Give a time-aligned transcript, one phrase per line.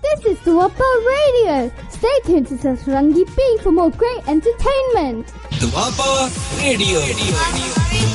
[0.00, 1.70] This is Duapa Radio.
[1.90, 5.26] Stay tuned to Satrangi Ping for more great entertainment.
[5.60, 8.06] Duapa Radio.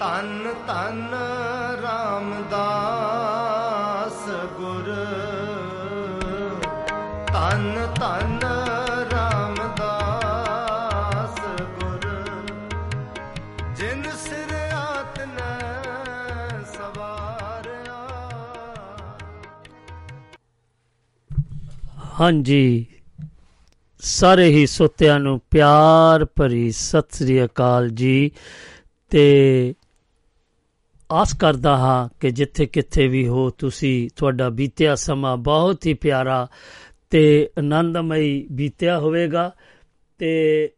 [0.00, 1.10] ਤਨ ਤਨ
[1.82, 3.73] ਰਾਮਦਾਸ
[22.19, 22.85] ਹਾਂਜੀ।
[23.99, 28.31] ਸਾਰੇ ਹੀ ਸੋਤਿਆਂ ਨੂੰ ਪਿਆਰ ਭਰੀ ਸਤਿ ਸ੍ਰੀ ਅਕਾਲ ਜੀ।
[29.09, 29.73] ਤੇ
[31.11, 36.47] ਆਸ ਕਰਦਾ ਹਾਂ ਕਿ ਜਿੱਥੇ ਕਿੱਥੇ ਵੀ ਹੋ ਤੁਸੀਂ ਤੁਹਾਡਾ ਬੀਤਿਆ ਸਮਾਂ ਬਹੁਤ ਹੀ ਪਿਆਰਾ
[37.09, 39.51] ਤੇ ਆਨੰਦਮਈ ਬੀਤਿਆ ਹੋਵੇਗਾ।
[40.17, 40.69] ਤੇ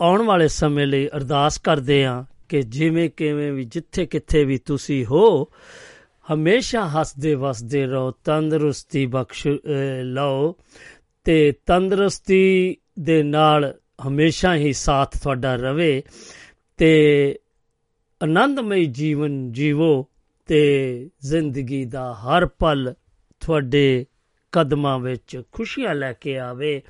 [0.00, 5.06] ਆਉਣ ਵਾਲੇ ਸਮੇਂ ਲਈ ਅਰਦਾਸ ਕਰਦੇ ਹਾਂ ਕਿ ਜਿਵੇਂ ਕਿਵੇਂ ਵੀ ਜਿੱਥੇ ਕਿੱਥੇ ਵੀ ਤੁਸੀਂ
[5.06, 5.48] ਹੋ
[6.34, 10.56] ਹਮੇਸ਼ਾ ਹੱਸਦੇ ਵਸਦੇ ਰਹੋ ਤੰਦਰੁਸਤੀ ਬਖਸ਼ ਅਹ, ਲਓ।
[11.24, 13.74] ਤੇ ਤੰਦਰੁਸਤੀ ਦੇ ਨਾਲ
[14.08, 16.02] ਹਮੇਸ਼ਾ ਹੀ ਸਾਥ ਤੁਹਾਡਾ ਰਵੇ
[16.76, 17.38] ਤੇ
[18.22, 20.06] ਆਨੰਦਮਈ ਜੀਵਨ ਜੀਵੋ
[20.46, 20.62] ਤੇ
[21.20, 22.94] ਜ਼ਿੰਦਗੀ ਦਾ ਹਰ ਪਲ
[23.40, 24.06] ਤੁਹਾਡੇ
[24.52, 26.82] ਕਦਮਾਂ ਵਿੱਚ ਖੁਸ਼ੀਆਂ ਲੈ ਕੇ ਆਵੇ।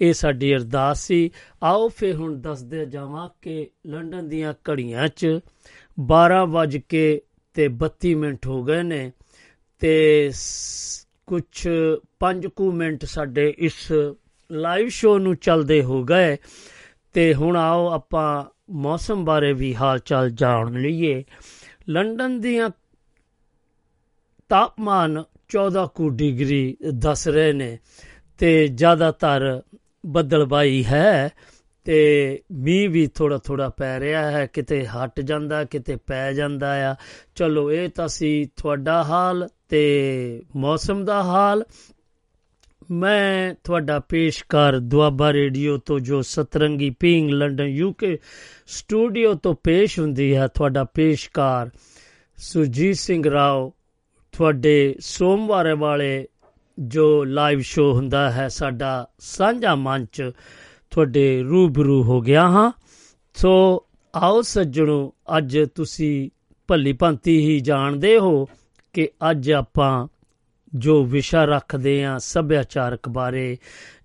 [0.00, 1.30] ਇਹ ਸਾਡੀ ਅਰਦਾਸ ਸੀ।
[1.62, 5.26] ਆਓ ਫੇ ਹੁਣ ਦੱਸਦੇ ਜਾਵਾਂ ਕਿ ਲੰਡਨ ਦੀਆਂ ਘੜੀਆਂ 'ਚ
[6.00, 7.22] 12 ਵੱਜ ਕੇ
[7.58, 9.12] ਤੇ 32 ਮਿੰਟ ਹੋ ਗਏ ਨੇ
[9.78, 10.30] ਤੇ
[11.26, 11.68] ਕੁਝ
[12.20, 13.92] 5 ਕੁ ਮਿੰਟ ਸਾਡੇ ਇਸ
[14.50, 16.36] ਲਾਈਵ ਸ਼ੋਅ ਨੂੰ ਚੱਲਦੇ ਹੋ ਗਏ।
[17.12, 21.24] ਤੇ ਹੁਣ ਆਓ ਆਪਾਂ ਮੌਸਮ ਬਾਰੇ ਵੀ ਹਾਲ ਚਾਲ ਜਾਣ ਲਈਏ।
[21.88, 22.70] ਲੰਡਨ ਦੀਆਂ
[24.48, 27.78] ਤਾਪਮਾਨ 14 ਕੁ ਡਿਗਰੀ ਦੱਸ ਰਹੇ ਨੇ
[28.38, 29.62] ਤੇ ਜ਼ਿਆਦਾਤਰ
[30.06, 31.30] ਬੱਦਲਬਾਈ ਹੈ।
[31.88, 36.94] ਤੇ ਮੀਂਹ ਵੀ ਥੋੜਾ ਥੋੜਾ ਪੈ ਰਿਹਾ ਹੈ, ਕਿਤੇ ਹਟ ਜਾਂਦਾ, ਕਿਤੇ ਪੈ ਜਾਂਦਾ ਆ।
[37.34, 41.64] ਚਲੋ, ਇਹ ਤਾਂ ਸੀ ਤੁਹਾਡਾ ਹਾਲ ਤੇ ਮੌਸਮ ਦਾ ਹਾਲ।
[42.90, 48.18] ਮੈਂ ਤੁਹਾਡਾ ਪੇਸ਼ਕਾਰ ਦੁਆਬਾ ਰੇਡੀਓ ਤੋਂ, ਜੋ Satrangi Peeng London, UK
[48.66, 51.70] studio ਤੋਂ ਪੇਸ਼ ਹੁੰਦੀ ਹੈ, ਤੁਹਾਡਾ ਪੇਸ਼ਕਾਰ
[52.36, 53.72] ਸੁਰਜੀਤ ਸਿੰਘ ਰਾਓ,
[54.32, 56.28] ਤੁਹਾਡੇ ਸੋਮਵਾਰ ਵਾਲੇ
[56.78, 60.30] ਜੋ ਲਾਈਵ ਸ਼ੋਅ ਹੁੰਦਾ ਹੈ, ਸਾਡਾ ਸਾਂਝਾ ਮੰਚ
[60.90, 62.72] ਤੁਹਾਡੇ ਰੂਬਰੂ ਹੋ ਗਿਆ ਹਾਂ।
[63.34, 63.84] ਸੋ
[64.14, 66.30] ਆਓ ਸੱਜਣੋ, ਅੱਜ ਤੁਸੀਂ
[66.68, 68.48] ਭੱਲੀ ਭਾਂਤੀ ਹੀ ਜਾਣਦੇ ਹੋ
[68.92, 70.08] ਕਿ ਅੱਜ ਆਪਾਂ
[70.74, 73.58] ਜੋ ਵਿਸ਼ਾ ਰੱਖਦੇ ਆ ਸੱਭਿਆਚਾਰਕ ਬਾਰੇ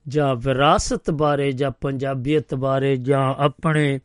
[0.07, 3.99] ਜਾਂ ਵਿਰਾਸਤ ਬਾਰੇ ਜਾਂ ਪੰਜਾਬੀਅਤ ਬਾਰੇ ਜਾਂ ਆਪਣੇ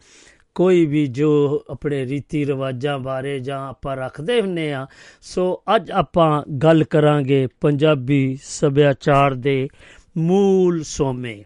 [0.54, 4.86] ਕੋਈ ਵੀ ਜੋ ਆਪਣੇ ਰੀਤੀ ਰਿਵਾਜਾਂ ਬਾਰੇ ਜਾਂ ਆਪਾਂ ਰੱਖਦੇ ਹੁੰਨੇ ਆ
[5.22, 9.68] ਸੋ ਅੱਜ ਆਪਾਂ ਗੱਲ ਕਰਾਂਗੇ ਪੰਜਾਬੀ ਸੱਭਿਆਚਾਰ ਦੇ
[10.16, 11.44] ਮੂਲ ਸੋਮੇ।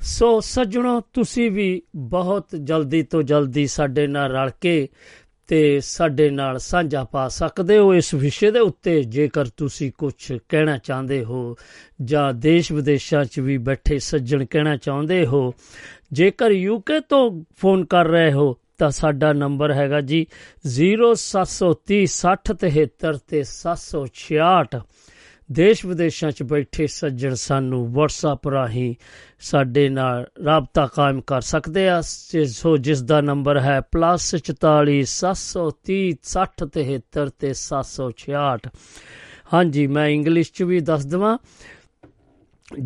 [0.00, 4.88] ਸੋ ਸੱਜਣੋ, ਤੁਸੀਂ ਵੀ ਬਹੁਤ ਜਲਦੀ ਤੋਂ ਜਲਦੀ ਸਾਡੇ ਨਾਲ ਰਲ ਕੇ
[5.48, 10.76] ਤੇ ਸਾਡੇ ਨਾਲ ਸਾਂਝਾ ਪਾ ਸਕਦੇ ਹੋ ਇਸ ਵਿਸ਼ੇ ਦੇ ਉੱਤੇ। ਜੇਕਰ ਤੁਸੀਂ ਕੁਝ ਕਹਿਣਾ
[10.78, 11.56] ਚਾਹੁੰਦੇ ਹੋ
[12.02, 15.52] ਜਾਂ ਦੇਸ਼ ਵਿਦੇਸ਼ਾਂ 'ਚ ਵੀ ਬੈਠੇ ਸੱਜਣ ਕਹਿਣਾ ਚਾਹੁੰਦੇ ਹੋ,
[16.12, 20.26] ਜੇਕਰ ਯੂਕੇ ਤੋਂ ਫੋਨ ਕਰ ਰਹੇ ਹੋ, ਤਾਂ ਸਾਡਾ ਨੰਬਰ ਹੈਗਾ ਜੀ
[20.68, 24.82] 0730 6073 ਤੇ 766
[25.52, 28.94] ਦੇਸ਼ ਵਿਦੇਸ਼ਾਂ 'ਚ ਬੈਠੇ ਸੱਜਣ ਸਾਨੂੰ WhatsApp ਰਾਹੀਂ
[29.40, 37.30] ਸਾਡੇ ਨਾਲ ਰਾਬਤਾ ਕਾਇਮ ਕਰ ਸਕਦੇ ਆ। ਸੋ ਜਿਸ ਦਾ ਨੰਬਰ ਹੈ +44 730 6073
[37.38, 38.58] ਤੇ 766
[39.54, 41.38] ਹਾਂਜੀ, ਮੈਂ ਇੰਗਲਿਸ਼ 'ਚ ਵੀ ਦੱਸ ਦਵਾਂ।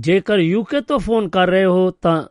[0.00, 2.22] ਜੇਕਰ ਯੂਕੇ ਤੋਂ ਫੋਨ ਕਰ ਰਹੇ ਹੋ ਤਾਂ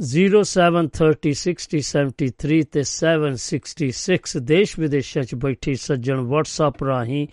[0.00, 7.26] 07306073 ਤੇ 766 ਦੇਸ਼ ਵਿਦੇਸ਼ਾਂ 'ਚ ਬੈਠੀ ਸੱਜਣ WhatsApp ਰਾਹੀਂ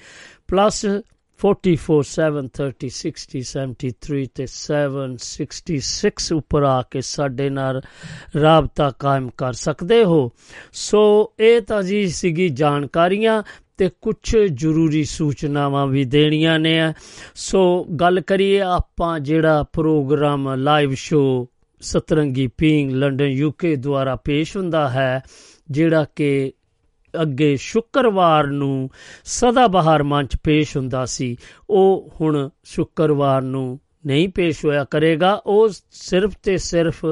[1.41, 7.81] ਪਲੱਸ 44736073 ਤੇ 766 ਉੱਪਰ ਆ ਕੇ ਸਾਡੇ ਨਾਲ
[8.41, 10.31] ਰਾਬਤਾ ਕਾਇਮ ਕਰ ਸਕਦੇ ਹੋ।
[10.73, 13.43] ਸੋ ਇਹ ਤਾਂ ਜੀ ਸੀਗੀ ਜਾਣਕਾਰੀਆਂ
[13.77, 16.93] ਤੇ ਕੁਝ ਜ਼ਰੂਰੀ ਸੂਚਨਾਵਾਂ ਵੀ ਦੇਣੀਆਂ ਨੇ।
[17.35, 21.47] ਸੋ ਗੱਲ ਕਰੀਏ ਆਪਾਂ ਜਿਹੜਾ programme live show
[21.81, 25.21] Satrangi Peeng London UK ਦੁਆਰਾ ਪੇਸ਼ ਹੁੰਦਾ ਹੈ,
[25.71, 26.53] ਜਿਹੜਾ ਕਿ
[27.21, 28.89] ਅੱਗੇ ਸ਼ੁੱਕਰਵਾਰ ਨੂੰ
[29.23, 31.37] ਸਦਾ ਬਹਾਰ ਮੰਚ ਪੇਸ਼ ਹੁੰਦਾ ਸੀ।
[31.69, 37.05] ਉਹ ਹੁਣ ਸ਼ੁੱਕਰਵਾਰ ਨੂੰ ਨਹੀਂ ਪੇਸ਼ ਹੋਇਆ ਕਰੇਗਾ। ਉਹ ਸਿਰਫ ਤੇ ਸਿਰਫ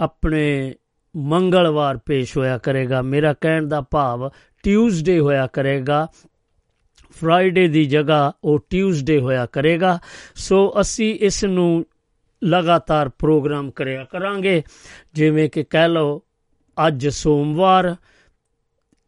[0.00, 0.74] ਆਪਣੇ
[1.16, 4.30] ਮੰਗਲਵਾਰ ਪੇਸ਼ ਹੋਇਆ ਕਰੇਗਾ। ਮੇਰਾ ਕਹਿਣ ਦਾ ਭਾਵ
[4.62, 6.08] ਟਿਊਜ਼ਡੇ ਹੋਇਆ ਕਰੇਗਾ।
[7.20, 9.98] ਫਰਾਈਡੇ ਦੀ ਜਗ੍ਹਾ ਉਹ ਟਿਊਜ਼ਡੇ ਹੋਇਆ ਕਰੇਗਾ।
[10.34, 11.86] ਸੋ ਅਸੀਂ ਇਸ ਨੂੰ
[12.44, 14.62] ਲਗਾਤਾਰ ਪ੍ਰੋਗਰਾਮ ਕਰਿਆ ਕਰਾਂਗੇ।
[15.14, 16.22] ਜਿਵੇਂ ਕਿ ਕਹਿ ਲਓ,
[16.86, 17.96] ਅੱਜ ਸੋਮਵਾਰ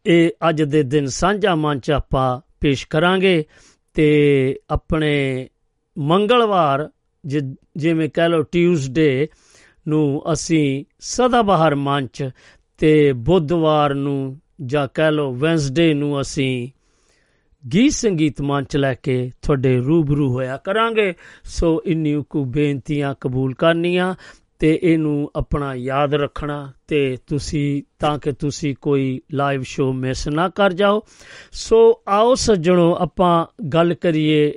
[0.07, 3.45] ਇਹ ਅੱਜ ਦੇ ਦਿਨ ਸਾਂਝਾ ਮੰਚ ਆਪਾਂ ਪੇਸ਼ ਕਰਾਂਗੇ
[3.93, 5.47] ਤੇ ਆਪਣੇ
[5.97, 6.89] ਮੰਗਲਵਾਰ
[7.25, 9.27] ਜਿ- ਜਿਵੇਂ ਕਹਿ ਲਓ ਟਿਊਜ਼ਡੇ
[9.87, 12.29] ਨੂੰ ਅਸੀਂ ਸਦਾਬਹਾਰ ਮੰਚ
[12.77, 16.67] ਤੇ ਬੁੱਧਵਾਰ ਨੂੰ ਜਾਂ ਕਹਿ ਲਓ ਵੈਂਸਡੇ ਨੂੰ ਅਸੀਂ
[17.73, 21.13] ਗੀਤ ਸੰਗੀਤ ਮੰਚ ਲੈ ਕੇ ਤੁਹਾਡੇ ਰੂਬਰੂ ਹੋਇਆ ਕਰਾਂਗੇ।
[21.43, 24.15] ਸੋ ਇੰਨੀ ਕੁ ਬੇਨਤੀਆਂ ਕਬੂਲ ਕਰਨੀਆਂ
[24.59, 30.49] ਤੇ ਇਹਨੂੰ ਆਪਣਾ ਯਾਦ ਰੱਖਣਾ ਤੇ ਤੁਸੀਂ, ਤਾਂ ਕਿ ਤੁਸੀਂ ਕੋਈ ਲਾਈਵ ਸ਼ੋਅ ਮਿਸ ਨਾ
[30.49, 31.03] ਕਰ ਜਾਓ।
[31.51, 34.53] ਸੋ ਆਓ ਸੱਜਣੋ, ਆਪਾਂ ਗੱਲ ਕਰੀਏ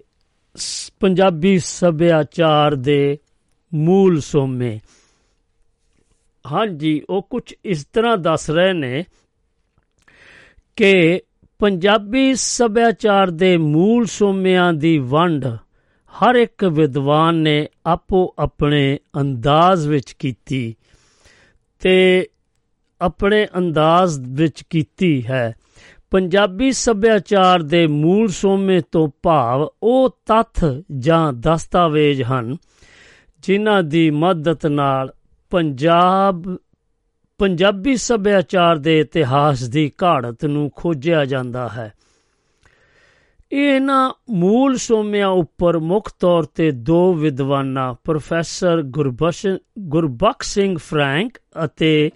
[0.56, 3.19] ਸ- ਪੰਜਾਬੀ ਸੱਭਿਆਚਾਰ ਦੇ
[3.75, 4.81] ਮੂਲ ਸੋਮੇ।
[6.53, 9.05] ਹਾਂਜੀ, ਉਹ ਕੁਝ ਇਸ ਤਰ੍ਹਾਂ ਦੱਸ ਰਹੇ ਨੇ
[10.76, 11.20] ਕਿ
[11.58, 15.46] ਪੰਜਾਬੀ ਸੱਭਿਆਚਾਰ ਦੇ ਮੂਲ ਸੋਮਿਆਂ ਦੀ ਵੰਡ
[16.12, 20.74] ਹਰ ਇੱਕ ਵਿਦਵਾਨ ਨੇ ਆਪੋ ਆਪਣੇ ਅੰਦਾਜ਼ ਵਿੱਚ ਕੀਤੀ
[21.80, 22.28] ਤੇ
[23.00, 25.54] ਆਪਣੇ ਅੰਦਾਜ਼ ਵਿੱਚ ਕੀਤੀ ਹੈ।
[26.10, 30.64] ਪੰਜਾਬੀ ਸੱਭਿਆਚਾਰ ਦੇ ਮੂਲ ਸੋਮੇ ਤੋਂ ਭਾਵ ਉਹ ਤੱਥ
[30.98, 32.56] ਜਾਂ ਦਸਤਾਵੇਜ਼ ਹਨ,
[33.38, 35.12] ਜਿਨ੍ਹਾਂ ਦੀ ਮਦਦ ਨਾਲ
[35.50, 36.56] ਪੰਜਾਬ,
[37.38, 41.92] ਪੰਜਾਬੀ ਸੱਭਿਆਚਾਰ ਦੇ ਇਤਿਹਾਸ ਦੀ ਘਾੜਤ ਨੂੰ ਖੋਜਿਆ ਜਾਂਦਾ ਹੈ।
[43.52, 49.47] ਇਹਨਾਂ ਮੂਲ ਸੋਮਿਆਂ ਉੱਪਰ ਮੁੱਖ ਤੌਰ ਤੇ ਦੋ ਵਿਦਵਾਨਾਂ, ਪ੍ਰੋਫੈਸਰ ਗੁਰਬਖਸ਼
[49.79, 52.11] ਗੁਰਬਖਸ਼ ਸਿੰਘ ਫਰੈਂਕ ਅਤੇ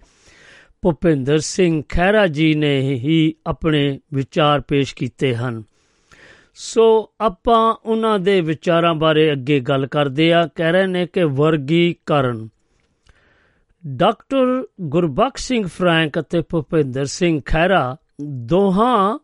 [0.83, 5.63] ਭੁਪਿੰਦਰ ਸਿੰਘ ਖਹਿਰਾ ਜੀ ਨੇ ਹੀ ਆਪਣੇ ਵਿਚਾਰ ਪੇਸ਼ ਕੀਤੇ ਹਨ।
[6.55, 12.49] ਸੋ ਆਪਾਂ ਉਹਨਾਂ ਦੇ ਵਿਚਾਰਾਂ ਬਾਰੇ ਅੱਗੇ ਗੱਲ ਕਰਦੇ ਆ ਕਹਿ ਰਹੇ ਨੇ ਕਿ ਵਰਗੀਕਰਨ।
[13.87, 19.19] ਡਾਕਟਰ ਗੁਰਬਖਸ਼ ਸਿੰਘ ਫਰੈਂਕ ਅਤੇ ਭੁਪਿੰਦਰ ਸਿੰਘ ਖਹਿਰਾ ਦੋਹਾਂ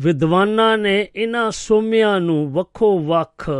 [0.00, 3.50] ਵਿਦਵਾਨਾਂ ਨੇ ਇਹਨਾਂ ਸੋਮਿਆਂ ਨੂੰ ਵੱਖੋ ਵੱਖ,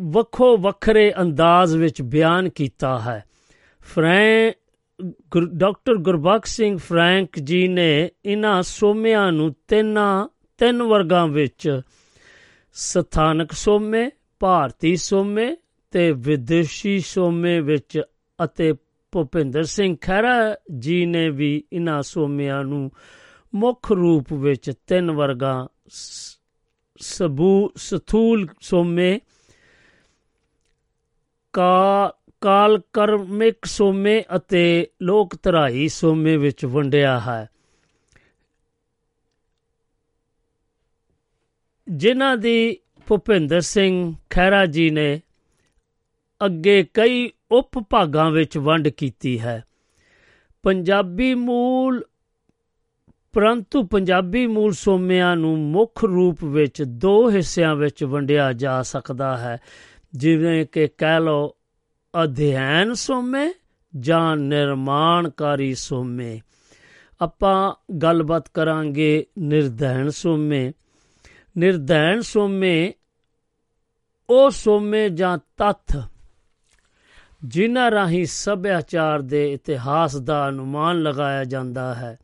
[0.00, 3.24] ਵੱਖੋ ਵੱਖਰੇ ਅੰਦਾਜ਼ ਵਿੱਚ ਬਿਆਨ ਕੀਤਾ ਹੈ।
[3.80, 4.52] ਫਰੈਂ,
[5.30, 10.28] ਗੁਰ- ਡਾਕਟਰ ਗੁਰਬਖਸ਼ ਸਿੰਘ ਫਰੈਂਕ ਜੀ ਨੇ ਇਹਨਾਂ ਸੋਮਿਆਂ ਨੂੰ ਤਿੰਨਾਂ,
[10.58, 11.80] ਤਿੰਨ ਵਰਗਾਂ ਵਿੱਚ
[12.72, 14.10] ਸਥਾਨਕ ਸੋਮੇ,
[14.40, 15.56] ਭਾਰਤੀ ਸੋਮੇ
[15.90, 18.02] ਤੇ ਵਿਦੇਸ਼ੀ ਸੋਮੇ ਵਿੱਚ
[18.44, 18.74] ਅਤੇ
[19.12, 22.90] ਭੁਪਿੰਦਰ ਸਿੰਘ ਖਹਿਰਾ ਜੀ ਨੇ ਵੀ ਇਹਨਾਂ ਸੋਮਿਆਂ ਨੂੰ
[23.54, 26.38] ਮੁੱਖ ਰੂਪ ਵਿੱਚ ਤਿੰਨ ਵਰਗਾਂ ਸ-
[26.98, 29.20] ਸਬੂ, ਸਥੂਲ ਸੋਮੇ,
[31.52, 37.48] ਕਾ ਕਾਲ ਕਰਮਿਕ ਸੋਮੇ ਅਤੇ ਲੋਕ ਧਰਾਈ ਸੋਮੇ ਵਿੱਚ ਵੰਡਿਆ ਹੈ।
[41.88, 45.20] ਜਿਨ੍ਹਾਂ ਦੀ ਭੁਪਿੰਦਰ ਸਿੰਘ ਖਹਿਰਾ ਜੀ ਨੇ
[46.44, 49.64] ਅੱਗੇ ਕਈ ਉਪ ਭਾਗਾਂ ਵਿੱਚ ਵੰਡ ਕੀਤੀ ਹੈ।
[50.62, 52.04] ਪੰਜਾਬੀ ਮੂਲ
[53.32, 59.58] ਪਰੰਤੂ ਪੰਜਾਬੀ ਮੂਲ ਸੋਮਿਆਂ ਨੂੰ ਮੁੱਖ ਰੂਪ ਵਿੱਚ ਦੋ ਹਿੱਸਿਆਂ ਵਿੱਚ ਵੰਡਿਆ ਜਾ ਸਕਦਾ ਹੈ।
[60.14, 61.54] ਜਿਵੇਂ ਕਿ ਕਹਿ ਲਓ,
[62.24, 63.52] ਅਧਿਐਨ ਸੋਮੇ
[63.98, 66.40] ਜਾਂ ਨਿਰਮਾਣਕਾਰੀ ਸੋਮੇ।
[67.20, 70.72] ਆਪਾਂ ਗੱਲਬਾਤ ਕਰਾਂਗੇ ਨਿਰਧੈਨ ਸੋਮੇ।
[71.58, 72.92] ਨਿਰਧੈਨ ਸੋਮੇ
[74.30, 75.98] ਉਹ ਸੋਮੇ ਜਾਂ ਤੱਥ
[77.44, 82.18] ਜਿਨ੍ਹਾਂ ਰਾਹੀਂ ਸੱਭਿਆਚਾਰ ਦੇ ਇਤਿਹਾਸ ਦਾ ਅਨੁਮਾਨ ਲਗਾਇਆ ਜਾਂਦਾ ਹੈ।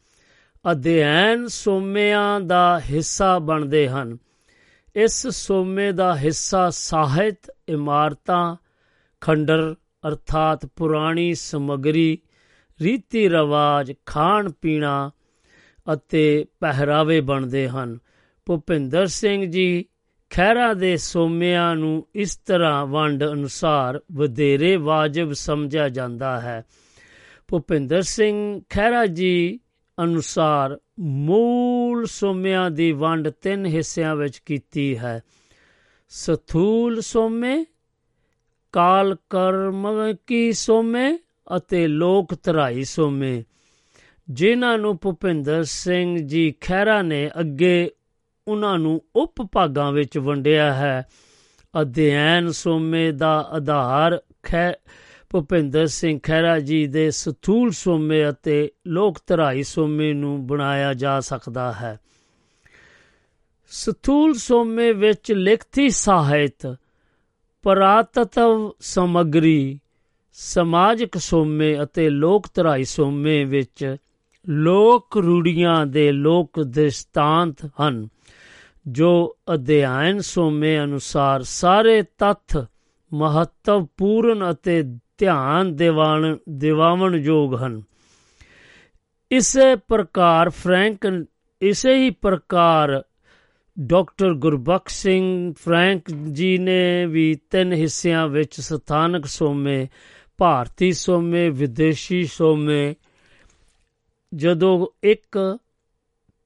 [0.71, 4.19] ਅਧਿਐਨ ਸੋਮਿਆਂ ਦਾ ਹਿੱਸਾ ਬਣਦੇ ਹਨ।
[4.97, 8.57] ਇਸ ਸੋਮੇ ਦਾ ਹਿੱਸਾ ਸਾਹਿਤ, ਇਮਾਰਤਾਂ,
[9.21, 9.75] ਖੰਡਰ
[10.09, 12.19] ਅਰਥਾਤ ਪੁਰਾਣੀ ਸਮਗਰੀ,
[12.83, 15.11] ਰੀਤੀ ਰਿਵਾਜ, ਖਾਣ ਪੀਣਾ
[15.93, 17.99] ਅਤੇ ਪਹਿਰਾਵੇ ਬਣਦੇ ਹਨ।
[18.47, 19.85] ਭੁਪਿੰਦਰ ਸਿੰਘ ਜੀ
[20.31, 26.65] ਖਹਿਰਾ ਦੇ ਸੋਮਿਆਂ ਨੂੰ ਇਸ ਤਰ੍ਹਾਂ ਵੰਡ ਅਨੁਸਾਰ ਵਧੇਰੇ ਵਾਜਬ ਸਮਝਿਆ ਜਾਂਦਾ ਹੈ।
[27.49, 29.61] ਭੁਪਿੰਦਰ ਸਿੰਘ ਖਹਿਰਾ ਜੀ
[30.03, 35.23] ਅਨੁਸਾਰ ਮੂਲ ਸੋਮਿਆਂ ਦੀ ਵੰਡ ਤਿੰਨ ਹਿੱਸਿਆਂ ਵਿੱਚ ਕੀਤੀ ਹੈ।
[36.09, 37.65] ਸਥੂਲ ਸੋਮੇ,
[38.73, 41.19] ਕਾਲ ਕਰਮਕੀ ਸੋਮੇ
[41.57, 43.45] ਅਤੇ ਲੋਕ ਧਰਾਈ ਸੋਮੇ,
[44.31, 47.91] ਜਿਨ੍ਹਾਂ ਨੂੰ ਭੁਪਿੰਦਰ ਸਿੰਘ ਜੀ ਖਹਿਰਾ ਨੇ ਅੱਗੇ
[48.49, 51.07] ਉਹਨਾਂ ਨੂੰ ਉਪ ਭਾਗਾਂ ਵਿੱਚ ਵੰਡਿਆ ਹੈ।
[51.81, 54.73] ਅਧਿਐਨ ਸੋਮੇ ਦਾ ਆਧਾਰ ਖੈ
[55.35, 61.73] ਭੁਪਿੰਦਰ ਸਿੰਘ ਖਹਿਰਾ ਜੀ ਦੇ ਸਥੂਲ ਸੋਮੇ ਅਤੇ ਲੋਕ ਧਰਾਈ ਸੋਮੇ ਨੂੰ ਬਣਾਇਆ ਜਾ ਸਕਦਾ
[61.73, 61.99] ਹੈ।
[63.71, 66.77] ਸਥੂਲ ਸੋਮੇ ਵਿੱਚ ਲਿਖਤੀ ਸਾਹਿਤ,
[67.63, 69.81] ਪਰਾਤਤਵ ਸਮਗਰੀ,
[70.33, 73.97] ਸਮਾਜਿਕ ਸੋਮੇ ਅਤੇ ਲੋਕ ਧਰਾਈ ਸੋਮੇ ਵਿੱਚ
[74.49, 78.09] ਲੋਕ ਰੂੜੀਆਂ ਦੇ ਲੋਕ ਦ੍ਰਿਸ਼ਟਾਂਤ ਹਨ,
[78.89, 82.67] ਜੋ ਅਧਿਐਨ ਸੋਮੇ ਅਨੁਸਾਰ ਸਾਰੇ ਤੱਥ
[83.13, 84.83] ਮਹੱਤਵਪੂਰਨ ਅਤੇ
[85.25, 87.83] ਧਿਆਨ ਦਿਵਾਣ, ਦਿਵਾਵਣ ਯੋਗ ਹਨ।
[89.31, 91.27] ਇਸੇ ਪ੍ਰਕਾਰ ਫਰੈਂਕ,
[91.63, 93.05] ਇਸੇ ਹੀ ਪ੍ਰਕਾਰ
[93.81, 99.89] ਡਾਕਟਰ ਗੁਰਬਖਸ਼ ਸਿੰਘ ਫਰੈਂਕ ਜੀ ਨੇ ਵੀ ਤਿੰਨ ਹਿੱਸਿਆਂ ਵਿੱਚ ਸਥਾਨਕ ਸੋਮੇ,
[100.39, 102.95] ਭਾਰਤੀ ਸੋਮੇ, ਵਿਦੇਸ਼ੀ ਸੋਮੇ,
[104.35, 105.59] ਜਦੋਂ ਇੱਕ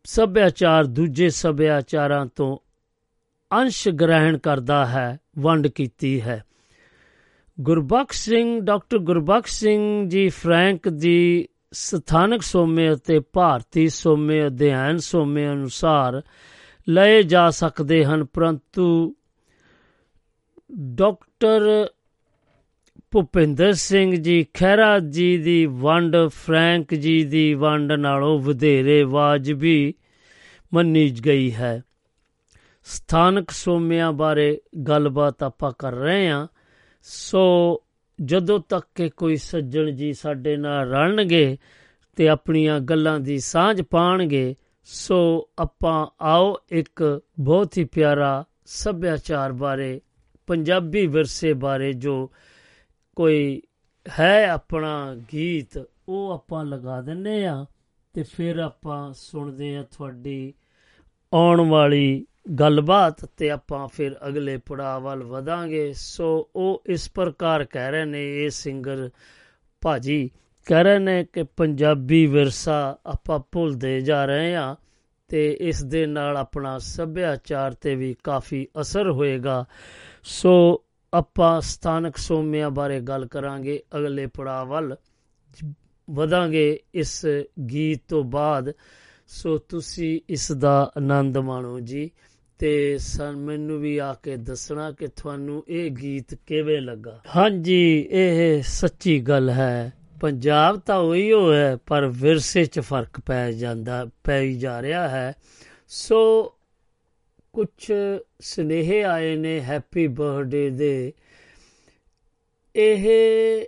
[0.04, 2.58] ਸੱਭਿਆਚਾਰ ਦੂਜੇ ਸੱਭਿਆਚਾਰਾਂ ਤੋਂ
[3.52, 6.44] ਅੰਸ਼ ਗ੍ਰਹਿਣ ਕਰਦਾ ਹੈ, ਵੰਡ ਕੀਤੀ ਹੈ।
[7.60, 15.48] ਗੁਰਬਖਸ਼ ਸਿੰਘ, ਡਾਕਟਰ ਗੁਰਬਖਸ਼ ਸਿੰਘ ਜੀ ਫਰੈਂਕ ਦੀ ਸਥਾਨਕ ਸੋਮੇ ਅਤੇ ਭਾਰਤੀ ਸੋਮੇ ਅਧਿਐਨ ਸੋਮੇ
[15.48, 16.22] ਅਨੁਸਾਰ
[16.88, 19.14] ਲਏ ਜਾ ਸਕਦੇ ਹਨ, ਪਰੰਤੂ
[20.72, 21.88] ਡਾਕਟਰ
[23.10, 29.94] ਭੁਪਿੰਦਰ ਸਿੰਘ ਜੀ ਖਹਿਰਾ ਜੀ ਦੀ ਵੰਡ, ਫਰੈਂਕ ਜੀ ਦੀ ਵੰਡ ਨਾਲੋਂ ਵਧੇਰੇ ਵਾਜਬੀ
[30.74, 31.82] ਮੰਨੀ ਗਈ ਹੈ।
[32.84, 36.46] ਸਥਾਨਕ ਸੋਮਿਆਂ ਬਾਰੇ ਗੱਲਬਾਤ ਆਪਾਂ ਕਰ ਰਹੇ ਹਾਂ।
[37.10, 37.82] ਸੋ
[38.24, 41.58] ਜਦੋਂ ਤੱਕ ਕਿ ਕੋਈ ਸੱਜਣ ਜੀ ਸਾਡੇ ਨਾਲ ਰਲਣਗੇ
[42.16, 50.00] ਤੇ ਆਪਣੀਆਂ ਗੱਲਾਂ ਦੀ ਸਾਂਝ ਪਾਣਗੇ, ਸੋ ਆਪਾਂ ਆਓ ਇੱਕ ਬਹੁਤ ਹੀ ਪਿਆਰਾ ਸੱਭਿਆਚਾਰ ਬਾਰੇ,
[50.46, 52.32] ਪੰਜਾਬੀ ਵਿਰਸੇ ਬਾਰੇ ਜੋ
[53.16, 53.62] ਕੋਈ
[54.18, 57.66] ਹੈ ਆਪਣਾ ਗੀਤ, ਉਹ ਆਪਾਂ ਲਗਾ ਦਿੰਨੇ ਆ
[58.14, 60.54] ਤੇ ਫਿਰ ਆਪਾਂ ਸੁਣਦੇ ਆ ਤੁਹਾਡੀ
[61.34, 67.90] ਆਉਣ ਵਾਲੀ ਗੱਲਬਾਤ ਤੇ ਆਪਾਂ ਫਿਰ ਅਗਲੇ ਪੜਾਅ ਵੱਲ ਵਧਾਂਗੇ। ਸੋ ਉਹ ਇਸ ਪ੍ਰਕਾਰ ਕਹਿ
[67.90, 69.11] ਰਹੇ ਨੇ, ਇਹ ਸਿੰਗਰ
[69.81, 70.31] ਭਾਜੀ
[70.67, 74.76] ਕਹਿ ਰਹੇ ਨੇ ਕਿ ਪੰਜਾਬੀ ਵਿਰਸਾ ਆਪਾਂ ਭੁੱਲਦੇ ਜਾ ਰਹੇ ਆ
[75.28, 79.64] ਤੇ ਇਸ ਦੇ ਨਾਲ ਆਪਣਾ ਸੱਭਿਆਚਾਰ ਤੇ ਵੀ ਕਾਫੀ ਅਸਰ ਹੋਏਗਾ।
[80.23, 84.97] ਸੋ ਆਪਾਂ ਸਥਾਨਕ ਸੋਮਿਆਂ ਬਾਰੇ ਗੱਲ ਕਰਾਂਗੇ ਅਗਲੇ ਪੜਾਅ ਵੱਲ।
[86.11, 87.26] ਵਧਾਂਗੇ ਇਸ
[87.71, 88.73] ਗੀਤ ਤੋਂ ਬਾਅਦ।
[89.26, 92.11] ਸੋ ਤੁਸੀਂ ਇਸ ਦਾ ਆਨੰਦ ਮਾਣੋ ਜੀ।
[92.58, 98.62] ਤੇ ਸਨ, ਮੈਨੂੰ ਵੀ ਆ ਕੇ ਦੱਸਣਾ ਕਿ ਤੁਹਾਨੂੰ ਇਹ ਗੀਤ ਕਿਵੇਂ ਲੱਗਾ। ਹਾਂਜੀ, ਇਹ
[98.62, 104.40] ਸੱਚੀ ਗੱਲ ਹੈ। ਪੰਜਾਬ ਤਾਂ ਉਹੀ ਹੋ ਹੈ ਪਰ ਵਿਰਸੇ 'ਚ ਫ਼ਰਕ ਪੈ ਜਾਂਦਾ, ਪੈ
[104.40, 105.34] ਹੀ ਜਾ ਰਿਹਾ ਹੈ।
[105.88, 106.52] ਸੋ
[107.52, 107.92] ਕੁਝ
[108.40, 111.12] ਸਨੇਹ ਆਏ ਨੇ ਹੈਪੀ ਬਰਥਡੇ ਦੇ।
[112.76, 113.66] ਇਹ,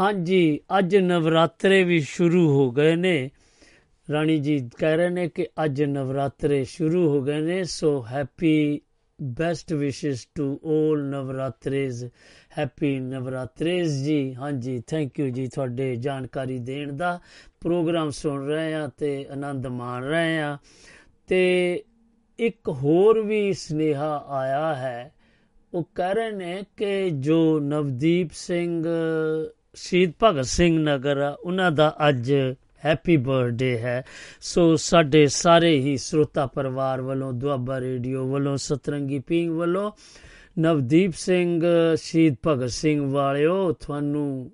[0.00, 3.30] ਹਾਂਜੀ, ਅੱਜ ਨਵਰਾਤਰੇ ਵੀ ਸ਼ੁਰੂ ਹੋ ਗਏ ਨੇ।
[4.08, 8.80] ਰਾਣੀ ਜੀ ਕਹਿ ਰਹੇ ਨੇ ਕਿ ਅੱਜ ਨਵਰਾਤਰੇ ਸ਼ੁਰੂ ਹੋ ਗਏ ਨੇ so happy
[9.18, 12.04] best wishes to 올 ਨਵਰਾਤਰੇਜ਼
[12.58, 17.18] ਹੈਪੀ ਨਵਰਾਤਰੇਜ਼ ਜੀ। ਹਾਂਜੀ ਥੈਂਕ ਯੂ ਜੀ ਤੁਹਾਡੇ ਜਾਣਕਾਰੀ ਦੇਣ ਦਾ।
[17.60, 20.56] ਪ੍ਰੋਗਰਾਮ ਸੁਣ ਰਹੇ ਆ ਤੇ ਆਨੰਦ ਮਾਣ ਰਹੇ ਆ
[21.28, 21.82] ਤੇ
[22.38, 25.12] ਇੱਕ ਹੋਰ ਵੀ ਸਨੇਹਾ ਆਇਆ ਹੈ,
[25.72, 28.84] ਉਹ ਕਹਿ ਰਹੇ ਨੇ ਕਿ ਜੋ ਨਵਦੀਪ ਸਿੰਘ,
[29.74, 32.32] ਸ਼ਹੀਦ ਭਗਤ ਸਿੰਘ ਨਗਰ ਉਹਨਾਂ ਦਾ ਅੱਜ
[32.86, 34.02] ਹੈਪੀ ਬਰਥਡੇ ਹੈ।
[34.40, 39.90] ਸੋ ਸਾਡੇ ਸਾਰੇ ਹੀ ਸਰੋਤਾ ਪਰਿਵਾਰ ਵੱਲੋਂ, ਦੁਆਬਾ ਰੇਡੀਓ ਵੱਲੋਂ, ਸਤਰੰਗੀ ਪਿੰਗ ਵੱਲੋਂ,
[40.58, 41.62] ਨਵਦੀਪ ਸਿੰਘ,
[41.96, 44.50] ਸ਼ਹੀਦ ਭਗਤ ਸਿੰਘ ਵਾਲਿਓ, ਤੁਹਾਨੂੰ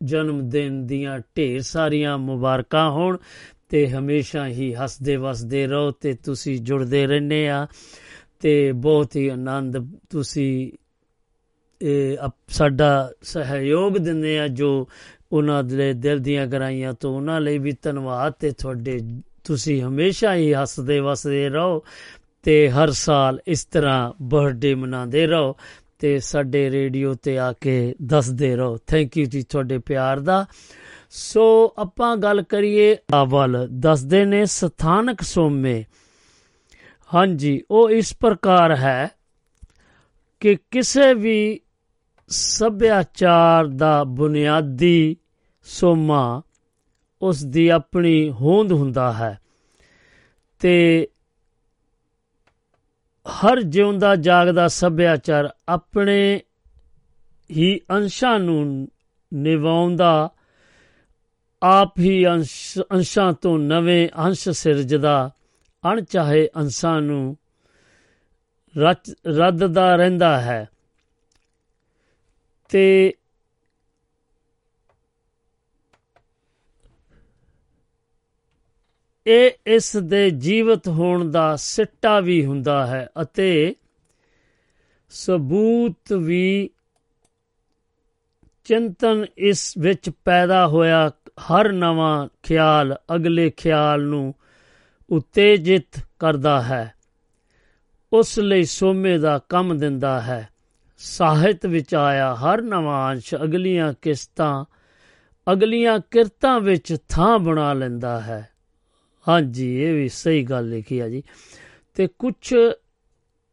[0.00, 3.16] ਜਨਮ ਦਿਨ ਦੀਆਂ ਢੇਰ ਸਾਰੀਆਂ ਮੁਬਾਰਕਾਂ ਹੋਣ
[3.68, 7.66] ਤੇ ਹਮੇਸ਼ਾ ਹੀ ਹੱਸਦੇ ਵਸਦੇ ਰਹੋ ਤੇ ਤੁਸੀਂ ਜੁੜਦੇ ਰਹਿੰਦੇ ਆ
[8.40, 9.76] ਤੇ ਬਹੁਤ ਹੀ ਆਨੰਦ
[10.10, 10.72] ਤੁਸੀਂ,
[11.80, 12.16] ਇਹ
[12.48, 14.88] ਸਾਡਾ ਸਹਿਯੋਗ ਦਿੰਦੇ ਆ ਜੋ
[15.32, 19.00] ਉਹਨਾਂ ਦੇ ਦਿਲ ਦੀਆਂ ਗਰਾਈਆਂ ਤੋਂ ਉਹਨਾਂ ਲਈ ਵੀ ਧੰਨਵਾਦ ਤੇ ਤੁਹਾਡੇ,
[19.44, 21.82] ਤੁਸੀਂ ਹਮੇਸ਼ਾ ਹੀ ਹੱਸਦੇ ਵਸਦੇ ਰਹੋ
[22.42, 25.56] ਤੇ ਹਰ ਸਾਲ ਇਸ ਤਰ੍ਹਾਂ ਬਰਥਡੇ ਮਨਾਉਂਦੇ ਰਹੋ
[25.98, 30.46] ਤੇ ਸਾਡੇ ਰੇਡੀਓ ਤੇ ਆ ਕੇ ਦੱਸਦੇ ਰਹੋ। ਥੈਂਕ ਯੂ ਜੀ ਤੁਹਾਡੇ ਪਿਆਰ ਦਾ।
[31.10, 35.84] ਸੋ ਆਪਾਂ ਗੱਲ ਕਰੀਏ ਆਵਲ ਦੱਸਦੇ ਨੇ ਸਥਾਨਕ ਸੋਮੇ।
[37.14, 39.10] ਹਾਂਜੀ, ਉਹ ਇਸ ਪ੍ਰਕਾਰ ਹੈ
[40.40, 41.60] ਕਿ ਕਿਸੇ ਵੀ
[42.28, 45.16] ਸੱਭਿਆਚਾਰ ਦਾ ਬੁਨਿਆਦੀ
[45.62, 46.42] ਸੋਮਾ
[47.22, 49.38] ਉਸ ਦੀ ਆਪਣੀ ਹੋਂਦ ਹੁੰਦਾ ਹੈ
[50.60, 51.08] ਤੇ
[53.26, 56.40] ਹਰ ਜਿਉਂਦਾ ਜਾਗਦਾ ਸੱਭਿਆਚਾਰ ਆਪਣੇ
[57.50, 58.88] ਹੀ ਅੰਸ਼ਾਂ ਨੂੰ
[59.34, 60.30] ਨਿਵਾਉਂਦਾ,
[61.62, 62.26] ਆਪ ਹੀ
[62.92, 65.30] ਅੰਸ਼ਾਂ ਤੋਂ ਨਵੇਂ ਅੰਸ਼ ਸਿਰਜਦਾ,
[65.92, 67.36] ਅਣਚਾਹੇ ਅੰਸ਼ਾਂ ਨੂੰ
[69.28, 70.68] ਰੱਦਦਾ ਰਹਿੰਦਾ ਹੈ।
[72.68, 73.14] ਤੇ
[79.26, 83.74] ਇਹ ਇਸ ਦੇ ਜੀਵਤ ਹੋਣ ਦਾ ਸਿੱਟਾ ਵੀ ਹੁੰਦਾ ਹੈ ਅਤੇ
[85.08, 86.70] ਸਬੂਤ ਵੀ
[88.64, 91.10] ਚਿੰਤਨ ਇਸ ਵਿੱਚ ਪੈਦਾ ਹੋਇਆ
[91.40, 94.34] ਹਰ ਨਵਾਂ ਖਿਆਲ ਅਗਲੇ ਖਿਆਲ ਨੂੰ
[95.10, 96.94] ਉਤੇਜਿਤ ਕਰਦਾ ਹੈ,
[98.12, 100.48] ਉਸ ਲਈ ਸੋਮੇ ਦਾ ਕੰਮ ਦਿੰਦਾ ਹੈ।
[100.98, 104.64] ਸਾਹਿਤ ਵਿੱਚ ਆਇਆ ਹਰ ਨਵਾਂ ਅੰਸ਼ ਅਗਲੀਆਂ ਕਿਸ਼ਤਾਂ
[105.52, 108.48] ਅਗਲੀਆਂ ਕਿਰਤਾਂ ਵਿੱਚ ਥਾਂ ਬਣਾ ਲੈਂਦਾ ਹੈ।
[109.28, 111.22] ਹਾਂਜੀ, ਇਹ ਵੀ ਸਹੀ ਗੱਲ ਲਿਖੀ ਆ ਜੀ।
[111.94, 112.54] ਤੇ ਕੁਝ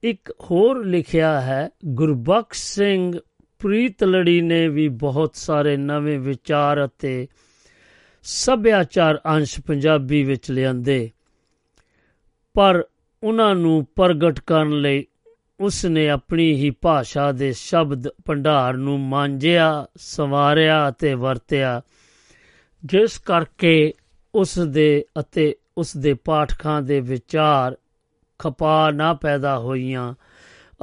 [0.04, 3.20] ਇੱਕ ਹੋਰ ਲਿਖਿਆ ਹੈ ਗੁਰਬਖਸ਼ ਸਿੰਘ
[3.60, 7.28] ਪ੍ਰੀਤਲੜੀ ਨੇ ਵੀ ਬਹੁਤ ਸਾਰੇ ਨਵੇਂ ਵਿਚਾਰ ਅਤੇ
[8.24, 11.12] ਸੱਭਿਆਚਾਰ ਅੰਸ਼ ਪੰਜਾਬੀ ਵਿੱਚ ਲਿਆਂਦੇ।
[12.54, 12.84] ਪਰ
[13.24, 15.06] ਉਹਨਾਂ ਨੂੰ ਪ੍ਰਗਟ ਕਰਨ ਲਈ
[15.60, 21.82] ਉਸ ਨੇ ਆਪਣੀ ਹੀ ਭਾਸ਼ਾ ਦੇ ਸ਼ਬਦ ਭੰਡਾਰ ਨੂੰ ਮਾਂਜਿਆ, ਸਵਾਰਿਆ ਅਤੇ ਵਰਤਿਆ,
[22.86, 23.94] ਜਿਸ ਕਰਕੇ
[24.36, 27.78] ਉਸ ਦੇ ਅਤੇ ਉਸ ਦੇ ਪਾਠਕਾਂ ਦੇ ਵਿਚਾਰ
[28.40, 30.14] ਖਪਾ ਨਾ ਪੈਦਾ ਹੋਈਆਂ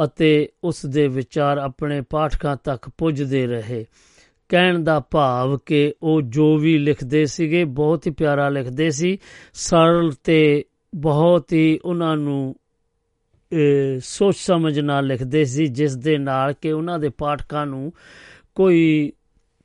[0.05, 3.87] ਅਤੇ ਉਸ ਦੇ ਵਿਚਾਰ ਆਪਣੇ ਪਾਠਕਾਂ ਤੱਕ ਪੁੱਜਦੇ ਰਹੇ।
[4.49, 9.19] ਕਹਿਣ ਦਾ ਭਾਵ ਕਿ ਉਹ ਜੋ ਵੀ ਲਿਖਦੇ ਸੀਗੇ ਬਹੁਤ ਹੀ ਪਿਆਰਾ ਲਿਖਦੇ ਸੀ
[9.55, 12.55] ਸਰਲ ਤੇ ਬਹੁਤ ਹੀ ਉਹਨਾਂ ਨੂੰ
[13.53, 17.93] ਅਹ, ਸੋਚ ਸਮਝ ਨਾਲ ਲਿਖਦੇ ਸੀ ਜਿਸ ਦੇ ਨਾਲ ਕਿ ਉਹਨਾਂ ਦੇ ਪਾਠਕਾਂ ਨੂੰ
[18.55, 19.13] ਕੋਈ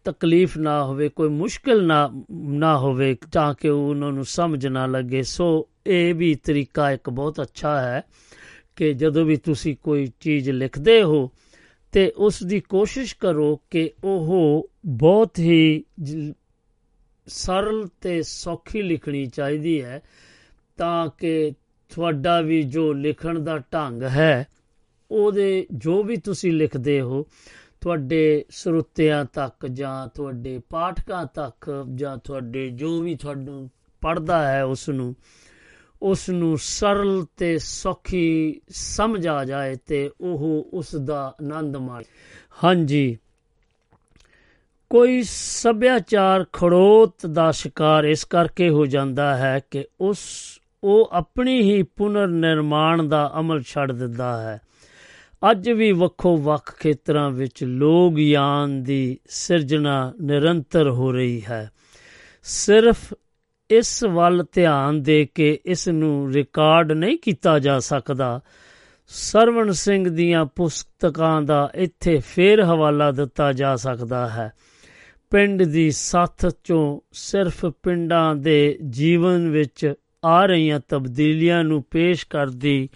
[0.04, 4.86] ਤਕਲੀਫ ਨਾ ਹੋਵੇ, ਕੋਈ ਮੁਸ਼ਕਲ ਨਾ ਨਾ ਹੋਵੇ, ਤਾਂ ਕਿ ਉਹ ਉਹਨਾਂ ਨੂੰ ਸਮਝ ਨਾ
[4.86, 8.02] ਲੱਗੇ। ਸੋ ਇਹ ਵੀ ਤਰੀਕਾ ਇੱਕ ਬਹੁਤ ਅੱਛਾ ਹੈ
[8.76, 11.32] ਕਿ ਜਦੋਂ ਵੀ ਤੁਸੀਂ ਕੋਈ ਚੀਜ਼ ਲਿਖਦੇ ਹੋ
[11.92, 16.34] ਤੇ ਉਸ ਦੀ ਕੋਸ਼ਿਸ਼ ਕਰੋ ਕਿ ਉਹ ਬਹੁਤ ਹੀ ਜ-
[17.28, 20.02] ਸਰਲ ਤੇ ਸੌਖੀ ਲਿਖਣੀ ਚਾਹੀਦੀ ਹੈ,
[20.78, 21.52] ਤਾਂ ਕਿ
[21.90, 24.48] ਤੁਹਾਡਾ ਵੀ ਜੋ ਲਿਖਣ ਦਾ ਢੰਗ ਹੈ,
[25.12, 27.26] ਉਹਦੇ ਜੋ ਵੀ ਤੁਸੀਂ ਲਿਖਦੇ ਹੋ
[27.82, 33.70] ਤੁਹਾਡੇ ਸਰੋਤਿਆਂ ਤੱਕ ਜਾਂ ਤੁਹਾਡੇ ਪਾਠਕਾਂ ਤੱਕ ਜਾਂ ਤੁਹਾਡੇ ਜੋ ਵੀ ਤੁਹਾਨੂੰ
[34.02, 35.16] ਪੜਦਾ ਹੈ ਉਸ ਨੂੰ
[36.02, 42.06] ਉਸ ਨੂੰ ਸਰਲ ਤੇ ਸੌਖੀ ਸਮਝ ਆ ਜਾਏ ਤੇ ਉਹ ਉਸ ਦਾ ਆਨੰਦ ਮਾਣੇ।
[42.64, 43.18] ਹਾਂਜੀ।
[44.90, 50.20] ਕੋਈ ਸੱਭਿਆਚਾਰ ਖੜੋਤ ਦਾ ਸ਼ਿਕਾਰ ਇਸ ਕਰਕੇ ਹੋ ਜਾਂਦਾ ਹੈ ਕਿ ਉਸ,
[50.84, 54.62] ਉਹ ਆਪਣੀ ਹੀ ਪੁਨਰ ਨਿਰਮਾਣ ਦਾ ਅਮਲ ਛੱਡ ਦਿੰਦਾ ਹੈ।
[55.52, 61.72] ਅੱਜ ਵੀ ਵੱਖੋ ਵੱਖ ਖੇਤਰਾਂ ਵਿੱਚ ਲੋਕ ਯਾਨ ਦੀ ਸਿਰਜਣਾ ਨਿਰੰਤਰ ਹੋ ਰਹੀ ਹੈ।
[62.44, 63.14] ਸਿਰਫ
[63.70, 68.42] ਇਸ ਵੱਲ ਧਿਆਨ ਦੇ ਕੇ ਇਸ ਨੂੰ ਰਿਕਾਰਡ ਨਹੀਂ ਕੀਤਾ ਜਾ ਸਕਦਾ।
[69.08, 74.54] ਸਰਵਣ ਸਿੰਘ ਦੀਆਂ ਪੁਸਤਕਾਂ ਦਾ ਇੱਥੇ ਫੇਰ ਹਵਾਲਾ ਦਿੱਤਾ ਜਾ ਸਕਦਾ ਹੈ।
[75.30, 79.94] ਪਿੰਡ ਦੀ ਸੱਥ ਚੋਂ ਸਿਰਫ ਪਿੰਡਾਂ ਦੇ ਜੀਵਨ ਵਿੱਚ
[80.26, 82.90] ਆ ਰਹੀਆਂ ਤਬਦੀਲੀਆਂ ਨੂੰ ਪੇਸ਼ ਕਰਦੀ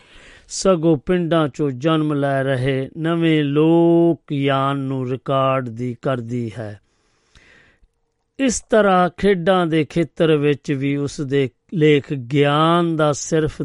[0.48, 6.80] ਸਗੋਂ ਪਿੰਡਾਂ ਚੋਂ ਜਨਮ ਲੈ ਰਹੇ ਨਵੇਂ ਲੋਕ ਯਾਨ ਨੂੰ ਰਿਕਾਰਡ ਦੀ ਕਰਦੀ ਹੈ।
[8.40, 13.62] ਇਸ ਤਰ੍ਹਾਂ ਖੇਡਾਂ ਦੇ ਖੇਤਰ ਵਿੱਚ ਵੀ ਉਸ ਦੇ ਲੇਖ ਗਿਆਨ ਦਾ ਸਿਰਫ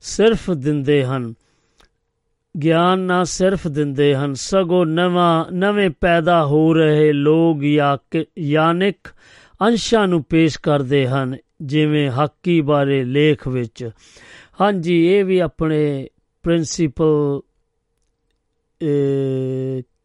[0.00, 1.34] ਸਿਰਫ ਦਿੰਦੇ ਹਨ।
[2.64, 7.58] ਗਿਆਨ ਨਾ ਸਿਰਫ ਦਿੰਦੇ ਹਨ, ਸਗੋਂ ਨਵਾਂ, ਨਵੇਂ ਪੈਦਾ ਹੋ ਰਹੇ ਲੋਕ
[8.38, 9.08] ਯਾਨਿਕ
[9.62, 13.90] ਅੰਸ਼ਾਂ ਨੂੰ ਪੇਸ਼ ਕਰਦੇ ਹਨ, ਜਿਵੇਂ ਹਾਕੀ ਬਾਰੇ ਲੇਖ ਵਿੱਚ।
[14.58, 16.08] ਹਾਂਜੀ, ਇਹ ਵੀ ਆਪਣੇ
[16.44, 17.40] ਪ੍ਰਿੰਸੀਪਲ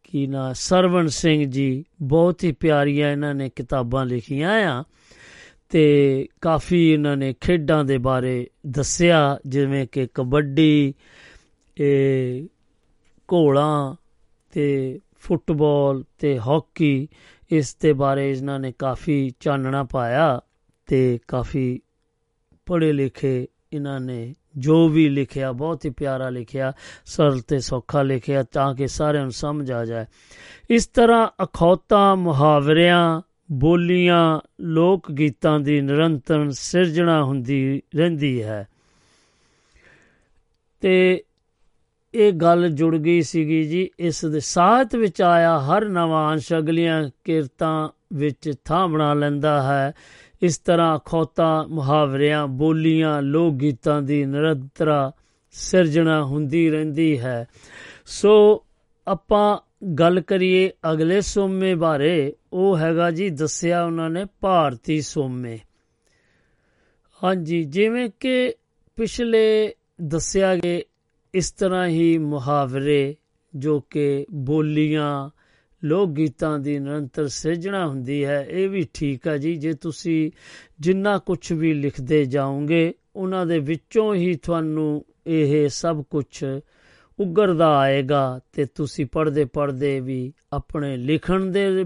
[0.04, 4.82] ਕੀ ਨਾ, ਸਰਵਣ ਸਿੰਘ ਜੀ, ਬਹੁਤ ਹੀ ਪਿਆਰੀਆਂ ਇਹਨਾਂ ਨੇ ਕਿਤਾਬਾਂ ਲਿਖੀਆਂ ਆ
[5.70, 5.82] ਤੇ
[6.40, 10.94] ਕਾਫੀ ਇਹਨਾਂ ਨੇ ਖੇਡਾਂ ਦੇ ਬਾਰੇ ਦੱਸਿਆ, ਜਿਵੇਂ ਕਿ ਕਬੱਡੀ,
[11.76, 12.46] ਇਹ
[13.28, 13.94] ਘੋੜਾਂ
[14.52, 17.08] ਤੇ ਫੁੱਟਬਾਲ ਤੇ ਹਾਕੀ,
[17.50, 20.40] ਇਸ ਦੇ ਬਾਰੇ ਇਹਨਾਂ ਨੇ ਕਾਫੀ ਚਾਨਣਾ ਪਾਇਆ
[20.88, 21.80] ਤੇ ਕਾਫੀ
[22.66, 26.72] ਪੜ੍ਹੇ ਲਿਖੇ ਇਹਨਾਂ ਨੇ ਜੋ ਵੀ ਲਿਖਿਆ, ਬਹੁਤ ਹੀ ਪਿਆਰਾ ਲਿਖਿਆ,
[27.04, 30.04] ਸਰਲ ਤੇ ਸੌਖਾ ਲਿਖਿਆ ਤਾਂ ਕਿ ਸਾਰਿਆਂ ਨੂੰ ਸਮਝ ਆ ਜਾਏ।
[30.70, 33.20] ਇਸ ਤਰ੍ਹਾਂ ਅਖੌਤਾਂ, ਮੁਹਾਵਰਿਆਂ,
[33.52, 38.68] ਬੋਲੀਆਂ ਲੋਕ ਗੀਤਾਂ ਦੀ ਨਿਰੰਤਰ ਸਿਰਜਣਾ ਹੁੰਦੀ ਰਹਿੰਦੀ ਹੈ।
[40.80, 41.24] ਤੇ
[42.14, 47.10] ਇਹ ਗੱਲ ਜੁੜ ਗਈ ਸੀਗੀ ਜੀ, ਇਸ ਦੇ ਸਾਥ ਵਿੱਚ ਆਇਆ ਹਰ ਨਵਾਂ ਅੰਸ਼, ਅਗਲੀਆਂ
[47.24, 49.92] ਕਿਰਤਾਂ ਵਿੱਚ ਥਾਂ ਬਣਾ ਲੈਂਦਾ ਹੈ।
[50.42, 55.12] ਇਸ ਤਰ੍ਹਾਂ ਖੋਤਾ, ਮੁਹਾਵਰਿਆਂ, ਬੋਲੀਆਂ, ਲੋਕ ਗੀਤਾਂ ਦੀ ਨਿਰੰਤਰਾ
[55.50, 57.48] ਸਿਰਜਣਾ ਹੁੰਦੀ ਰਹਿੰਦੀ ਹੈ।
[58.06, 58.64] ਸੋ
[59.08, 59.58] ਆਪਾਂ
[59.94, 65.58] ਗੱਲ ਕਰੀਏ ਅਗਲੇ ਸੋਮੇ ਬਾਰੇ। ਉਹ ਹੈਗਾ ਜੀ, ਦੱਸਿਆ ਉਹਨਾਂ ਨੇ, ਭਾਰਤੀ ਸੋਮੇ।
[67.24, 68.54] ਹਾਂਜੀ, ਜਿਵੇਂ ਕਿ
[68.96, 70.82] ਪਿਛਲੇ ਦੱਸਿਆ ਗਏ
[71.34, 73.16] ਇਸ ਤਰ੍ਹਾਂ ਹੀ ਮੁਹਾਵਰੇ
[73.54, 75.30] ਜੋ ਕਿ ਬੋਲੀਆਂ
[75.84, 80.30] ਲੋਕ ਗੀਤਾਂ ਦੀ ਨਿਰੰਤਰ ਸਿਰਜਣਾ ਹੁੰਦੀ ਹੈ। ਇਹ ਵੀ ਠੀਕ ਹੈ ਜੀ, ਜੇ ਤੁਸੀਂ
[80.80, 86.44] ਜਿੰਨਾ ਕੁਝ ਵੀ ਲਿਖਦੇ ਜਾਓਗੇ, ਉਹਨਾਂ ਦੇ ਵਿੱਚੋਂ ਹੀ ਤੁਹਾਨੂੰ ਇਹ ਸਭ ਕੁਝ
[87.18, 91.84] ਉਗਰਦਾ ਆਏਗਾ ਤੇ ਤੁਸੀਂ ਪੜ੍ਹਦੇ ਪੜ੍ਹਦੇ ਵੀ ਆਪਣੇ ਲਿਖਣ ਦੇ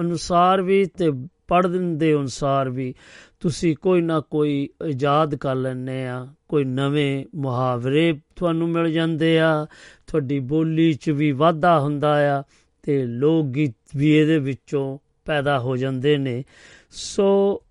[0.00, 1.10] ਅਨੁਸਾਰ ਵੀ ਤੇ
[1.48, 2.94] ਪੜ੍ਹਨ ਦੇ ਅਨੁਸਾਰ ਵੀ
[3.40, 9.66] ਤੁਸੀਂ ਕੋਈ ਨਾ ਕੋਈ ਇਜਾਦ ਕਰ ਲੈਣੇ ਆ। ਕੋਈ ਨਵੇਂ ਮੁਹਾਵਰੇ ਤੁਹਾਨੂੰ ਮਿਲ ਜਾਂਦੇ ਆ,
[10.06, 12.42] ਤੁਹਾਡੀ ਬੋਲੀ 'ਚ ਵੀ ਵਾਧਾ ਹੁੰਦਾ ਆ।
[12.82, 16.44] ਤੇ ਲੋਕ ਗੀਤ ਵੀ ਇਹਦੇ ਵਿੱਚੋਂ ਪੈਦਾ ਹੋ ਜਾਂਦੇ ਨੇ।
[16.90, 17.62] ਸੋ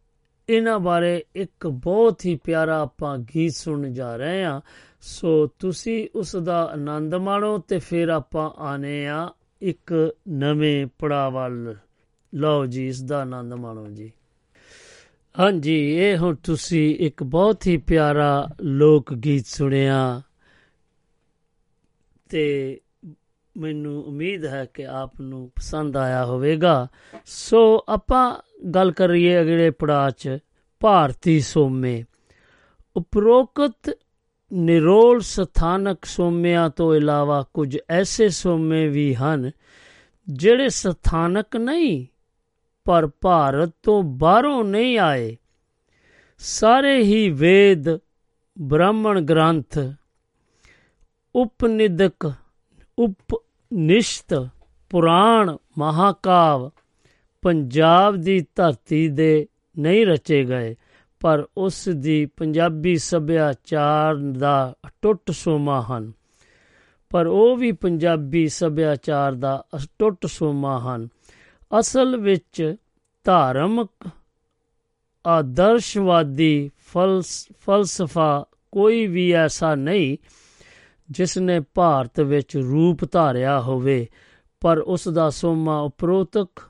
[0.50, 4.62] ਇਹਨਾਂ ਬਾਰੇ ਇੱਕ ਬਹੁਤ ਹੀ ਪਿਆਰਾ ਆਪਾਂ ਗੀਤ ਸੁਣਨ ਜਾ ਰਹੇ ਹਾਂ।
[5.02, 9.30] ਸੋ ਤੁਸੀਂ ਉਸ ਦਾ ਆਨੰਦ ਮਾਣੋ ਤੇ ਫਿਰ ਆਪਾਂ ਆਨੇ ਆ
[9.62, 11.76] ਇੱਕ ਨਵੇਂ ਪੜਾਅ ਵੱਲ।
[12.36, 14.12] ਲਓ ਜੀ, ਇਸ ਦਾ ਆਨੰਦ ਮਾਣੋ ਜੀ।
[15.40, 20.22] ਹਾਂਜੀ, ਇਹ ਹੁਣ ਤੁਸੀਂ ਇੱਕ ਬਹੁਤ ਹੀ ਪਿਆਰਾ ਲੋਕ ਗੀਤ ਸੁਣਿਆ
[22.30, 22.80] ਤੇ
[23.58, 26.88] ਮੈਨੂੰ ਉਮੀਦ ਹੈ ਕਿ ਆਪ ਨੂੰ ਪਸੰਦ ਆਇਆ ਹੋਵੇਗਾ।
[27.26, 28.38] ਸੋ ਆਪਾਂ
[28.70, 30.38] ਗੱਲ ਕਰੀਏ ਅਗਲੇ ਪੜਾਅ 'ਚ,
[30.80, 32.04] ਭਾਰਤੀ ਸੋਮੇ।
[32.96, 33.98] ਉਪਰੋਕਤ
[34.54, 39.52] ਨਿਰੋਲ ਸਥਾਨਕ ਸੋਮਿਆਂ ਤੋਂ ਇਲਾਵਾ ਕੁਝ ਐਸੇ ਸੋਮੇ ਵੀ ਹਨ,
[40.30, 42.06] ਜਿਹੜੇ ਸਥਾਨਕ ਨਹੀਂ,
[42.84, 45.38] ਪਰ ਭਾਰਤ ਤੋਂ ਬਾਹਰੋਂ ਨਹੀਂ ਆਏ।
[46.38, 47.98] ਸਾਰੇ ਹੀ ਵੇਦ,
[48.60, 49.80] ਬ੍ਰਾਹਮਣ ਗ੍ਰੰਥ,
[51.36, 52.34] ਉਪਨਿਦਕ
[53.02, 54.48] ਉਪਨਿਸ਼ਤ
[54.90, 56.72] ਪੁਰਾਣ ਮਹਾਕਾਵ
[57.42, 59.48] ਪੰਜਾਬ ਦੀ ਧਰਤੀ ਦੇ
[59.80, 60.76] ਨਹੀਂ ਰਚੇ ਗਏ,
[61.20, 66.12] ਪਰ ਉਸ ਦੀ ਪੰਜਾਬੀ ਸੱਭਿਆਚਾਰ ਦਾ ਅਟੁੱਟ ਸੋਮਾ ਹਨ।
[67.10, 71.08] ਪਰ ਉਹ ਵੀ ਪੰਜਾਬੀ ਸੱਭਿਆਚਾਰ ਦਾ ਅਟੁੱਟ ਸੋਮਾ ਹਨ।
[71.80, 72.76] ਅਸਲ ਵਿੱਚ
[73.24, 74.10] ਧਾਰਮਿਕ
[75.28, 80.18] ਆਦਰਸ਼ਵਾਦੀ ਫਲਸ, ਫਲਸਫਾ ਕੋਈ ਵੀ ਐਸਾ ਨਹੀਂ
[81.12, 84.08] ਜਿਸ ਨੇ ਭਾਰਤ ਵਿੱਚ ਰੂਪ ਧਾਰਿਆ ਹੋਵੇ,
[84.62, 86.62] ਪਰ ਉਸ ਦਾ ਸੋਮਾ ਉਪਰੋਤਕ,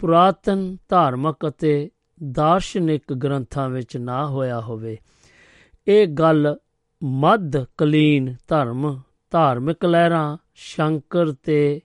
[0.00, 4.96] ਪੁਰਾਤਨ, ਧਾਰਮਿਕ ਅਤੇ ਦਾਰਸ਼ਨਿਕ ਗ੍ਰੰਥਾਂ ਵਿੱਚ ਨਾ ਹੋਇਆ ਹੋਵੇ।
[5.86, 6.56] ਇਹ ਗੱਲ
[7.02, 9.00] ਮੱਧ ਕਲੀਨ ਧਰਮ,
[9.32, 11.80] ਧਾਰਮਿਕ ਲਹਿਰਾਂ, ਸ਼ੰਕਰ ਤੇ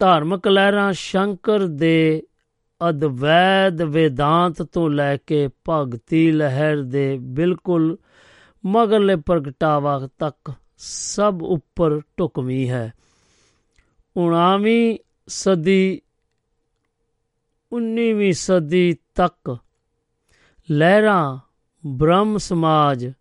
[0.00, 2.22] ਧਾਰਮਿਕ ਲਹਿਰਾਂ, ਸ਼ੰਕਰ ਦੇ
[2.80, 7.96] ਅਦਵੈਦ ਵੇਦਾਂਤ ਤੋਂ ਲੈ ਕੇ ਭਗਤੀ ਲਹਿਰ ਦੇ ਬਿਲਕੁਲ
[8.66, 12.92] ਮਗਰਲੇ ਪ੍ਰਗਟਾਵਾ ਤੱਕ ਸਭ ਉੱਪਰ ਢੁਕਵੀਂ ਹੈ।
[14.16, 16.00] 19ਵੀਂ ਸਦੀ
[17.72, 19.56] 19ਵੀਂ ਸਦੀ ਤੱਕ
[20.70, 21.38] ਲਹਿਰਾਂ,
[21.86, 23.12] ਬ੍ਰਹਮ ਸਮਾਜ,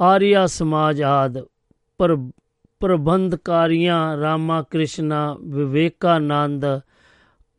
[0.00, 1.38] ਆਰੀਆ ਸਮਾਜ ਆਦ
[1.98, 2.16] ਪਰ
[2.80, 6.64] ਪ੍ਰਬੰਧਕਾਰੀਆਂ ਰਾਮਾ ਕ੍ਰਿਸ਼ਨਾ, ਵਿਵੇਕਾਨੰਦ,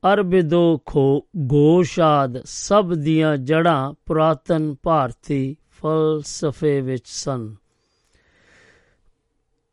[0.03, 7.55] ਅਰਬਿਦੋ ਖੋ ਗੋਸ਼ਾਦ ਸਭ ਦੀਆਂ ਜੜਾਂ ਪੁਰਾਤਨ ਭਾਰਤੀ ਫਲਸਫੇ ਵਿੱਚ ਸਨ।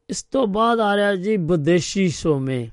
[0.09, 2.71] ਇਸ ਤੋਂ ਬਾਅਦ ਆ ਰਿਹਾ ਜੀ ਵਿਦੇਸ਼ੀ ਸੋਮੇ।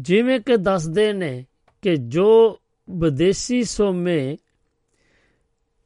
[0.00, 1.44] ਜਿਵੇਂ ਕਿ ਦੱਸਦੇ ਨੇ
[1.82, 4.36] ਕਿ ਜੋ ਵਿਦੇਸ਼ੀ ਸੋਮੇ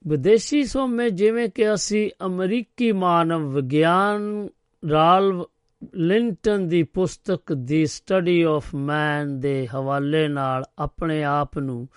[0.06, 4.48] ਵਿਦੇਸ਼ੀ ਸੋਮੇ ਜਿਵੇਂ ਕਿ ਅਸੀਂ ਅਮਰੀਕੀ ਮਾਨਵ ਵਿਗਿਆਨ
[4.90, 5.44] ਰਾਲ
[5.94, 11.88] ਲਿੰਟਨ ਦੀ ਪੁਸਤਕ ਦੀ ਸਟੱਡੀ ਆਫ ਮੈਨ ਦੇ ਹਵਾਲੇ ਨਾਲ ਆਪਣੇ ਆਪ ਨੂੰ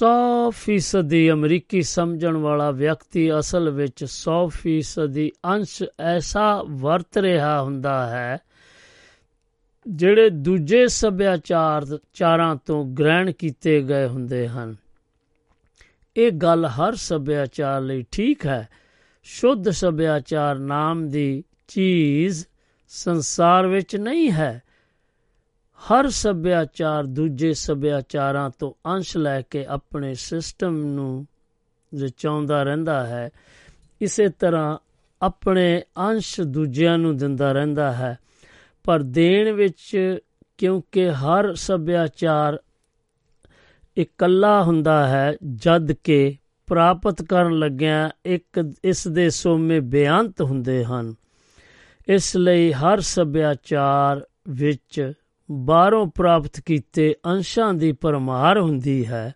[0.00, 8.38] 100% ਅਮਰੀਕੀ ਸਮਝਣ ਵਾਲਾ ਵਿਅਕਤੀ ਅਸਲ ਵਿੱਚ 100% ਅੰਸ਼ ਐਸਾ ਵਰਤ ਰਿਹਾ ਹੁੰਦਾ ਹੈ,
[9.88, 14.76] ਜਿਹੜੇ ਦੂਜੇ ਸੱਭਿਆਚਾਰ ਚਾਰਾਂ ਤੋਂ ਗ੍ਰਹਿਣ ਕੀਤੇ ਗਏ ਹੁੰਦੇ ਹਨ।
[16.16, 18.68] ਇਹ ਗੱਲ ਹਰ ਸੱਭਿਆਚਾਰ ਲਈ ਠੀਕ ਹੈ।
[19.22, 22.44] ਸ਼ੁੱਧ ਸੱਭਿਆਚਾਰ ਨਾਮ ਦੀ ਚੀਜ਼
[22.88, 24.62] ਸੰਸਾਰ ਵਿੱਚ ਨਹੀਂ ਹੈ।
[25.80, 31.26] ਹਰ ਸੱਭਿਆਚਾਰ ਦੂਜੇ ਸੱਭਿਆਚਾਰਾਂ ਤੋਂ ਅੰਸ਼ ਲੈ ਕੇ ਆਪਣੇ ਸਿਸਟਮ ਨੂੰ
[32.02, 33.30] ਰਚਾਉਂਦਾ ਰਹਿੰਦਾ ਹੈ,
[34.00, 34.78] ਇਸੇ ਤਰ੍ਹਾਂ
[35.22, 38.18] ਆਪਣੇ ਅੰਸ਼ ਦੂਜਿਆਂ ਨੂੰ ਦਿੰਦਾ ਰਹਿੰਦਾ ਹੈ।
[38.84, 40.18] ਪਰ ਦੇਣ ਵਿੱਚ
[40.58, 42.60] ਕਿਉਂਕਿ ਹਰ ਸੱਭਿਆਚਾਰ
[43.96, 51.14] ਇਕੱਲਾ ਹੁੰਦਾ ਹੈ, ਜਦ ਕਿ ਪ੍ਰਾਪਤ ਕਰਨ ਲੱਗਿਆਂ ਇੱਕ ਇਸ ਦੇ ਸੋਮੇ ਬੇਅੰਤ ਹੁੰਦੇ ਹਨ।
[52.08, 55.12] ਇਸ ਲਈ ਹਰ ਸੱਭਿਆਚਾਰ ਵਿੱਚ
[55.50, 59.34] ਬਾਹਰੋਂ ਪ੍ਰਾਪਤ ਕੀਤੇ ਅੰਸ਼ਾਂ ਦੀ ਪਰਮਾਰ ਹੁੰਦੀ ਹੈ।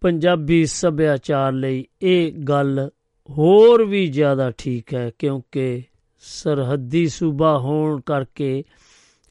[0.00, 2.90] ਪੰਜਾਬੀ ਸੱਭਿਆਚਾਰ ਲਈ ਇਹ ਗੱਲ
[3.30, 5.82] ਹੋਰ ਵੀ ਜ਼ਿਆਦਾ ਠੀਕ ਹੈ ਕਿਉਂਕਿ
[6.18, 8.64] ਸਰਹੱਦੀ ਸੂਬਾ ਹੋਣ ਕਰਕੇ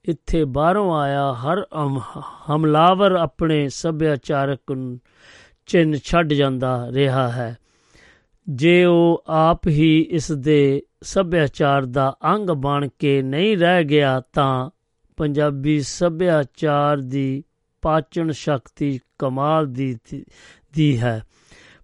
[0.05, 1.65] ਇੱਥੇ ਬਾਹਰੋਂ ਆਇਆ ਹਰ
[2.49, 4.93] ਹਮਲਾਵਰ ਆਪਣੇ ਸੱਭਿਆਚਾਰਕ
[5.65, 7.57] ਚਿੰਨ ਛੱਡ ਜਾਂਦਾ ਰਿਹਾ ਹੈ।
[8.49, 14.69] ਜੇ ਉਹ ਆਪ ਹੀ ਇਸ ਦੇ ਸੱਭਿਆਚਾਰ ਦਾ ਅੰਗ ਬਣ ਕੇ ਨਹੀਂ ਰਹਿ ਗਿਆ ਤਾਂ
[15.21, 17.43] ਪੰਜਾਬੀ ਸੱਭਿਆਚਾਰ ਦੀ
[17.81, 19.99] ਪਾਚਨ ਸ਼ਕਤੀ ਕਮਾਲ ਦੀ
[20.73, 21.23] ਦੀ ਹੈ।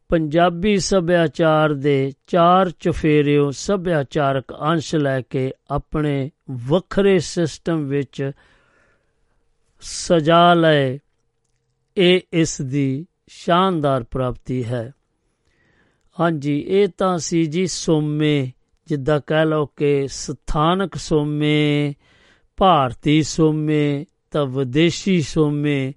[0.10, 8.32] ਪੰਜਾਬੀ ਸੱਭਿਆਚਾਰ ਦੇ ਚਾਰ ਚਫੇਰਿਓ ਸੱਭਿਆਚਾਰਕ ਅੰਸ਼ ਲੈ ਕੇ ਆਪਣੇ ਵੱਖਰੇ ਸਿਸਟਮ ਵਿੱਚ
[9.82, 11.00] ਸਜਾ ਲਏ,
[11.97, 14.93] ਇਹ ਇਸ ਦੀ ਸ਼ਾਨਦਾਰ ਪ੍ਰਾਪਤੀ ਹੈ।
[16.19, 18.52] ਹਾਂਜੀ, ਇਹ ਤਾਂ ਸੀ ਜੀ ਸੋਮੇ,
[18.88, 21.93] ਜਿੱਦਾਂ ਕਹਿ ਲਓ ਕਿ ਸਥਾਨਕ ਸੋਮੇ
[22.57, 25.93] ਭਾਰਤੀ ਸੋਮੇ ਤਾਂ ਵਿਦੇਸ਼ੀ ਸੋਮੇ।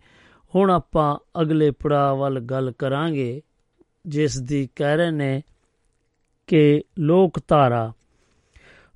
[0.54, 3.42] ਹੁਣ ਆਪਾਂ ਅਗਲੇ ਪੜਾਅ ਵੱਲ ਗੱਲ ਕਰਾਂਗੇ,
[4.06, 5.42] ਜਿਸ ਦੀ ਕਹਿ ਰਹੇ ਨੇ
[6.46, 7.92] ਕਿ ਲੋਕ ਧਾਰਾ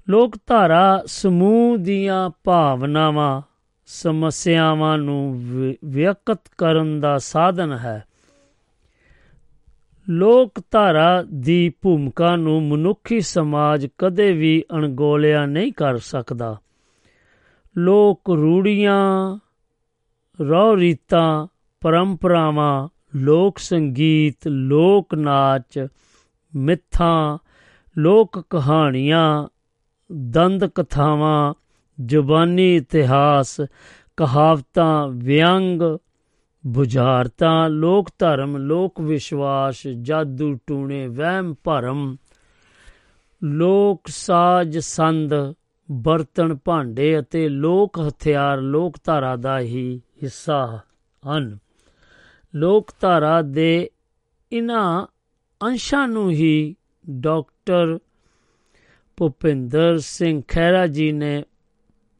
[0.08, 3.42] ਲੋਕ ਧਾਰਾ ਸਮੂਹ ਦੀਆਂ ਭਾਵਨਾਵਾਂ,
[3.86, 5.42] ਸਮੱਸਿਆਵਾਂ ਨੂੰ
[5.84, 8.04] ਵਿਅਕਤ ਕਰਨ ਦਾ ਸਾਧਨ ਹੈ।
[10.08, 16.58] ਲੋਕ ਧਾਰਾ ਦੀ ਭੂਮਿਕਾ ਨੂੰ ਮਨੁੱਖੀ ਸਮਾਜ ਕਦੇ ਵੀ ਅਣਗੋਲਿਆ ਨਹੀਂ ਕਰ ਸਕਦਾ।
[17.76, 19.38] ਲੋਕ ਰੂੜੀਆਂ
[20.40, 21.46] ਰੋ ਰੀਤਾਂ
[21.82, 25.86] ਪਰੰਪਰਾਵਾਂ ਲੋਕ ਸੰਗੀਤ ਲੋਕ ਨਾਚ
[26.52, 27.38] ਮਿੱਥਾਂ
[27.96, 29.48] ਲੋਕ ਕਹਾਣੀਆਂ
[30.12, 31.54] ਦੰਦ ਕਥਾਵਾਂ
[31.98, 33.60] ਜ਼ੁਬਾਨੀ ਇਤਿਹਾਸ
[34.16, 35.82] ਕਹਾਵਤਾਂ ਵਿਅੰਗ
[36.64, 42.16] ਬੁਝਾਰਤਾਂ ਲੋਕ ਧਰਮ ਲੋਕ ਵਿਸ਼ਵਾਸ ਜਾਦੂ ਟੂਣੇ ਵਹਿਮ ਭਰਮ
[43.44, 45.34] ਲੋਕ ਸਾਜ ਸੰਦ
[45.90, 50.80] ਬਰਤਨ ਭਾਂਡੇ ਅਤੇ ਲੋਕ ਹਥਿਆਰ ਲੋਕ ਧਾਰਾ ਦਾ ਹੀ ਹਿੱਸਾ
[51.36, 51.58] ਹਨ।
[52.54, 53.90] ਲੋਕ ਧਾਰਾ ਦੇ
[54.52, 55.06] ਇਨ੍ਹਾਂ
[55.62, 56.76] ਅੰਸ਼ਾਂ ਨੂੰ ਹੀ
[57.10, 57.98] ਡਾਕਟਰ
[59.16, 61.44] ਭੁਪਿੰਦਰ ਸਿੰਘ ਖਹਿਰਾ ਜੀ ਨੇ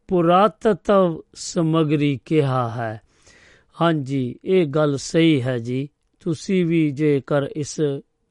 [0.09, 3.01] ਪੁਰਾਤਤਵ ਸਮਗਰੀ ਕਿਹਾ ਹੈ।
[3.81, 5.89] ਹਾਂਜੀ, ਇਹ ਗੱਲ ਸਹੀ ਹੈ ਜੀ।
[6.21, 7.81] ਤੁਸੀਂ ਵੀ ਜੇਕਰ ਇਸ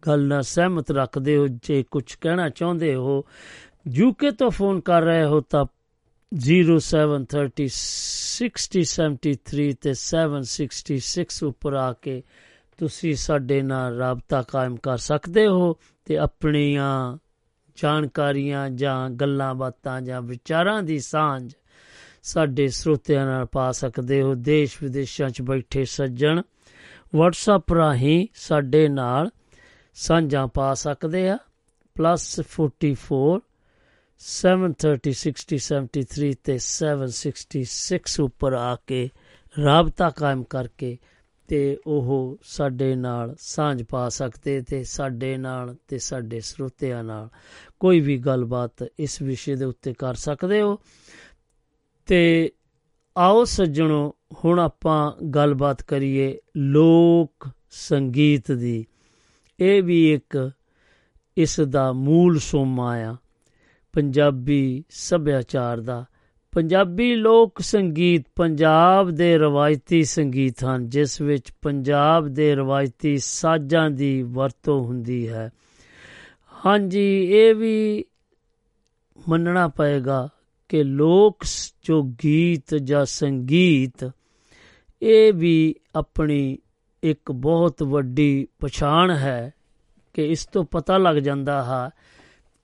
[0.08, 3.26] ਗੱਲ ਨਾਲ ਸਹਿਮਤ ਰੱਖਦੇ ਹੋ, ਜੇ ਕੁਝ ਕਹਿਣਾ ਚਾਹੁੰਦੇ ਹੋ
[3.88, 5.66] ਯੂਕੇ ਤੋਂ ਫੋਨ ਕਰ ਰਹੇ ਹੋ ਤਾਂ
[6.36, 7.74] 0730
[8.38, 12.24] 6073 ਤੇ 766 ਉੱਪਰ ਆ ਕੇ
[12.78, 17.18] ਤੁਸੀਂ ਸਾਡੇ ਨਾਲ ਰਾਬਤਾ ਕਾਇਮ ਕਰ ਸਕਦੇ ਹੋ ਤੇ ਆਪਣੀਆਂ
[17.76, 21.54] ਜਾਣਕਾਰੀਆਂ ਜਾਂ ਗੱਲਾਂ ਬਾਤਾਂ ਜਾਂ ਵਿਚਾਰਾਂ ਦੀ ਸਾਂਝ
[22.24, 26.42] ਸਾਡੇ ਸਰੋਤਿਆਂ ਨਾਲ ਪਾ ਸਕਦੇ ਹੋ। ਦੇਸ਼ ਵਿਦੇਸ਼ਾਂ 'ਚ ਬੈਠੇ ਸੱਜਣ
[27.16, 29.30] WhatsApp ਰਾਹੀਂ ਸਾਡੇ ਨਾਲ
[29.94, 31.38] ਸਾਂਝਾਂ ਪਾ ਸਕਦੇ ਆ।
[31.96, 33.40] +44
[34.26, 35.58] 730 60
[35.92, 39.10] 73 ਤੇ 766 ਉੱਪਰ ਆ ਕੇ
[39.64, 40.98] ਰਾਬਤਾ ਕਾਇਮ ਕਰਕੇ
[41.48, 47.30] ਤੇ ਉਹ ਸਾਡੇ ਨਾਲ ਸਾਂਝ ਪਾ ਸਕਦੇ ਤੇ ਸਾਡੇ ਨਾਲ ਤੇ ਸਾਡੇ ਸਰੋਤਿਆਂ ਨਾਲ
[47.80, 50.80] ਕੋਈ ਵੀ ਗੱਲਬਾਤ ਇਸ ਵਿਸ਼ੇ ਦੇ ਉੱਤੇ ਕਰ ਸਕਦੇ ਹੋ।
[52.06, 52.52] ਤੇ
[53.18, 58.86] ਆਓ ਸੱਜਣੋ, ਹੁਣ ਆਪਾਂ ਗੱਲਬਾਤ ਕਰੀਏ ਲੋਕ ਸੰਗੀਤ ਦੀ।
[59.60, 60.52] ਇਹ ਵੀ ਇੱਕ
[61.38, 63.16] ਇਸ ਦਾ ਮੂਲ ਸੋਮਾ ਆ।
[63.94, 66.06] ਪੰਜਾਬੀ ਸੱਭਿਆਚਾਰ ਦਾ।
[66.52, 74.22] ਪੰਜਾਬੀ ਲੋਕ ਸੰਗੀਤ ਪੰਜਾਬ ਦੇ ਰਵਾਇਤੀ ਸੰਗੀਤ ਹਨ, ਜਿਸ ਵਿੱਚ ਪੰਜਾਬ ਦੇ ਰਵਾਇਤੀ ਸਾਜ਼ਾਂ ਦੀ
[74.24, 75.52] ਵਰਤੋਂ ਹੁੰਦੀ ਹੈ।
[76.66, 78.06] ਹਾਂਜੀ, ਇਹ ਵੀ
[79.30, 80.30] ਮੰਨਣਾ ਪਏਗਾ
[80.70, 81.44] ਕਿ ਲੋਕ
[81.84, 84.12] ਜੋ ਗੀਤ ਜਾਂ ਸੰਗੀਤ,
[85.02, 86.58] ਇਹ ਵੀ ਆਪਣੀ
[87.04, 89.54] ਇੱਕ ਬਹੁਤ ਵੱਡੀ ਪਛਾਣ ਹੈ
[90.14, 91.90] ਕਿ ਇਸ ਤੋਂ ਪਤਾ ਲੱਗ ਜਾਂਦਾ ਹੈ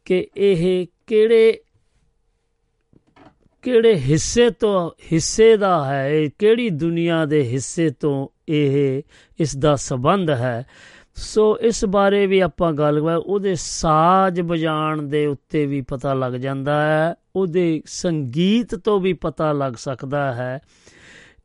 [0.06, 1.60] ਕਿ ਇਹ ਕਿਹੜੇ
[3.62, 9.02] ਕਿਹੜੇ ਹਿੱਸੇ ਤੋਂ, ਹਿੱਸੇ ਦਾ ਹੈ, ਇਹ ਕਿਹੜੀ ਦੁਨੀਆ ਦੇ ਹਿੱਸੇ ਤੋਂ ਇਹ
[9.40, 10.66] ਇਸ ਦਾ ਸਬੰਧ ਹੈ।
[11.16, 16.34] ਸੋ ਇਸ ਬਾਰੇ ਵੀ ਆਪਾਂ ਗੱਲ ਕਰ, ਉਹਦੇ ਸਾਜ਼ ਵਜਾਣ ਦੇ ਉੱਤੇ ਵੀ ਪਤਾ ਲੱਗ
[16.34, 20.60] ਜਾਂਦਾ ਹੈ, ਉਹਦੇ ਸੰਗੀਤ ਤੋਂ ਵੀ ਪਤਾ ਲੱਗ ਸਕਦਾ ਹੈ।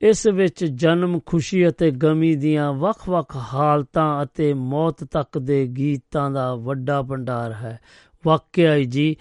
[0.02, 6.54] ਇਸ ਵਿੱਚ ਜਨਮ ਖੁਸ਼ੀ ਅਤੇ ਗਮੀ ਦੀਆਂ ਵੱਖ-ਵੱਖ ਹਾਲਤਾਂ ਅਤੇ ਮੌਤ ਤੱਕ ਦੇ ਗੀਤਾਂ ਦਾ
[6.54, 7.80] ਵੱਡਾ ਭੰਡਾਰ ਹੈ।
[8.26, 9.16] ਵਾਕਿਆ ਹੀ ਜੀ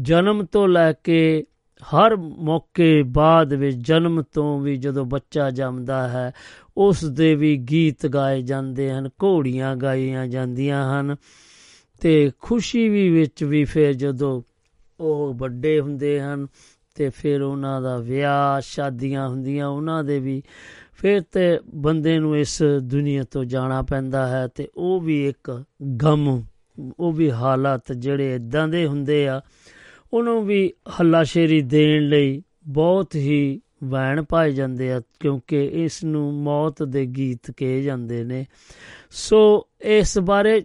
[0.00, 1.44] ਜਨਮ ਤੋਂ ਲੈ ਕੇ
[1.82, 6.32] ਹਰ ਮੌਕੇ ਬਾਅਦ ਵਿੱਚ ਜਨਮ ਤੋਂ ਵੀ ਜਦੋਂ ਬੱਚਾ ਜੰਮਦਾ ਹੈ
[6.76, 11.16] ਉਸ ਦੇ ਵੀ ਗੀਤ ਗਾਏ ਜਾਂਦੇ ਹਨ, ਘੋੜੀਆਂ ਗਾਈਆਂ ਜਾਂਦੀਆਂ ਹਨ
[12.00, 14.42] ਤੇ ਖੁਸ਼ੀ ਵੀ ਵਿੱਚ ਵੀ ਫਿਰ ਜਦੋਂ
[15.00, 16.46] ਉਹ ਵੱਡੇ ਹੁੰਦੇ ਹਨ
[16.94, 20.42] ਤੇ ਫਿਰ ਉਹਨਾਂ ਦਾ ਵਿਆਹ, ਸ਼ਾਦੀਆਂ ਹੁੰਦੀਆਂ, ਉਹਨਾਂ ਦੇ ਵੀ
[20.92, 25.64] ਫਿਰ ਤੇ ਬੰਦੇ ਨੂੰ ਇਸ ਦੁਨੀਆ ਤੋਂ ਜਾਣਾ ਪੈਂਦਾ ਹੈ ਤੇ ਉਹ ਵੀ ਇੱਕ
[25.96, 26.42] ਗਮ,
[26.98, 29.40] ਉਹ ਵੀ ਹਾਲਾਤ ਜਿਹੜੇ ਇਦਾਂ ਦੇ ਹੁੰਦੇ ਆ
[30.12, 36.82] ਉਹਨੂੰ ਵੀ ਹੱਲਾਸ਼ੇਰੀ ਦੇਣ ਲਈ ਬਹੁਤ ਹੀ ਵੈਣ ਪਾਏ ਜਾਂਦੇ ਆ, ਕਿਉਂਕਿ ਇਸ ਨੂੰ ਮੌਤ
[36.82, 38.46] ਦੇ ਗੀਤ ਕਹੇ ਜਾਂਦੇ ਨੇ।
[39.10, 40.62] ਸੋ ਇਸ ਬਾਰੇ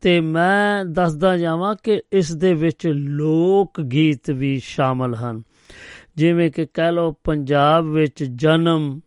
[0.00, 5.42] ਤੇ ਮੈਂ ਦੱਸਦਾ ਜਾਵਾਂ ਕਿ ਇਸ ਦੇ ਵਿੱਚ ਲੋਕ ਗੀਤ ਵੀ ਸ਼ਾਮਲ ਹਨ।
[6.16, 9.00] ਜਿਵੇਂ ਕਿ ਕਹਿ ਲਓ, ਪੰਜਾਬ ਵਿੱਚ ਜਨਮ,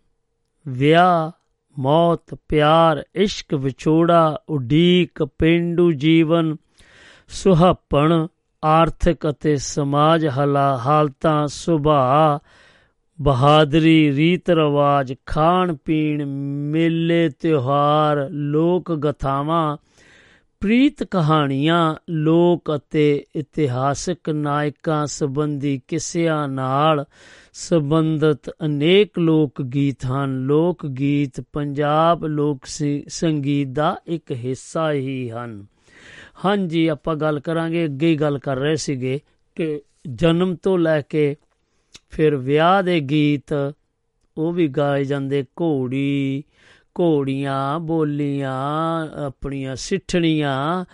[0.67, 1.31] ਵਿਆਹ,
[1.79, 6.55] ਮੌਤ, ਪਿਆਰ, ਇਸ਼ਕ ਵਿਛੋੜਾ, ਉਡੀਕ, ਪਿੰਡੂ ਜੀਵਨ,
[7.27, 8.27] ਸੁਹੱਪਣ
[8.65, 12.39] ਆਰਥਿਕ ਅਤੇ ਸਮਾਜ ਹਾਲਤਾਂ ਸੁਭਾਅ,
[13.21, 16.25] ਬਹਾਦਰੀ, ਰੀਤ ਰਿਵਾਜ, ਖਾਣ ਪੀਣ,
[16.71, 19.77] ਮੇਲੇ, ਤਿਉਹਾਰ, ਲੋਕ ਗਥਾਵਾਂ,
[20.59, 27.05] ਪ੍ਰੀਤ ਕਹਾਣੀਆਂ, ਲੋਕ ਅਤੇ ਇਤਿਹਾਸਕ ਨਾਇਕਾਂ ਸੰਬੰਧੀ ਕਿੱਸਿਆਂ ਨਾਲ
[27.53, 32.65] ਸੰਬੰਧਿਤ ਅਨੇਕ ਲੋਕ ਗੀਤ ਹਨ। ਲੋਕ ਗੀਤ ਪੰਜਾਬ ਲੋਕ
[33.07, 35.65] ਸੰਗੀਤ ਦਾ ਇੱਕ ਹਿੱਸਾ ਹੀ ਹਨ।
[36.45, 39.19] ਹਾਂਜੀ, ਆਪਾਂ ਗੱਲ ਕਰਾਂਗੇ, ਅੱਗੇ ਹੀ ਗੱਲ ਕਰ ਰਹੇ ਸੀਗੇ
[39.55, 39.81] ਕਿ
[40.15, 41.35] ਜਨਮ ਤੋਂ ਲੈ ਕੇ
[42.09, 43.73] ਫਿਰ ਵਿਆਹ ਦੇ ਗੀਤ,
[44.37, 46.43] ਉਹ ਵੀ ਗਾਏ ਜਾਂਦੇ, ਘੋੜੀ,
[46.99, 48.53] ਘੋੜੀਆਂ, ਬੋਲੀਆਂ,
[49.25, 50.85] ਆਪਣੀਆਂ ਸਿੱਠਣੀਆਂ,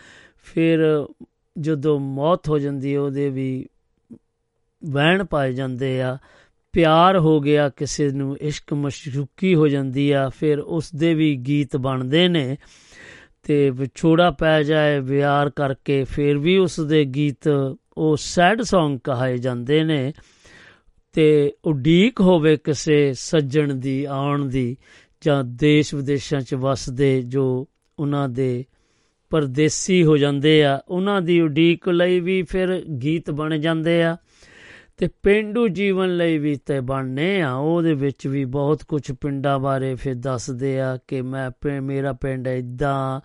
[0.44, 1.06] ਫਿਰ
[1.60, 3.66] ਜਦੋਂ ਮੌਤ ਹੋ ਜਾਂਦੀ ਹੈ, ਉਹਦੇ ਵੀ
[4.86, 6.18] ਵਹਿਣ ਪਾਏ ਜਾਂਦੇ ਆ,
[6.72, 11.78] ਪਿਆਰ ਹੋ ਗਿਆ, ਕਿਸੇ ਨੂੰ ਇਸ਼ਕ ਮਸ਼ਰੂਕੀ ਹੋ ਜਾਂਦੀ ਆ, ਫਿਰ ਉਸ ਦੇ ਵੀ ਗੀਤ
[11.78, 12.58] ਬਣਦੇ ਨੇ।
[13.52, 17.48] ਤੇ ਵਿਛੋੜਾ ਪੈ ਜਾਏ ਵਿਆਰ ਕਰਕੇ, ਫਿਰ ਵੀ ਉਸ ਦੇ ਗੀਤ
[17.98, 20.14] ਉਹ ਸੈਡ Song ਕਹਾਏ ਜਾਂਦੇ ਨੇ।
[21.14, 24.78] ਤੇ ਉਡੀਕ ਹੋਵੇ ਕਿਸੇ ਸੱਜਣ ਦੀ, ਆਉਣ ਦੀ,
[25.22, 27.68] ਜਾਂ ਦੇਸ਼ ਵਿਦੇਸ਼ਾਂ 'ਚ ਵਸਦੇ ਜੋ
[28.00, 28.66] ਉਹਨਾਂ ਦੇ
[29.30, 34.18] ਪਰਦੇਸੀ ਹੋ ਜਾਂਦੇ ਆ, ਉਹਨਾਂ ਦੀ ਉਡੀਕ ਲਈ ਵੀ ਫਿਰ ਗੀਤ ਬਣ ਜਾਂਦੇ ਆ।
[35.02, 39.96] ਤੇ ਪਿੰਡੂ ਜੀਵਨ ਲਈ ਵੀ ਤੇ ਬਣਨੇ ਆ। ਉਹਦੇ ਵਿੱਚ ਵੀ ਬਹੁਤ ਕੁਝ ਪਿੰਡਾਂ ਬਾਰੇ
[39.96, 43.22] ਫਿਰ ਦੱਸਦੇ ਆ ਕਿ ਮੈਂ ਪਿੰ- ਮੇਰਾ ਪਿੰਡ ਇਦਾਂ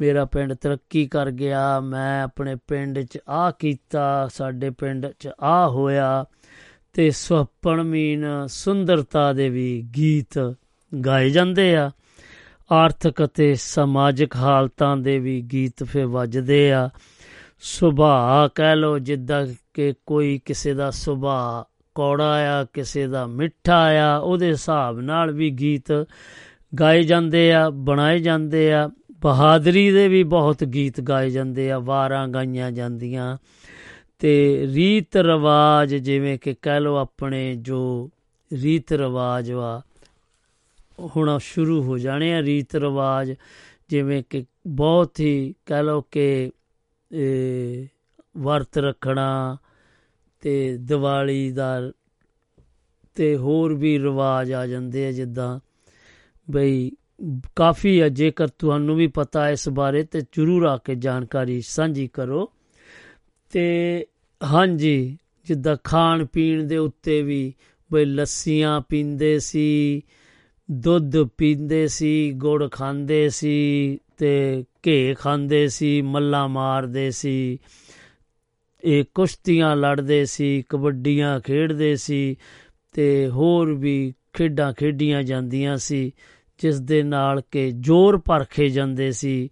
[0.00, 5.68] ਮੇਰਾ ਪਿੰਡ ਤਰੱਕੀ ਕਰ ਗਿਆ, ਮੈਂ ਆਪਣੇ ਪਿੰਡ 'ਚ ਆ ਕੀਤਾ, ਸਾਡੇ ਪਿੰਡ 'ਚ ਆ
[5.68, 6.24] ਹੋਇਆ
[6.92, 10.54] ਤੇ ਸੁਹੱਪਣ ਮੀਨ ਸੁੰਦਰਤਾ ਦੇ ਵੀ ਗੀਤ
[11.06, 11.90] ਗਾਏ ਜਾਂਦੇ ਆ।
[12.72, 16.90] ਆਰਥਿਕ ਅਤੇ ਸਮਾਜਿਕ ਹਾਲਤਾਂ ਦੇ ਵੀ ਗੀਤ ਫਿਰ ਵੱਜਦੇ ਆ।
[17.60, 24.16] ਸੁਭਾਅ ਕਹਿ ਲੋ ਜਿੱਦਾਂ ਕਿ ਕੋਈ ਕਿਸੇ ਦਾ ਸੁਭਾਅ ਕੌੜਾ ਆ, ਕਿਸੇ ਦਾ ਮਿੱਠਾ ਆ,
[24.16, 26.06] ਉਹਦੇ ਹਿਸਾਬ ਨਾਲ ਵੀ ਗੀਤ
[26.80, 32.28] ਗਾਏ ਜਾਂਦੇ ਆ, ਬਣਾਏ ਜਾਂਦੇ ਆ। ਬਹਾਦਰੀ ਦੇ ਵੀ ਬਹੁਤ ਗੀਤ ਗਾਏ ਜਾਂਦੇ ਆ, ਵਾਰਾਂ
[32.28, 33.36] ਗਾਈਆਂ ਜਾਂਦੀਆਂ।
[34.18, 38.10] ਤੇ ਰੀਤ ਰਿਵਾਜ ਜਿਵੇਂ ਕਿ ਕਹਿ ਲੋ ਆਪਣੇ ਜੋ
[38.52, 39.82] ਰੀਤ ਰਿਵਾਜ ਵਾ,
[41.16, 43.34] ਹੁਣ ਸ਼ੁਰੂ ਹੋ ਜਾਣੇ ਆ ਰੀਤ ਰਿਵਾਜ।
[43.88, 46.50] ਜਿਵੇਂ ਕਿ ਬਹੁਤ ਹੀ ਕਹਿ ਲੋ ਕਿ ਇਹ
[48.36, 49.56] ਵਰਤ ਰੱਖਣਾ
[50.40, 51.92] ਤੇ ਦੀਵਾਲੀ ਦਾ
[53.14, 55.60] ਤੇ ਹੋਰ ਵੀ ਰਿਵਾਜ ਆ ਜਾਂਦੇ ਆ ਜਿੱਦਾਂ
[56.50, 56.92] ਬਈ
[57.56, 62.52] ਕਾਫੀ ਆ, ਜੇਕਰ ਤੁਹਾਨੂੰ ਵੀ ਪਤਾ ਇਸ ਬਾਰੇ ਤੇ ਜਰੂਰ ਆ ਕੇ ਜਾਣਕਾਰੀ ਸਾਂਝੀ ਕਰੋ।
[63.50, 64.06] ਤੇ
[64.44, 67.54] ਹਾਂਜੀ, ਜਿੱਦਾਂ ਖਾਣ ਪੀਣ ਦੇ ਉੱਤੇ ਵੀ
[67.92, 70.02] ਬਈ ਲੱਸੀਆਂ ਪੀਂਦੇ ਸੀ,
[70.70, 77.58] ਦੁੱਧ ਪੀਂਦੇ ਸੀ, ਗੁੜ ਖਾਂਦੇ ਸੀ ਤੇ ਘੇ ਖਾਂਦੇ ਸੀ, ਮੱਲਾ ਮਾਰਦੇ ਸੀ।
[78.84, 82.36] ਇਹ ਕੁਸ਼ਤੀਆਂ ਲੜਦੇ ਸੀ, ਕਬੱਡੀਆਂ ਖੇਡਦੇ ਸੀ
[82.92, 86.12] ਤੇ ਹੋਰ ਵੀ ਖੇਡਾਂ ਖੇਡੀਆਂ ਜਾਂਦੀਆਂ ਸੀ,
[86.58, 89.50] ਜਿਸ ਦੇ ਨਾਲ ਕਿ ਜ਼ੋਰ ਪਰਖੇ ਜਾਂਦੇ ਸੀ।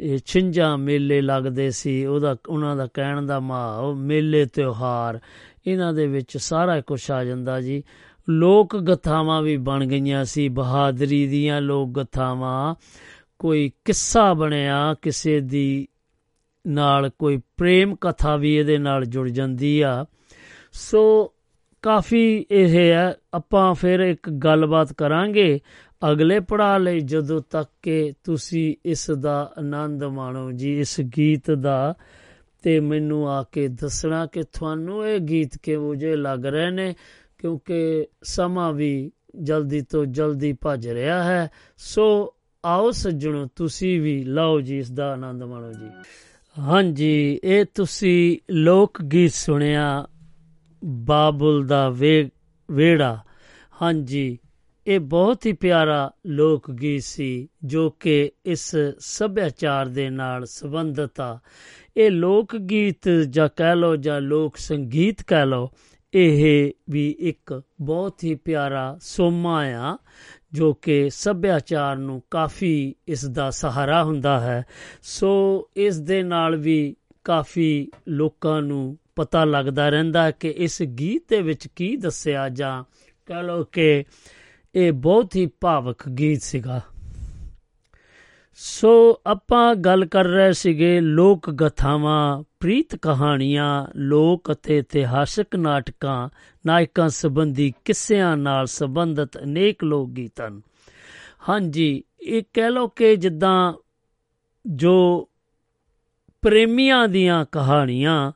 [0.00, 5.20] ਇਹ ਛਿੰਝਾਂ ਮੇਲੇ ਲੱਗਦੇ ਸੀ, ਉਹਦਾ, ਉਹਨਾਂ ਦਾ ਕਹਿਣ ਦਾ ਮਾਹ ਮੇਲੇ ਤਿਉਹਾਰ,
[5.66, 7.82] ਇਹਨਾਂ ਦੇ ਵਿੱਚ ਸਾਰਾ ਕੁਝ ਆ ਜਾਂਦਾ ਜੀ।
[8.28, 12.74] ਲੋਕ ਗਥਾਵਾਂ ਵੀ ਬਣ ਗਈਆਂ ਸੀ, ਬਹਾਦਰੀ ਦੀਆਂ ਲੋਕ ਗਥਾਵਾਂ।
[13.40, 15.88] ਕੋਈ ਕਿੱਸਾ ਬਣਿਆ ਕਿਸੇ ਦੀ
[16.66, 20.06] ਨਾਲ, ਕੋਈ ਪ੍ਰੇਮ ਕਥਾ ਵੀ ਇਹਦੇ ਨਾਲ ਜੁੜ ਜਾਂਦੀ ਆ।
[20.72, 21.32] ਸੋ
[21.82, 25.60] ਕਾਫੀ ਇਹ ਹੈ, ਆਪਾਂ ਫਿਰ ਇੱਕ ਗੱਲਬਾਤ ਕਰਾਂਗੇ
[26.10, 31.94] ਅਗਲੇ ਪੜਾਅ ਲਈ, ਜਦੋਂ ਤੱਕ ਕਿ ਤੁਸੀਂ ਇਸ ਦਾ ਆਨੰਦ ਮਾਣੋ ਜੀ, ਇਸ ਗੀਤ ਦਾ।
[32.62, 36.94] ਤੇ ਮੈਨੂੰ ਆ ਕੇ ਦੱਸਣਾ ਕਿ ਤੁਹਾਨੂੰ ਇਹ ਗੀਤ ਕਿਹੋ ਜਿਹੇ ਲੱਗ ਰਹੇ ਨੇ,
[37.38, 44.60] ਕਿਉਂਕਿ ਸਮਾਂ ਵੀ ਜਲਦੀ ਤੋਂ ਜਲਦੀ ਭੱਜ ਰਿਹਾ ਹੈ। ਸੋ ਆਓ ਸੱਜਣੋ, ਤੁਸੀਂ ਵੀ ਲਓ
[44.60, 45.90] ਜੀ, ਇਸ ਦਾ ਆਨੰਦ ਮਾਣੋ ਜੀ।
[46.58, 50.06] ਹਾਂਜੀ, ਇਹ ਤੁਸੀਂ ਲੋਕ ਗੀਤ ਸੁਣਿਆ,
[50.84, 51.88] ਬਾਬੁਲ ਦਾ
[52.70, 53.18] ਵੇੜਾ।
[53.82, 54.38] ਹਾਂਜੀ,
[54.86, 61.38] ਇਹ ਬਹੁਤ ਹੀ ਪਿਆਰਾ ਲੋਕ ਗੀਤ ਸੀ, ਜੋ ਕਿ ਇਸ ਸੱਭਿਆਚਾਰ ਦੇ ਨਾਲ ਸੰਬੰਧਿਤ ਆ।
[61.96, 65.70] ਇਹ ਲੋਕ ਗੀਤ ਜਾਂ ਕਹਿ ਲੋ ਜਾਂ ਲੋਕ ਸੰਗੀਤ ਕਹਿ ਲੋ
[66.14, 69.98] ਇਹ ਵੀ ਇੱਕ ਬਹੁਤ ਹੀ ਪਿਆਰਾ ਸੋਮਾ ਆ
[70.52, 74.64] ਜੋ ਕਿ ਸੱਭਿਆਚਾਰ ਨੂੰ ਕਾਫੀ ਇਸ ਦਾ ਸਹਾਰਾ ਹੁੰਦਾ ਹੈ,
[75.02, 81.42] ਸੋ ਇਸ ਦੇ ਨਾਲ ਵੀ ਕਾਫੀ ਲੋਕਾਂ ਨੂੰ ਪਤਾ ਲੱਗਦਾ ਰਹਿੰਦਾ ਕਿ ਇਸ ਗੀਤ ਦੇ
[81.42, 82.84] ਵਿੱਚ ਕੀ ਦੱਸਿਆ ਜਾਂ
[83.26, 84.04] ਕਹ ਲੋ ਕਿ
[84.74, 86.80] ਇਹ ਬਹੁਤ ਹੀ ਭਾਵਕ ਗੀਤ ਸੀਗਾ।
[88.62, 96.28] ਸੋ ਆਪਾਂ ਗੱਲ ਕਰ ਰਹੇ ਸੀਗੇ ਲੋਕ ਗਥਾਵਾਂ, ਪ੍ਰੀਤ ਕਹਾਣੀਆਂ, ਲੋਕ ਅਤੇ ਇਤਿਹਾਸਕ ਨਾਟਕਾਂ,
[96.66, 100.60] ਨਾਇਕਾਂ ਸੰਬੰਧੀ ਕਿੱਸਿਆਂ ਨਾਲ ਸੰਬੰਧਿਤ ਅਨੇਕ ਲੋਕ ਗੀਤ ਹਨ
[101.48, 103.72] ਹਾਂਜੀ, ਇਹ ਕਹਿ ਲੋ ਕਿ ਜਿੱਦਾਂ
[104.66, 105.28] ਜੋ
[106.42, 108.32] ਪ੍ਰੇਮੀਆਂ ਦੀਆਂ ਕਹਾਣੀਆਂ,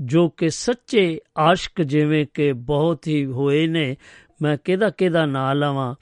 [0.00, 3.96] ਜੋ ਕਿ ਸੱਚੇ ਆਸ਼ਕ ਜਿਵੇਂ ਕਿ ਬਹੁਤ ਹੀ ਹੋਏ ਨੇ,
[4.42, 5.94] ਮੈਂ ਕਿਹਦਾ ਕਿਹਦਾ ਨਾਂ ਲਵਾਂ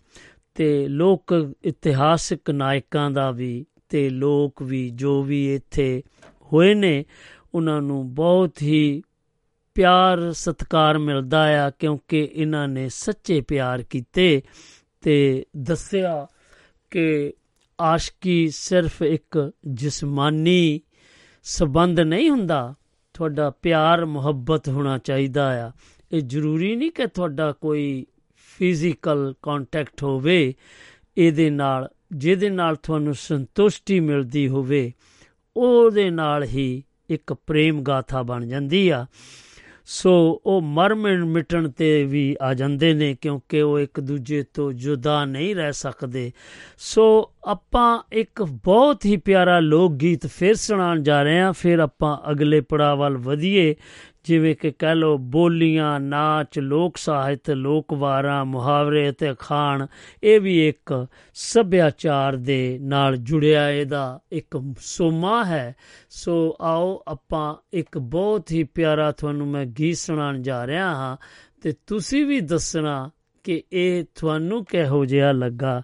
[0.57, 6.03] ਤੇ ਲੋਕ ਇਤਿਹਾਸਕ ਨਾਇਕਾਂ ਦਾ ਵੀ ਤੇ ਲੋਕ ਵੀ ਜੋ ਵੀ ਇੱਥੇ
[6.53, 7.05] ਹੋਏ ਨੇ,
[7.55, 9.03] ਉਹਨਾਂ ਨੂੰ ਬਹੁਤ ਹੀ
[9.75, 14.42] ਪਿਆਰ ਸਤਕਾਰ ਮਿਲਦਾ ਆ ਕਿਉਂਕਿ ਇਹਨਾਂ ਨੇ ਸੱਚੇ ਪਿਆਰ ਕੀਤੇ
[15.01, 16.27] ਤੇ ਦੱਸਿਆ
[16.90, 17.33] ਕਿ
[17.81, 20.81] ਆਸ਼ਕੀ ਸਿਰਫ ਇੱਕ ਜਿਸਮਾਨੀ
[21.42, 22.75] ਸਬੰਧ ਨਹੀਂ ਹੁੰਦਾ,
[23.14, 25.73] ਤੁਹਾਡਾ ਪਿਆਰ ਮੁਹੱਬਤ ਹੋਣਾ ਚਾਹੀਦਾ ਆ।
[26.12, 28.07] ਇਹ ਜ਼ਰੂਰੀ ਨਹੀਂ ਕਿ ਤੁਹਾਡਾ ਕੋਈ
[28.59, 30.55] ਫਿਜ਼ੀਕਲ ਕੰਟੈਕਟ ਹੋਵੇ,
[31.16, 34.92] ਇਹਦੇ ਨਾਲ, ਜਿਹਦੇ ਨਾਲ ਤੁਹਾਨੂੰ ਸੰਤੁਸ਼ਟੀ ਮਿਲਦੀ ਹੋਵੇ,
[35.57, 39.07] ਉਹਦੇ ਨਾਲ ਹੀ ਇੱਕ ਪ੍ਰੇਮ ਗਾਥਾ ਬਣ ਜਾਂਦੀ ਆ।
[39.88, 45.25] ਸੋ ਉਹ ਮਰ ਮਿਟਣ ਤੇ ਵੀ ਆ ਜਾਂਦੇ ਨੇ, ਕਿਉਂਕਿ ਉਹ ਇੱਕ ਦੂਜੇ ਤੋਂ ਜੁਦਾ
[45.25, 46.33] ਨਹੀਂ ਰਹਿ ਸਕਦੇ।
[46.79, 52.31] ਸੋ ਆਪਾਂ ਇੱਕ ਬਹੁਤ ਹੀ ਪਿਆਰਾ ਲੋਕ ਗੀਤ ਫਿਰ ਸੁਣਾਉਣ ਜਾ ਰਹੇ ਹਾਂ, ਫਿਰ ਆਪਾਂ
[52.31, 53.77] ਅਗਲੇ ਪੜਾਅ ਵੱਲ ਵਧੀਏ।
[54.27, 59.87] ਜਿਵੇਂ ਕਿ ਕਹਿ ਲੋ ਬੋਲੀਆਂ, ਨਾਚ, ਲੋਕ ਸਾਹਿਤ, ਲੋਕ ਵਾਰਾਂ, ਮੁਹਾਵਰੇ ਅਤੇ ਅਖਾਣ,
[60.22, 65.77] ਇਹ ਵੀ ਇੱਕ ਸੱਭਿਆਚਾਰ ਦੇ ਨਾਲ ਜੁੜਿਆ ਇਹਦਾ ਇੱਕ ਸੋਮਾ ਹੈ।
[66.10, 71.16] ਸੋ ਆਓ ਆਪਾਂ ਇੱਕ ਬਹੁਤ ਹੀ ਪਿਆਰਾ ਤੁਹਾਨੂੰ ਮੈਂ ਗੀਤ ਸੁਣਾਉਣ ਜਾ ਰਿਹਾ ਹਾਂ
[71.62, 73.10] ਤੇ ਤੁਸੀਂ ਵੀ ਦੱਸਣਾ
[73.44, 75.83] ਕਿ ਇਹ ਤੁਹਾਨੂੰ ਕਿਹੋ ਜਿਹਾ ਲੱਗਾ।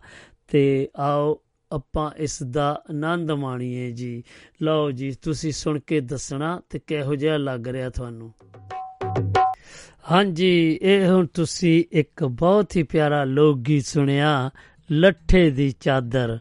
[0.49, 1.42] ਤੇ ਆਓ
[1.73, 4.23] ਆਪਾਂ ਇਸ ਦਾ ਆਨੰਦ ਮਾਣੀਏ ਜੀ।
[4.63, 8.33] ਲਓ ਜੀ, ਤੁਸੀਂ ਸੁਣ ਕੇ ਦੱਸਣਾ ਤੇ ਕਿਹੋ ਜਿਹਾ ਲੱਗ ਰਿਹਾ ਤੁਹਾਨੂੰ।
[10.11, 14.51] ਹਾਂਜੀ, ਇਹ ਹੁਣ ਤੁਸੀਂ ਇੱਕ ਬਹੁਤ ਹੀ ਪਿਆਰਾ ਲੋਕ ਗੀਤ ਸੁਣਿਆ,
[14.91, 16.39] ਲੱਠੇ ਦੀ ਚਾਦਰ।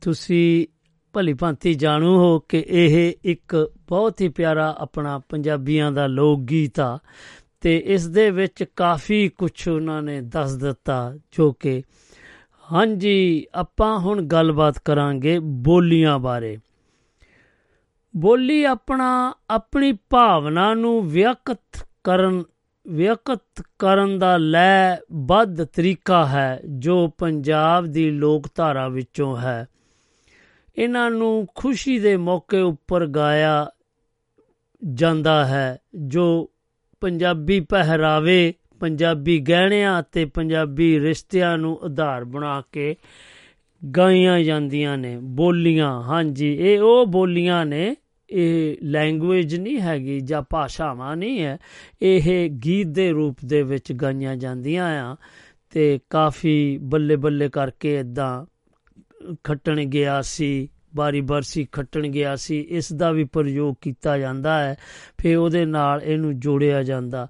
[0.00, 0.66] ਤੁਸੀਂ
[1.12, 6.80] ਭਲੀ ਭਾਂਤੀ ਜਾਣੂ ਹੋ ਕਿ ਇਹ ਇੱਕ ਬਹੁਤ ਹੀ ਪਿਆਰਾ ਆਪਣਾ ਪੰਜਾਬੀਆਂ ਦਾ ਲੋਕ ਗੀਤ
[6.80, 6.98] ਆ।
[7.60, 11.82] ਤੇ ਇਸ ਦੇ ਵਿੱਚ ਕਾਫੀ ਕੁਝ ਉਹਨਾਂ ਨੇ ਦੱਸ ਦਿੱਤਾ, ਜੋ ਕਿ
[12.72, 16.58] ਹਾਂਜੀ, ਆਪਾਂ ਹੁਣ ਗੱਲਬਾਤ ਕਰਾਂਗੇ ਬੋਲੀਆਂ ਬਾਰੇ।
[18.16, 22.44] ਬੋਲੀ ਆਪਣਾ, ਆਪਣੀ ਭਾਵਨਾ ਨੂੰ ਵਿਅਕਤ ਕਰਨ
[22.88, 29.66] ਵਿਅਕਤ ਕਰਨ ਦਾ ਲੈ ਬੱਧ ਤਰੀਕਾ ਹੈ, ਜੋ ਪੰਜਾਬ ਦੀ ਲੋਕ ਧਾਰਾ ਵਿੱਚੋਂ ਹੈ।
[30.78, 33.70] ਇਹਨਾਂ ਨੂੰ ਖੁਸ਼ੀ ਦੇ ਮੌਕੇ ਉੱਪਰ ਗਾਇਆ
[34.94, 36.50] ਜਾਂਦਾ ਹੈ, ਜੋ
[37.00, 42.94] ਪੰਜਾਬੀ ਪਹਿਰਾਵੇ ਪੰਜਾਬੀ ਗਹਿਣਿਆਂ ਅਤੇ ਪੰਜਾਬੀ ਰਿਸ਼ਤਿਆਂ ਨੂੰ ਆਧਾਰ ਬਣਾ ਕੇ
[43.82, 47.96] ਗਾਈਆਂ ਜਾਂਦੀਆਂ ਨੇ, ਬੋਲੀਆਂ। ਹਾਂਜੀ, ਇਹ ਉਹ ਬੋਲੀਆਂ ਨੇ,
[48.30, 51.58] ਇਹ ਲੈਂਗੁਏਜ ਨਹੀਂ ਹੈਗੀ ਜਾਂ ਭਾਸ਼ਾਵਾਂ ਨਹੀਂ ਹੈ,
[52.02, 55.16] ਇਹ ਗੀਤ ਦੇ ਰੂਪ ਦੇ ਵਿੱਚ ਗਾਈਆਂ ਜਾਂਦੀਆਂ ਆ
[55.70, 58.44] ਤੇ ਕਾਫੀ ਬੱਲੇ ਬੱਲੇ ਕਰਕੇ ਇਦਾਂ
[59.44, 64.76] ਖੱਟਣ ਗਿਆ ਸੀ ਬਾਰੀ ਬਰਸੀ ਖੱਟਣ ਗਿਆ ਸੀ, ਇਸ ਦਾ ਵੀ ਪ੍ਰਯੋਗ ਕੀਤਾ ਜਾਂਦਾ ਹੈ,
[65.18, 67.28] ਫਿਰ ਉਹਦੇ ਨਾਲ ਇਹਨੂੰ ਜੋੜਿਆ ਜਾਂਦਾ।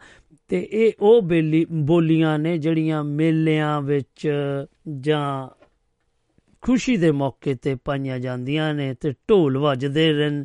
[0.48, 4.32] ਤੇ ਇਹ ਉਹ ਬੇਲੀ ਬੋਲੀਆਂ ਨੇ ਜਿਹੜੀਆਂ ਮੇਲਿਆਂ ਵਿੱਚ
[5.00, 5.48] ਜਾਂ
[6.60, 10.44] ਖੁਸ਼ੀ ਦੇ ਮੌਕੇ ਤੇ ਪਾਈਆਂ ਜਾਂਦੀਆਂ ਨੇ ਤੇ ਢੋਲ ਵੱਜਦੇ ਰਹਿੰ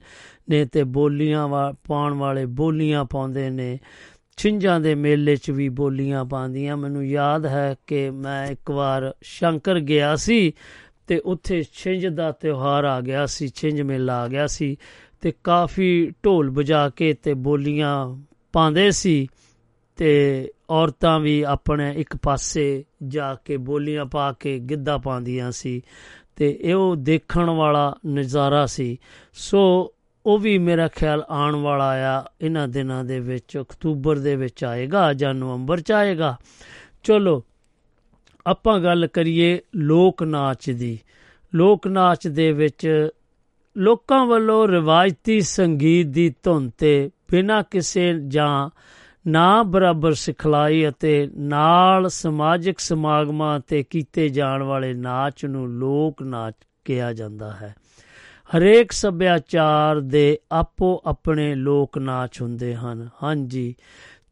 [0.50, 3.80] ਨੇ ਤੇ ਬੋਲੀਆਂ ਵਾ ਪਾਉਣ ਵਾਲੇ ਬੋਲੀਆਂ ਪਾਉਂਦੇ ਨੇ।
[4.38, 9.80] ਛਿੰਝਾਂ ਦੇ ਮੇਲੇ 'ਚ ਵੀ ਬੋਲੀਆਂ ਪਾਉਂਦੀਆਂ। ਮੈਨੂੰ ਯਾਦ ਹੈ ਕਿ ਮੈਂ ਇੱਕ ਵਾਰ ਸ਼ੰਕਰ
[9.80, 10.54] ਗਿਆ ਸੀ
[11.08, 14.78] ਤੇ ਉੱਥੇ ਛਿੰਝ ਦਾ ਤਿਉਹਾਰ ਆ ਗਿਆ ਸੀ, ਛਿੰਝ ਮੇਲਾ ਆ ਗਿਆ ਸੀ
[15.22, 18.18] ਤੇ ਕਾਫੀ ਢੋਲ ਵਜਾ ਕੇ ਤੇ ਬੋਲੀਆਂ
[18.54, 19.28] ਪਾਉਂਦੇ ਸੀ।
[20.02, 25.82] ਤੇ ਔਰਤਾਂ ਵੀ ਆਪਣੇ ਇੱਕ ਪਾਸੇ ਜਾ ਕੇ ਬੋਲੀਆਂ ਪਾ ਕੇ ਗਿੱਧਾ ਪਾਉਂਦੀਆਂ ਸੀ
[26.36, 28.98] ਤੇ ਇਹ ਉਹ ਦੇਖਣ ਵਾਲਾ ਨਜ਼ਾਰਾ ਸੀ।
[29.34, 29.94] ਸੋ
[30.26, 35.14] ਉਹ ਵੀ ਮੇਰਾ ਖਿਆਲ ਆਉਣ ਵਾਲਾ ਆ, ਇਹਨਾਂ ਦਿਨਾਂ ਦੇ ਵਿੱਚ, ਅਕਤੂਬਰ ਦੇ ਵਿੱਚ ਆਏਗਾ
[35.14, 36.38] ਜਾਂ ਨਵੰਬਰ ਚ ਆਏਗਾ।
[37.04, 37.44] ਚਲੋ,
[38.48, 41.00] ਆਪਾਂ ਗੱਲ ਕਰੀਏ ਲੋਕ ਨਾਚ ਦੀ।
[41.56, 43.10] ਲੋਕ ਨਾਚ ਦੇ ਵਿੱਚ
[43.78, 48.70] ਲੋਕਾਂ ਵੱਲੋਂ ਰਿਵਾਇਤੀ ਸੰਗੀਤ ਦੀ ਧੁਨ ਤੇ ਬਿਨਾਂ ਕਿਸੇ ਜਾਂ
[49.28, 56.56] ਨਾ ਬਰਾਬਰ ਸਿਖਲਾਈ ਅਤੇ ਨਾਲ ਸਮਾਜਿਕ ਸਮਾਗਮਾਂ ਤੇ ਕੀਤੇ ਜਾਣ ਵਾਲੇ ਨਾਚ ਨੂੰ ਲੋਕ ਨਾਚ
[56.86, 57.76] ਕਿਹਾ ਜਾਂਦਾ ਹੈ।
[58.58, 63.76] ਹਰੇਕ ਸੱਭਿਆਚਾਰ ਦੇ ਆਪੋ ਆਪਣੇ ਲੋਕ ਨਾਚ ਹੁੰਦੇ ਹਨ। ਹਾਂਜੀ,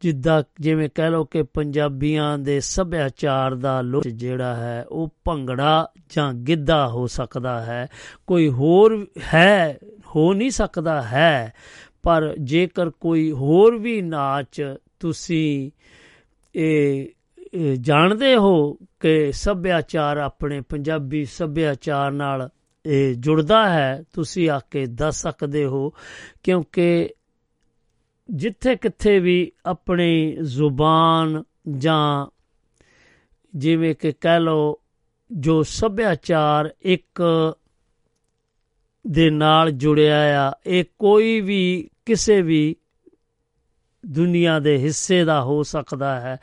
[0.00, 6.34] ਜਿੱਦਾਂ ਜਿਵੇਂ ਕਹਿ ਲਓ ਕਿ ਪੰਜਾਬੀਆਂ ਦੇ ਸੱਭਿਆਚਾਰ ਦਾ ਲੋਕ ਜਿਹੜਾ ਹੈ, ਉਹ ਭੰਗੜਾ ਜਾਂ
[6.34, 7.88] ਗਿੱਧਾ ਹੋ ਸਕਦਾ ਹੈ।
[8.26, 9.78] ਕੋਈ ਹੋਰ ਹੈ,
[10.16, 11.52] ਹੋ ਨਹੀਂ ਸਕਦਾ ਹੈ।
[12.02, 15.70] ਪਰ ਜੇਕਰ ਕੋਈ ਹੋਰ ਵੀ ਨਾਚ ਤੁਸੀਂ
[16.54, 17.08] ਇਹ
[17.80, 22.48] ਜਾਣਦੇ ਹੋ ਕਿ ਸੱਭਿਆਚਾਰ ਆਪਣੇ ਪੰਜਾਬੀ ਸੱਭਿਆਚਾਰ ਨਾਲ
[22.86, 25.92] ਇਹ ਜੁੜਦਾ ਹੈ, ਤੁਸੀਂ ਆ ਕੇ ਦੱਸ ਸਕਦੇ ਹੋ।
[26.42, 27.10] ਕਿਉਂਕਿ
[28.30, 31.42] ਜਿੱਥੇ ਕਿੱਥੇ ਵੀ ਆਪਣੀ ਜ਼ੁਬਾਨ
[31.78, 32.26] ਜਾਂ
[33.56, 34.76] ਜਿਵੇਂ ਕਿ ਕਹਿ ਲਓ
[35.32, 37.22] ਜੋ ਸੱਭਿਆਚਾਰ ਇੱਕ
[39.06, 42.76] ਦੇ ਨਾਲ ਜੁੜਿਆ ਆ, ਇਹ ਕੋਈ ਵੀ ਕਿਸੇ ਵੀ
[44.06, 46.36] ਦੁਨੀਆ ਦੇ ਹਿੱਸੇ ਦਾ ਹੋ ਸਕਦਾ ਹੈ।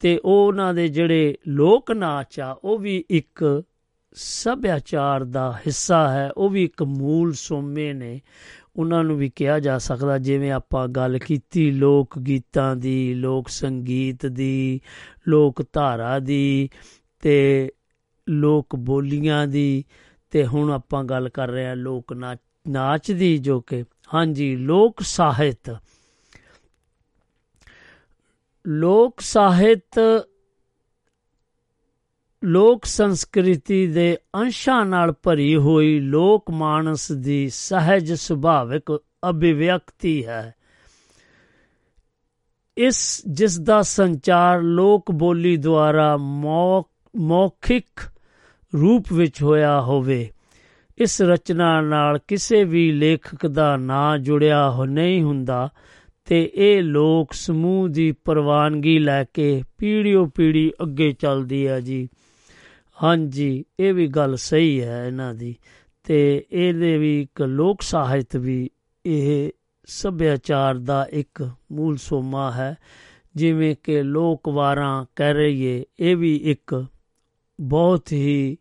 [0.00, 3.62] ਤੇ ਉਹਨਾਂ ਦੇ ਜਿਹੜੇ ਲੋਕ ਨਾਚ ਆ, ਉਹ ਵੀ ਇੱਕ
[4.14, 8.20] ਸੱਭਿਆਚਾਰ ਦਾ ਹਿੱਸਾ ਹੈ, ਉਹ ਵੀ ਇੱਕ ਮੂਲ ਸੋਮੇ ਨੇ।
[8.76, 14.26] ਉਹਨਾਂ ਨੂੰ ਵੀ ਕਿਹਾ ਜਾ ਸਕਦਾ, ਜਿਵੇਂ ਆਪਾਂ ਗੱਲ ਕੀਤੀ, ਲੋਕ ਗੀਤਾਂ ਦੀ, ਲੋਕ ਸੰਗੀਤ
[14.26, 14.80] ਦੀ,
[15.28, 16.68] ਲੋਕ ਧਾਰਾ ਦੀ
[17.20, 17.70] ਤੇ
[18.28, 19.84] ਲੋਕ ਬੋਲੀਆਂ ਦੀ।
[20.34, 22.12] ਤੇ ਹੁਣ ਆਪਾਂ ਗੱਲ ਕਰ ਰਹੇ ਹਾਂ ਲੋਕ
[22.68, 25.76] ਨਾਚ ਦੀ ਜੋ ਕਿ, ਹਾਂਜੀ, ਲੋਕ ਸਾਹਿਤ।
[28.66, 30.00] ਲੋਕ ਸਾਹਿਤ,
[32.44, 38.98] ਲੋਕ ਸੰਸਕ੍ਰਿਤੀ ਦੇ ਅੰਸ਼ਾਂ ਨਾਲ ਭਰੀ ਹੋਈ ਲੋਕ ਮਾਨਸ ਦੀ ਸਹਿਜ ਸੁਭਾਵਿਕ
[39.30, 40.54] ਅਭਿਵਿਅਕਤੀ ਹੈ।
[42.76, 46.16] ਇਸ, ਜਿਸ ਦਾ ਸੰਚਾਰ ਲੋਕ ਬੋਲੀ ਦੁਆਰਾ
[47.16, 48.00] ਮੌਖਿਕ
[48.80, 50.30] ਰੂਪ ਵਿੱਚ ਹੋਇਆ ਹੋਵੇ।
[50.98, 55.68] ਇਸ ਰਚਨਾ ਨਾਲ ਕਿਸੇ ਵੀ ਲੇਖਕ ਦਾ ਨਾਂ ਜੁੜਿਆ ਹੋ ਨਹੀਂ ਹੁੰਦਾ
[56.24, 62.08] ਤੇ ਇਹ ਲੋਕ ਸਮੂਹ ਦੀ ਪ੍ਰਵਾਨਗੀ ਲੈ ਕੇ ਪੀੜ੍ਹੀਓ ਪੀੜ੍ਹੀ ਅੱਗੇ ਚੱਲਦੀ ਹੈ ਜੀ।
[63.02, 65.56] ਹਾਂਜੀ, ਇਹ ਵੀ ਗੱਲ ਸਹੀ ਹੈ ਇਹਨਾਂ ਦੀ
[66.04, 68.70] ਤੇ ਇਹਦੇ ਵੀ ਇੱਕ ਲੋਕ ਸਾਹਿਤ ਵੀ
[69.06, 69.50] ਇਹ
[69.86, 72.76] ਸੱਭਿਆਚਾਰ ਦਾ ਇੱਕ ਮੂਲ ਸੋਮਾ ਹੈ।
[73.36, 76.86] ਜਿਵੇਂ ਕਿ ਲੋਕ ਵਾਰਾਂ ਕਹਿ ਰਹੀਏ, ਇਹ ਵੀ ਇੱਕ
[77.60, 78.56] ਬਹੁਤ ਹੀ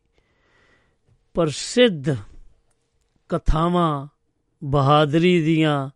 [1.34, 2.16] ਪ੍ਰਸਿੱਧ
[3.30, 4.08] ਕਥਾਵਾਂ
[4.64, 5.90] ਬਹਾਦਰੀ ਦੀਆਂ,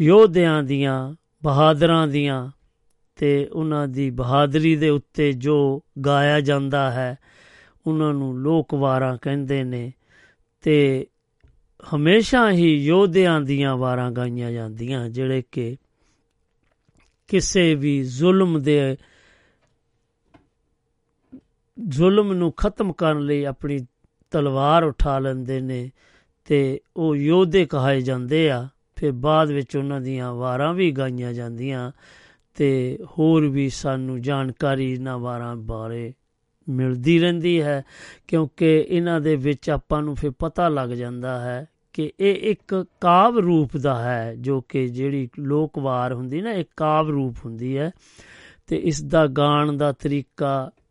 [0.00, 2.50] ਯੋਧਿਆਂ ਦੀਆਂ, ਬਹਾਦਰਾਂ ਦੀਆਂ
[3.16, 7.18] ਤੇ ਉਹਨਾਂ ਦੀ ਬਹਾਦਰੀ ਦੇ ਉੱਤੇ ਜੋ ਗਾਇਆ ਜਾਂਦਾ ਹੈ,
[7.86, 9.92] ਉਹਨਾਂ ਨੂੰ ਲੋਕ ਵਾਰਾਂ ਕਹਿੰਦੇ ਨੇ
[10.62, 11.06] ਤੇ
[11.94, 15.76] ਹਮੇਸ਼ਾ ਹੀ ਯੋਧਿਆਂ ਦੀਆਂ ਵਾਰਾਂ ਗਾਈਆਂ ਜਾਂਦੀਆਂ, ਜਿਹੜੇ ਕਿ
[17.28, 18.96] ਕਿਸੇ ਵੀ ਜ਼ੁਲਮ ਦੇ
[21.88, 23.86] ਜ਼ੁਲਮ ਨੂੰ ਖਤਮ ਕਰਨ ਲਈ ਆਪਣੀ
[24.34, 25.90] ਤਲਵਾਰ ਉਠਾ ਲੈਂਦੇ ਨੇ
[26.44, 31.90] ਤੇ ਉਹ ਯੋਧੇ ਕਹਾਏ ਜਾਂਦੇ ਆ। ਫਿਰ ਬਾਅਦ ਵਿੱਚ ਉਹਨਾਂ ਦੀਆਂ ਵਾਰਾਂ ਵੀ ਗਾਈਆਂ ਜਾਂਦੀਆਂ
[32.54, 36.12] ਤੇ ਹੋਰ ਵੀ ਸਾਨੂੰ ਜਾਣਕਾਰੀ ਇਹਨਾਂ ਵਾਰਾਂ ਬਾਰੇ
[36.68, 37.82] ਮਿਲਦੀ ਰਹਿੰਦੀ ਹੈ
[38.28, 43.38] ਕਿਉਂਕਿ ਇਹਨਾਂ ਦੇ ਵਿੱਚ ਆਪਾਂ ਨੂੰ ਫਿਰ ਪਤਾ ਲੱਗ ਜਾਂਦਾ ਹੈ ਕਿ ਇਹ ਇੱਕ ਕਾਵ
[43.38, 47.90] ਰੂਪ ਦਾ ਹੈ ਜੋ ਕਿ ਜਿਹੜੀ ਲੋਕਵਾਰ ਹੁੰਦੀ ਨਾ ਇੱਕ ਕਾਵ ਰੂਪ ਹੁੰਦੀ ਹੈ
[48.66, 50.83] ਤੇ ਇਸ ਦਾ ਗਾਣ ਦਾ ਤਰੀਕਾ ਅ,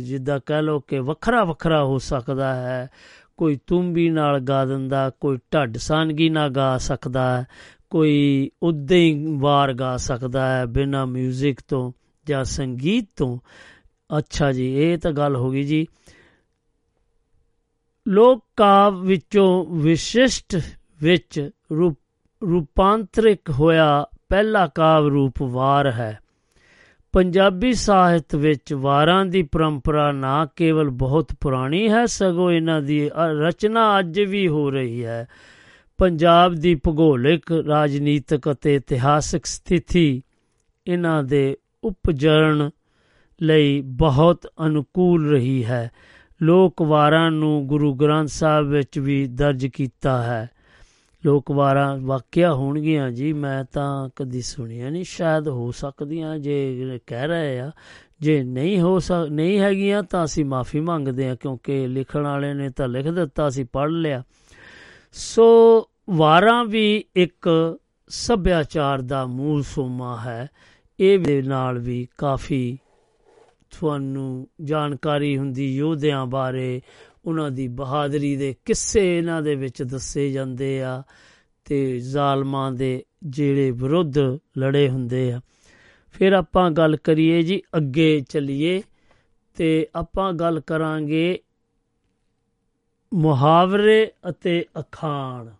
[0.00, 2.90] ਜਿੱਦਾਂ ਕਹਿ ਲਓ ਕਿ ਵੱਖਰਾ ਵੱਖਰਾ ਹੋ ਸਕਦਾ ਹੈ।
[3.36, 7.46] ਕੋਈ ਤੁੰਬੀ ਨਾਲ ਗਾ ਦਿੰਦਾ, ਕੋਈ ਢੱਡ ਸਾਨਗੀ ਨਾਲ ਗਾ ਸਕਦਾ ਹੈ,
[7.90, 11.92] ਕੋਈ ਉਦਾਂ ਹੀ ਵਾਰ ਗਾ ਸਕਦਾ ਹੈ ਬਿਨਾਂ 뮤직 ਤੋਂ
[12.28, 13.38] ਜਾਂ ਸੰਗੀਤ ਤੋਂ।
[14.18, 15.86] ਅੱਛਾ ਜੀ, ਇਹ ਤਾਂ ਗੱਲ ਹੋ ਗਈ ਜੀ।
[18.08, 20.60] ਲੋਕ ਕਾਵ ਵਿੱਚੋਂ ਵਿਸ਼ਿਸ਼ਟ
[21.02, 21.98] ਵਿੱਚ ਰੂਪ
[22.42, 26.18] ਰੂਪਾਂਤਰਿਕ ਹੋਇਆ ਪਹਿਲਾ ਕਾਵ ਰੂਪ ਵਾਰ ਹੈ।
[27.12, 33.28] ਪੰਜਾਬੀ ਸਾਹਿਤ ਵਿੱਚ ਵਾਰਾਂ ਦੀ ਪਰੰਪਰਾ ਨਾ ਕੇਵਲ ਬਹੁਤ ਪੁਰਾਣੀ ਹੈ, ਸਗੋਂ ਇਹਨਾਂ ਦੀ ਅ-
[33.28, 35.28] ਰਚਨਾ ਅੱਜ ਵੀ ਹੋ ਰਹੀ ਹੈ।
[35.98, 40.22] ਪੰਜਾਬ ਦੀ ਭੂਗੋਲਿਕ, ਰਾਜਨੀਤਿਕ ਅਤੇ ਇਤਿਹਾਸਕ ਸਥਿਤੀ
[40.86, 42.70] ਇਹਨਾਂ ਦੇ ਉਪਜਣ
[43.42, 45.90] ਲਈ ਬਹੁਤ ਅਨੁਕੂਲ ਰਹੀ ਹੈ।
[46.42, 50.50] ਲੋਕ ਵਾਰਾਂ ਨੂੰ ਗੁਰੂ ਗ੍ਰੰਥ ਸਾਹਿਬ ਵਿੱਚ ਵੀ ਦਰਜ ਕੀਤਾ ਹੈ।
[51.26, 57.26] ਲੋਕ ਵਾਰਾਂ ਵਾਕਿਆ ਹੋਣਗੀਆਂ, ਜੀ ਮੈਂ ਤਾਂ ਕਦੀ ਸੁਣੀਆਂ ਨਹੀਂ, ਸ਼ਾਇਦ ਹੋ ਸਕਦੀਆਂ, ਜੇ ਕਹਿ
[57.26, 57.70] ਰਹੇ ਆ।
[58.20, 62.70] ਜੇ ਨਹੀਂ ਹੋ ਸਕ, ਨਹੀਂ ਹੈਗੀਆਂ ਤਾਂ ਅਸੀਂ ਮਾਫੀ ਮੰਗਦੇ ਹਾਂ, ਕਿਉਂਕਿ ਲਿਖਣ ਵਾਲੇ ਨੇ
[62.70, 64.22] ਤਾਂ ਲਿਖ ਦਿੱਤਾ, ਅਸੀਂ ਪੜ੍ਹ ਲਿਆ।
[65.12, 67.76] ਸੋ ਵਾਰਾਂ ਵੀ ਇੱਕ
[68.08, 70.48] ਸੱਭਿਆਚਾਰ ਦਾ ਮੂਲ ਸੋਮਾ ਹੈ।
[71.00, 72.78] ਇਹ ਦੇ ਨਾਲ ਵੀ ਕਾਫੀ
[73.70, 76.82] ਤੁਹਾਨੂੰ ਜਾਣਕਾਰੀ ਹੁੰਦੀ, ਯੋਧਿਆਂ ਬਾਰੇ
[77.24, 81.02] ਉਹਨਾਂ ਦੀ ਬਹਾਦਰੀ ਦੇ ਕਿੱਸੇ ਇਹਨਾਂ ਦੇ ਵਿੱਚ ਦੱਸੇ ਜਾਂਦੇ ਆ
[81.64, 84.18] ਤੇ ਜ਼ਾਲਮਾਂ ਦੇ ਜਿਹੜੇ ਵਿਰੁੱਧ
[84.58, 85.40] ਲੜੇ ਹੁੰਦੇ ਆ।
[86.12, 88.82] ਫਿਰ ਆਪਾਂ ਗੱਲ ਕਰੀਏ ਜੀ, ਅੱਗੇ ਚੱਲੀਏ
[89.54, 91.40] ਤੇ ਆਪਾਂ ਗੱਲ ਕਰਾਂਗੇ
[93.14, 95.50] ਮੁਹਾਵਰੇ ਅਤੇ ਅਖਾਣ।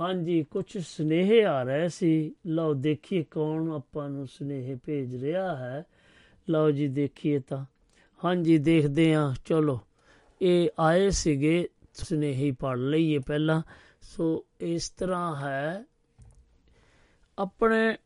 [0.00, 5.84] ਹਾਂਜੀ ਕੁਝ ਸੁਨੇਹੇ ਆ ਰਹੇ ਸੀ। ਲਓ, ਦੇਖੀਏ ਕੌਣ ਆਪਾਂ ਨੂੰ ਸੁਨੇਹੇ ਭੇਜ ਰਿਹਾ ਹੈ।
[6.50, 7.64] ਲਓ ਜੀ, ਦੇਖੀਏ ਤਾਂ।
[8.24, 9.80] ਹਾਂਜੀ, ਦੇਖਦੇ ਹਾਂ। ਚਲੋ
[10.42, 13.62] ਇਹ ਆਏ ਸੀਗੇ ਸੁਨੇਹੀ ਪੜ ਲਈਏ ਪਹਿਲਾਂ।
[14.02, 15.84] ਸੋ ਇਸ ਤਰ੍ਹਾਂ ਹੈ।
[17.38, 17.96] ਆਪਣੇ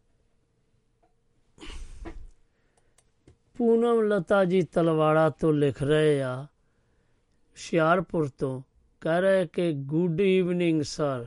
[3.59, 8.63] ਪੂਨਮ ਲਤਾ ਜੀ ਤਲਵਾੜਾ ਤੋਂ ਲਿਖ ਰਹੇ ਆ, ਹੁਸ਼ਿਆਰਪੁਰ ਤੋਂ,
[9.01, 11.27] ਕਹਿ ਰਹੇ ਕਿ ਗੁੱਡ ਈਵਨਿੰਗ ਸਰ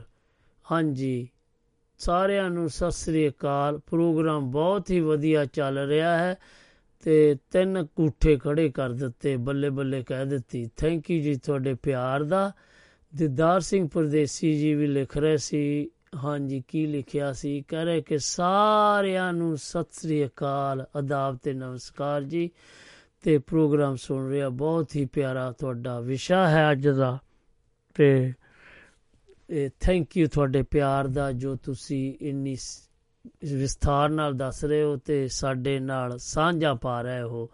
[0.72, 1.28] ਹਾਂਜੀ,
[1.98, 6.36] ਸਾਰਿਆਂ ਨੂੰ ਸਤਿ ਸ੍ਰੀ ਅਕਾਲ। ਪ੍ਰੋਗਰਾਮ ਬਹੁਤ ਹੀ ਵਧੀਆ ਚੱਲ ਰਿਹਾ ਹੈ।
[7.00, 12.22] ਤੇ ਤਿੰਨ ਕੂਠੇ ਖੜੇ ਕਰ ਦਿੱਤੇ, ਬੱਲੇ ਬੱਲੇ ਕਹਿ ਦਿੱਤੀ ਥੈਂਕ ਯੂ ਜੀ ਤੁਹਾਡੇ ਪਿਆਰ
[12.22, 12.52] ਦਾ।
[13.16, 17.64] ਦਿਦਾਰ ਸਿੰਘ ਪਰਦੇਸੀ ਜੀ ਵੀ ਲਿਖ ਰਹੇ ਸੀ, ਹਾਂਜੀ, ਕੀ ਲਿਖਿਆ ਸੀ?
[17.68, 22.50] ਕਹਿ ਰਹੇ ਕਿ ਸਾਰਿਆਂ ਨੂੰ ਸਤਿ ਸ੍ਰੀ ਅਕਾਲ ਆਦਾਬ ਤੇ ਨਮਸਕਾਰ ਜੀ।
[23.22, 27.18] ਤੇ ਪ੍ਰੋਗਰਾਮ ਸੁਣ ਰਿਹਾ, ਬਹੁਤ ਹੀ ਪਿਆਰਾ ਤੁਹਾਡਾ ਵਿਸ਼ਾ ਹੈ ਅੱਜ ਦਾ।
[27.94, 28.32] ਤੇ
[29.50, 32.89] ਇਹ ਥੈਂਕ ਯੂ ਤੁਹਾਡੇ ਪਿਆਰ ਦਾ ਜੋ ਤੁਸੀਂ ਇੰਨੀ ਸ-
[33.54, 37.50] ਵਿਸਥਾਰ ਨਾਲ ਦੱਸ ਰਹੇ ਹੋ ਤੇ ਸਾਡੇ ਨਾਲ ਸਾਂਝਾ ਪਾ ਰਹੇ ਹੋ।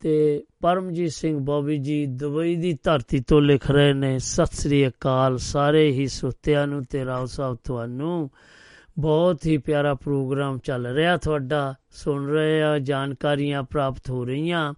[0.00, 5.38] ਤੇ ਪਰਮਜੀਤ ਸਿੰਘ ਬੋਬੀ ਜੀ ਦੁਬਈ ਦੀ ਧਰਤੀ ਤੋਂ ਲਿਖ ਰਹੇ ਨੇ, ਸਤਿ ਸ੍ਰੀ ਅਕਾਲ।
[5.38, 8.30] ਸਾਰੇ ਹੀ ਸੁੱਤਿਆਂ ਨੂੰ ਤੇ ਰਾਓ ਸਾਹਿਬ ਤੁਹਾਨੂੰ
[8.98, 14.74] ਬਹੁਤ ਹੀ ਪਿਆਰਾ ਪ੍ਰੋਗਰਾਮ ਚੱਲ ਰਿਹਾ ਤੁਹਾਡਾ। ਸੁਣ ਰਹੇ ਆ, ਜਾਣਕਾਰੀਆਂ ਪ੍ਰਾਪਤ ਹੋ ਰਹੀਆਂ।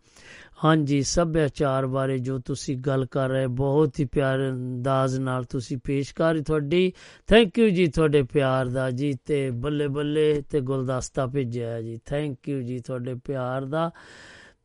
[0.64, 6.14] ਹਾਂਜੀ, ਸੱਭਿਆਚਾਰ ਬਾਰੇ ਜੋ ਤੁਸੀਂ ਗੱਲ ਕਰ ਰਹੇ ਬਹੁਤ ਹੀ ਪਿਆਰੇ ਅੰਦਾਜ਼ ਨਾਲ ਤੁਸੀਂ ਪੇਸ਼
[6.14, 6.92] ਕਰ ਰਹੀ ਤੁਹਾਡੀ।
[7.26, 12.00] ਥੈਂਕ ਯੂ ਜੀ ਤੁਹਾਡੇ ਪਿਆਰ ਦਾ ਜੀ, ਤੇ ਬੱਲੇ ਬੱਲੇ ਤੇ ਗੁਲਦਸਤਾ ਭੇਜਿਆ ਹੈ ਜੀ।
[12.06, 13.90] ਥੈਂਕ ਯੂ ਜੀ ਤੁਹਾਡੇ ਪਿਆਰ ਦਾ।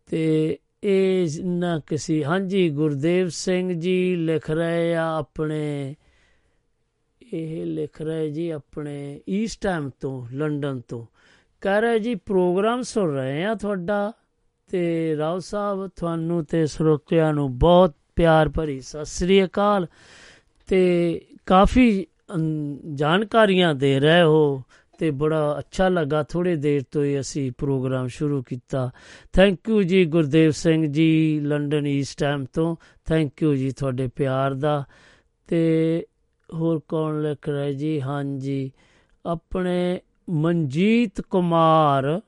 [0.06, 5.96] ਤੇ ਇਹ ਨਾ ਕਿਸੇ, ਹਾਂਜੀ, ਗੁਰਦੇਵ ਸਿੰਘ ਜੀ ਲਿਖ ਰਹੇ ਆ ਆਪਣੇ,
[7.34, 11.06] ਇਹ ਲਿਖ ਰਹੇ ਜੀ ਆਪਣੇ ਈਸਟ ਟਾਈਮ ਤੋਂ ਲੰਡਨ ਤੋਂ।
[11.62, 14.14] ਕਹਿ ਰਹੇ ਜੀ, ਪ੍ਰੋਗਰਾਮ ਸੁਣ ਰਹੇ ਆ ਤੁਹਾਡਾ।
[14.74, 19.88] ਤੇ ਰਾਓ ਸਾਹਿਬ ਤੁਹਾਨੂੰ ਤੇ ਸਰੋਤਿਆਂ ਨੂੰ ਬਹੁਤ ਪਿਆਰ ਭਰੀ ਸਤਿ ਸ੍ਰੀ ਅਕਾਲ।
[20.68, 24.64] ਤੇ ਕਾਫੀ ਅਮ, ਜਾਣਕਾਰੀਆਂ ਦੇ ਰਹੇ ਹੋ
[25.00, 28.92] ਤੇ ਬੜਾ ਅੱਛਾ ਲੱਗਾ। ਥੋੜੇ ਦੇਰ ਤੋਂ ਹੀ ਅਸੀਂ ਪ੍ਰੋਗਰਾਮ ਸ਼ੁਰੂ ਕੀਤਾ।
[29.34, 34.54] ਥੈਂਕ ਯੂ ਜੀ Gurdev Singh ji London east time ਤੋਂ। ਥੈਂਕ ਯੂ ਜੀ ਤੁਹਾਡੇ ਪਿਆਰ
[34.54, 34.84] ਦਾ।
[35.48, 36.06] ਤੇ
[36.54, 38.72] ਹੋਰ ਕੌਣ ਲਿਖ ਰਿਹਾ ਜੀ ਹਾਂਜੀ।
[39.26, 40.00] ਆਪਣੇ
[40.30, 42.22] ਮਨਜੀਤ ਕੁਮਾਰ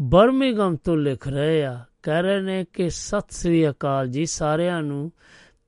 [0.00, 5.12] ਬਰਮਿੰਗਮ ਤੋਂ ਲਿਖ ਰਹੇ ਆ, ਕਹਿ ਰਹੇ ਨੇ ਕਿ ਸਤਿ ਸ੍ਰੀ ਅਕਾਲ ਜੀ ਸਾਰਿਆਂ ਨੂੰ,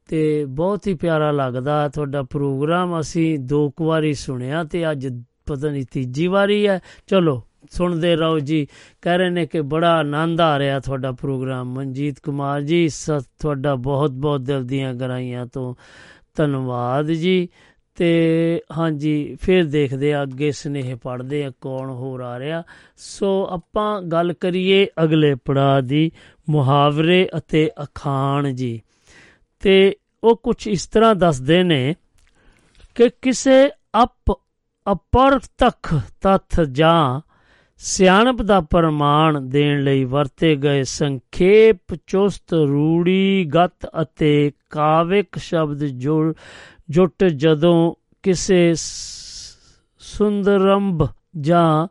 [0.09, 5.69] ਤੇ ਬਹੁਤ ਹੀ ਪਿਆਰਾ ਲੱਗਦਾ ਤੁਹਾਡਾ ਪ੍ਰੋਗਰਾਮ ਅਸੀਂ ਦੋ ਕੁ ਵਾਰੀ ਸੁਣਿਆ ਤੇ ਅੱਜ ਪਤਾ
[5.69, 8.67] ਨਹੀਂ ਤੀਜੀ ਵਾਰੀ ਹੈ। ਚਲੋ, ਸੁਣਦੇ ਰਹੋ ਜੀ।
[9.03, 13.75] ਕਹਿ ਰਹੇ ਨੇ ਕਿ ਬੜਾ ਆਨੰਦ ਆ ਰਿਹਾ ਤੁਹਾਡਾ ਪ੍ਰੋਗਰਾਮ। ਮਨਜੀਤ ਕੁਮਾਰ ਜੀ ਸ- ਤੁਹਾਡਾ
[13.75, 15.75] ਬਹੁਤ ਬਹੁਤ ਦਿਲ ਦੀਆਂ ਗਰਾਈਆਂ ਤੋਂ
[16.35, 17.49] ਧੰਨਵਾਦ ਜੀ।
[17.95, 22.63] ਤੇ ਹਾਂਜੀ, ਫਿਰ ਦੇਖਦੇ ਆ, ਅੱਗੇ ਸਨੇਹ ਪੜਦੇ ਆ, ਕੌਣ ਹੋਰ ਆ ਰਿਹਾ।
[22.97, 26.13] ਸੋ ਆਪਾਂ ਗੱਲ ਕਰੀਏ ਅਗਲੇ ਪੜਾਅ ਦੀ,
[26.51, 28.83] ਮੁਹਾਵਰੇ ਅਤੇ ਅਖਾਣ ਜੀ।
[29.61, 31.95] ਤੇ ਉਹ ਕੁਝ ਇਸ ਤਰ੍ਹਾਂ ਦੱਸਦੇ ਨੇ
[32.95, 33.71] ਕਿ ਕਿਸੇ
[34.03, 34.39] ਅਪ
[34.93, 37.21] ਅਪਰਤਖ ਤੱਥ ਜਾਂ
[37.77, 46.35] ਸਿਆਣਪ ਦਾ ਪ੍ਰਮਾਣ ਦੇਣ ਲਈ ਵਰਤੇ ਗਏ ਸੰਖੇਪ ਚੁਸਤ ਰੂੜੀਗਤ ਅਤੇ ਕਾਵਿਕ ਸ਼ਬਦ ਜੁੜ
[46.91, 48.75] ਜੁੱਟ ਜਦੋਂ ਕਿਸੇ
[49.99, 51.09] ਸੁੰਦਰੰਭ
[51.41, 51.89] ਜਾਂ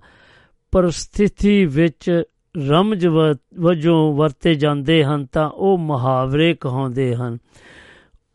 [0.72, 2.24] ਪਰਸਥਿਤੀ ਵਿੱਚ
[2.68, 7.38] ਰਮਜ ਵ- ਵਜੋਂ ਵਰਤੇ ਜਾਂਦੇ ਹਨ ਤਾਂ ਉਹ ਮੁਹਾਵਰੇ ਕਹਾਉਂਦੇ ਹਨ।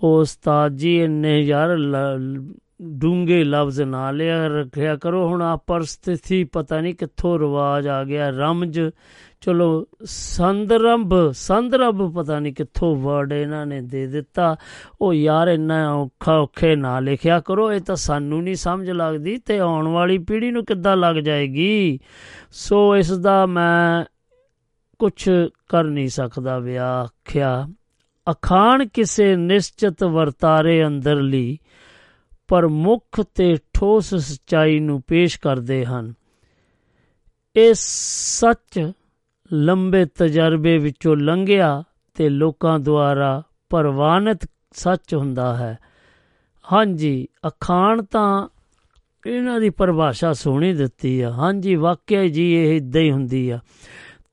[0.01, 1.79] ਉਹ ਉਸਤਾਦ ਜੀ, ਇੰਨੇ ਯਾਰ
[2.83, 8.31] ਡੂੰਗੇ ਲਫ਼ਜ਼ ਨਾ ਲਿਆ ਰੱਖਿਆ ਕਰੋ। ਹੁਣ ਆ ਪਰਿਸਥਿਤੀ ਪਤਾ ਨਹੀਂ ਕਿੱਥੋਂ ਰਿਵਾਜ ਆ ਗਿਆ।
[8.31, 8.81] ਰਮਜ
[9.45, 14.57] ਚਲੋ ਸੰਦਰੰਭ ਸੰਦਰੰਭ ਪਤਾ ਨਹੀਂ ਕਿੱਥੋਂ ਵਰਡ ਇਹਨਾਂ ਨੇ ਦੇ ਦਿੱਤਾ।
[15.01, 19.59] ਉਹ ਯਾਰ ਇੰਨਾ ਔਖਾ ਔਖੇ ਨਾ ਲਿਖਿਆ ਕਰੋ, ਇਹ ਤਾਂ ਸਾਨੂੰ ਨਹੀਂ ਸਮਝ ਲੱਗਦੀ ਤੇ
[19.59, 21.99] ਆਉਣ ਵਾਲੀ ਪੀੜ੍ਹੀ ਨੂੰ ਕਿੱਦਾਂ ਲੱਗ ਜਾਏਗੀ?
[22.51, 24.05] ਸੋ ਇਸ ਦਾ ਮੈਂ
[24.99, 25.30] ਕੁਝ
[25.68, 27.68] ਕਰ ਨਹੀਂ ਸਕਦਾ ਵਿਆਖਿਆ
[28.30, 31.59] ਅਖਾਣ ਕਿਸੇ ਨਿਸ਼ਚਿਤ ਵਰਤਾਰੇ ਅੰਦਰਲੀ
[32.49, 36.14] ਪ੍ਰਮੁੱਖ ਤੇ ਠੋਸ ਸਚਾਈ ਨੂੰ ਪੇਸ਼ ਕਰਦੇ ਹਨ।
[37.57, 38.92] ਇਹ ਸੱਚ
[39.53, 41.82] ਲੰਬੇ ਤਜਰਬੇ ਵਿੱਚੋਂ ਲੰਘਿਆ
[42.14, 44.38] ਤੇ ਲੋਕਾਂ ਦੁਆਰਾ ਪ੍ਰਵਾਨਿਤ
[44.72, 45.78] ਸੱਚ ਹੁੰਦਾ ਹੈ।
[46.72, 48.49] ਹਾਂਜੀ, ਅਖਾਣ ਤਾਂ
[49.26, 53.59] ਇਹਨਾਂ ਦੀ ਪਰਿਭਾਸ਼ਾ ਸੋਹਣੀ ਦਿੱਤੀ ਆ। ਹਾਂਜੀ, ਵਾਕਿਆ ਜੀ, ਇਹ ਇਦਾਂ ਹੀ ਹੁੰਦੀ ਆ।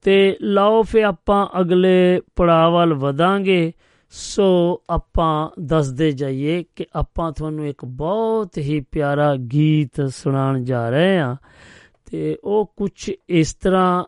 [0.02, 3.74] ਤੇ ਲਓ ਫੇ ਆਪਾਂ ਅਗਲੇ ਪੜਾਅ ਵੱਲ ਵਧਾਂਗੇ।
[4.12, 11.20] ਸੋ ਆਪਾਂ ਦੱਸਦੇ ਜਾਈਏ ਕਿ ਆਪਾਂ ਤੁਹਾਨੂੰ ਇੱਕ ਬਹੁਤ ਹੀ ਪਿਆਰਾ ਗੀਤ ਸੁਣਾਉਣ ਜਾ ਰਹੇ
[11.20, 11.36] ਹਾਂ
[12.12, 14.04] ਤੇ ਉਹ ਕੁਝ ਇਸ ਤਰ੍ਹਾਂ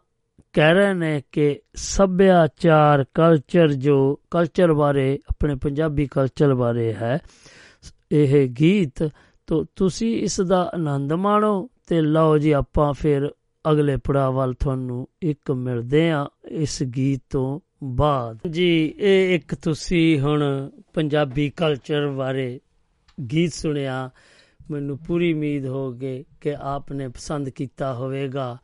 [0.54, 7.20] ਕਹਿ ਰਹੇ ਨੇ ਕਿ ਸੱਭਿਆਚਾਰ ਕਲਚਰ ਜੋ ਕਲਚਰ ਬਾਰੇ, ਆਪਣੇ ਪੰਜਾਬੀ ਕਲਚਰ ਬਾਰੇ ਹੈ,
[8.12, 9.10] ਇਹ ਗੀਤ,
[9.48, 13.32] ਤੋ ਤੁਸੀਂ ਇਸ ਦਾ ਆਨੰਦ ਮਾਣੋ ਤੇ ਲਓ ਜੀ ਆਪਾਂ ਫਿਰ
[13.72, 20.20] ਅਗਲੇ ਪੜਾਅ ਵੱਲ ਤੁਹਾਨੂੰ ਇੱਕ ਮਿਲਦੇ ਆ ਇਸ ਗੀਤ ਤੋਂ ਬਾਅਦ। ਜੀ, ਇਹ ਇੱਕ ਤੁਸੀਂ
[20.20, 22.60] ਹੁਣ ਪੰਜਾਬੀ ਕਲਚਰ ਬਾਰੇ
[23.32, 24.10] ਗੀਤ ਸੁਣਿਆ,
[24.72, 28.58] ਮੈਨੂੰ ਪੂਰੀ ਉਮੀਦ ਹੋ ਗਈ ਕਿ ਆਪਨੇ ਪਸੰਦ ਕੀਤਾ ਹੋਵੇਗਾ।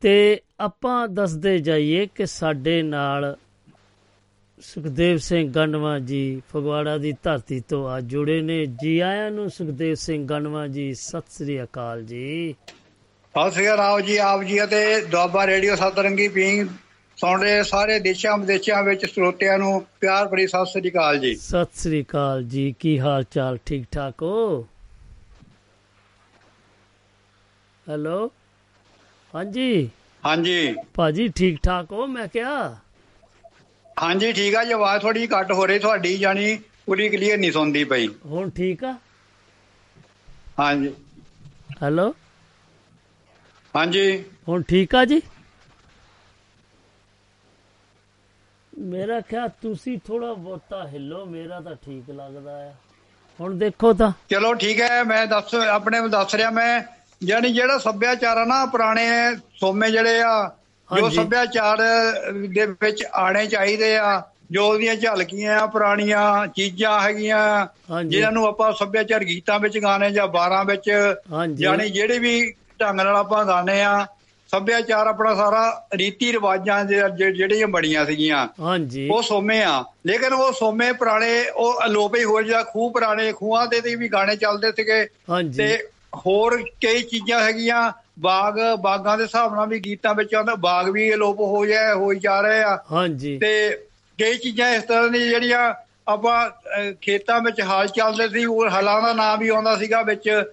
[0.00, 3.36] ਤੇ ਆਪਾਂ ਦੱਸਦੇ ਜਾਈਏ ਕਿ ਸਾਡੇ ਨਾਲ
[4.60, 9.94] ਸੁਖਦੇਵ ਸਿੰਘ ਗੰਡਵਾ ਜੀ ਫਗਵਾੜਾ ਦੀ ਧਰਤੀ ਤੋਂ ਆ ਜੁੜੇ ਨੇ। ਜੀ ਆਇਆਂ ਨੂੰ ਸੁਖਦੇਵ
[9.94, 12.54] ਸਿੰਘ ਗੰਡਵਾ ਜੀ ਸਤਿ ਸ੍ਰੀ ਅਕਾਲ ਜੀ।
[13.34, 16.66] ਸਤਿ ਸ੍ਰੀ ਅਕਾਲ ਜੀ ਆਪ ਜੀ ਅਤੇ ਦੁਆਬਾ ਰੇਡੀਓ ਸਤਰੰਗੀ ਪੀਂਗ
[17.16, 21.80] ਸੁਣ ਰਹੇ ਸਾਰੇ ਦੇਸ਼ਾਂ ਵਿਦੇਸ਼ਾਂ ਵਿੱਚ ਸਰੋਤਿਆਂ ਨੂੰ ਪਿਆਰ ਭਰੀ ਸਤਿ ਸ੍ਰੀ ਅਕਾਲ ਜੀ। ਸਤਿ
[21.80, 23.58] ਸ੍ਰੀ ਅਕਾਲ ਜੀ ਕੀ ਹਾਲ ਚਾਲ?
[23.66, 24.66] ਠੀਕ ਠਾਕ ਹੋ?
[27.88, 28.30] ਹੈਲੋ?
[29.34, 29.88] ਹਾਂਜੀ।
[30.22, 32.06] ਹਾਂਜੀ। ਭਾਜੀ ਠੀਕ ਠਾਕ ਹੋ?
[32.06, 32.76] ਮੈਂ ਕਿਹਾ।
[34.02, 37.84] ਹਾਂਜੀ ਠੀਕ ਆ ਜੀ ਆਵਾਜ਼ ਥੋੜੀ ਘੱਟ ਹੋ ਰਹੀ ਤੁਹਾਡੀ ਜਾਨੀ ਪੂਰੀ ਕਲੀਅਰ ਨਹੀਂ ਸੁਣਦੀ
[37.84, 38.94] ਪਈ। ਹੁਣ ਠੀਕ ਆ?
[40.58, 40.94] ਹਾਂਜੀ।
[41.82, 42.14] ਹੈਲੋ।
[43.76, 45.20] ਹਾਂਜੀ। ਹੁਣ ਠੀਕ ਆ ਜੀ?
[48.78, 52.72] ਮੇਰਾ ਖਿਆਲ ਤੁਸੀਂ ਥੋੜਾ ਬਹੁਤਾ ਹਿੱਲੋ ਮੇਰਾ ਤਾਂ ਠੀਕ ਲੱਗਦਾ ਆ।
[53.40, 56.82] ਹੁਣ ਦੇਖੋ ਤਾਂ। ਚਲੋ ਠੀਕ ਹੈ ਮੈਂ ਦੱਸ ਆਪਣੇ ਦੱਸ ਰਿਹਾ ਮੈਂ
[57.22, 59.06] ਜਾਨੀ ਜਿਹੜਾ ਸੱਭਿਆਚਾਰ ਆ ਨਾ ਪੁਰਾਣੇ
[59.60, 60.50] ਸੋਮੇ ਜਿਹੜੇ ਆ
[60.90, 61.78] ਜੋ। ਸੱਭਿਆਚਾਰ
[62.48, 67.66] ਦੇ ਵਿੱਚ ਆਣੇ ਚਾਹੀਦੇ ਆ ਜੋ ਉਹਦੀਆਂ ਝਲਕੀਆਂ ਆ ਪੁਰਾਣੀਆਂ ਚੀਜ਼ਾਂ ਹੈਗੀਆਂ
[68.04, 70.88] ਜਿਨ੍ਹਾਂ ਨੂੰ ਆਪਾਂ ਸੱਭਿਆਚਾਰ ਗੀਤਾਂ ਵਿੱਚ ਗਾਣੇ ਜਾਂ ਬਾਰਾਂ ਵਿੱਚ
[71.32, 74.06] ਹਾਂਜੀ। ਜਾਣੀ ਜਿਹੜੇ ਵੀ ਢੰਗ ਨਾਲ ਆਪਾਂ ਗਾਣੇ ਆ
[74.50, 75.62] ਸੱਭਿਆਚਾਰ ਆਪਣਾ ਸਾਰਾ
[75.94, 77.00] ਰੀਤੀ ਰਿਵਾਜਾਂ ਦੇ
[77.32, 82.42] ਜਿਹੜੀਆਂ ਬਣੀਆਂ ਸੀਗੀਆਂ ਹਾਂਜੀ। ਉਹ ਸੋਮੇ ਆ। ਲੇਕਿਨ ਉਹ ਸੋਮੇ ਪੁਰਾਣੇ ਉਹ ਅਲੋਪ ਹੀ ਹੋ
[82.42, 85.04] ਜਾ ਖੂਹ ਪੁਰਾਣੇ ਖੂਹਾਂ ਦੇ ਤੇ ਵੀ ਗਾਣੇ ਚੱਲਦੇ ਸੀਗੇ।
[85.56, 85.78] ਤੇ
[86.16, 91.14] ਹੋਰ ਕਈ ਚੀਜ਼ਾਂ ਹੈਗੀਆਂ ਬਾਗ ਬਾਗਾਂ ਦੇ ਹਿਸਾਬ ਨਾਲ ਵੀ ਗੀਤਾਂ ਵਿੱਚ ਆਉਂਦਾ ਬਾਗ ਵੀ
[91.14, 93.78] ਅਲੋਪ ਹੋ ਜਾ ਹੋਈ ਜਾ ਰਹੇ ਆ। ਹਾਂਜੀ। ਤੇ
[94.18, 95.74] ਕਈ ਚੀਜ਼ਾਂ ਇਸ ਤਰ੍ਹਾਂ ਦੀਆਂ ਜਿਹੜੀਆਂ
[96.08, 96.50] ਆਪਾਂ
[97.02, 100.44] ਖੇਤਾਂ ਵਿੱਚ ਹਾਲ ਚੱਲਦੇ ਸੀ ਉਹ ਹਲਾਂ ਦਾ ਨਾਮ ਵੀ ਆਉਂਦਾ ਸੀਗਾ ਵਿੱਚ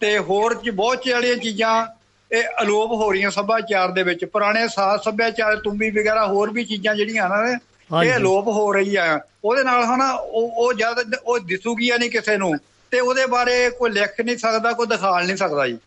[0.00, 1.86] ਤੇ ਹੋਰ ਚ ਬਹੁਤ ਜਿਹੜੀਆਂ ਚੀਜ਼ਾਂ
[2.30, 6.94] ਇਹ ਅਲੋਪ ਹੋ ਰਹੀਆਂ ਸੱਭਿਆਚਾਰ ਦੇ ਵਿੱਚ। ਪੁਰਾਣੇ ਸਾਜ਼ ਸੱਭਿਆਚਾਰ ਤੁੰਬੀ ਵਗੈਰਾ ਹੋਰ ਵੀ ਚੀਜ਼ਾਂ
[6.94, 7.36] ਜਿਹੜੀਆਂ ਨਾ
[7.92, 12.10] ਹਾਂਜੀ। ਇਹ ਅਲੋਪ ਹੋ ਰਹੀ ਆ। ਉਹਦੇ ਨਾਲ ਹਨਾ ਉਹ ਉਹ ਜਦ ਉਹ ਦਿਸੂਗੀਆਂ ਨਹੀਂ
[12.10, 12.54] ਕਿਸੇ ਨੂੰ
[12.92, 15.78] ਤੇ ਉਹਦੇ ਬਾਰੇ ਕੋਈ ਲਿਖ ਨਹੀਂ ਸਕਦਾ, ਕੋਈ ਦਿਖਾਲ ਨਹੀਂ ਸਕਦਾ ਜੀ।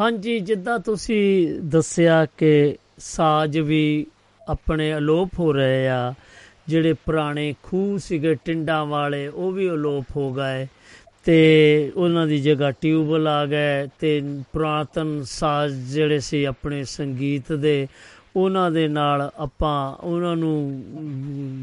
[0.00, 4.06] ਹਾਂਜੀ, ਜਿੱਦਾਂ ਤੁਸੀਂ ਦੱਸਿਆ ਕਿ ਸਾਜ਼ ਵੀ
[4.48, 6.14] ਆਪਣੇ ਅਲੋਪ ਹੋ ਰਹੇ ਆ,
[6.68, 10.66] ਜਿਹੜੇ ਪੁਰਾਣੇ ਖੂਹ ਸੀਗੇ ਟਿੰਡਾਂ ਵਾਲੇ, ਉਹ ਵੀ ਅਲੋਪ ਹੋ ਗਏ
[11.24, 14.20] ਤੇ ਉਹਨਾਂ ਦੀ ਜਗ੍ਹਾ ਟਿਊਬਲ ਆ ਗਏ ਤੇ
[14.52, 17.86] ਪੁਰਾਤਨ ਸਾਜ਼ ਜਿਹੜੇ ਸੀ ਆਪਣੇ ਸੰਗੀਤ ਦੇ
[18.36, 20.82] ਉਹਨਾਂ ਦੇ ਨਾਲ ਆਪਾਂ ਉਹਨਾਂ ਨੂੰ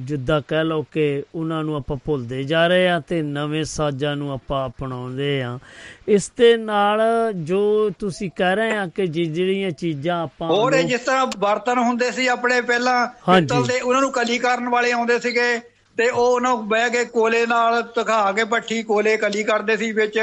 [0.05, 4.31] ਜਿੱਦਾਂ ਕਹਿ ਲਓ ਕਿ ਉਹਨਾਂ ਨੂੰ ਆਪਾਂ ਭੁੱਲਦੇ ਜਾ ਰਹੇ ਆ ਤੇ ਨਵੇਂ ਸਾਜ਼ਾਂ ਨੂੰ
[4.31, 5.59] ਆਪਾਂ ਅਪਣਾਉਂਦੇ ਆ
[6.07, 7.01] ਇਸ ਦੇ ਨਾਲ
[7.33, 12.27] ਜੋ ਤੁਸੀਂ ਕਹਿ ਰਹੇ ਆ ਕਿ ਜਿਹੜੀਆਂ ਚੀਜ਼ਾਂ ਆਪਾਂ ਹੋਰ ਜਿਸ ਤਰ੍ਹਾਂ ਬਰਤਨ ਹੁੰਦੇ ਸੀ
[12.27, 15.59] ਆਪਣੇ ਪਹਿਲਾਂ। ਪਿੱਤਲ ਦੇ ਉਹਨਾਂ ਨੂੰ ਕਲੀ ਕਰਨ ਵਾਲੇ ਆਉਂਦੇ ਸੀਗੇ
[15.97, 19.91] ਤੇ ਉਹ ਉਹਨਾਂ ਨੂੰ ਬਹਿ ਕੇ ਕੋਲੇ ਨਾਲ ਧਖਾ ਕੇ ਪੱਠੀ ਕੋਲੇ ਕਲੀ ਕਰਦੇ ਸੀ
[19.91, 20.19] ਵਿੱਚ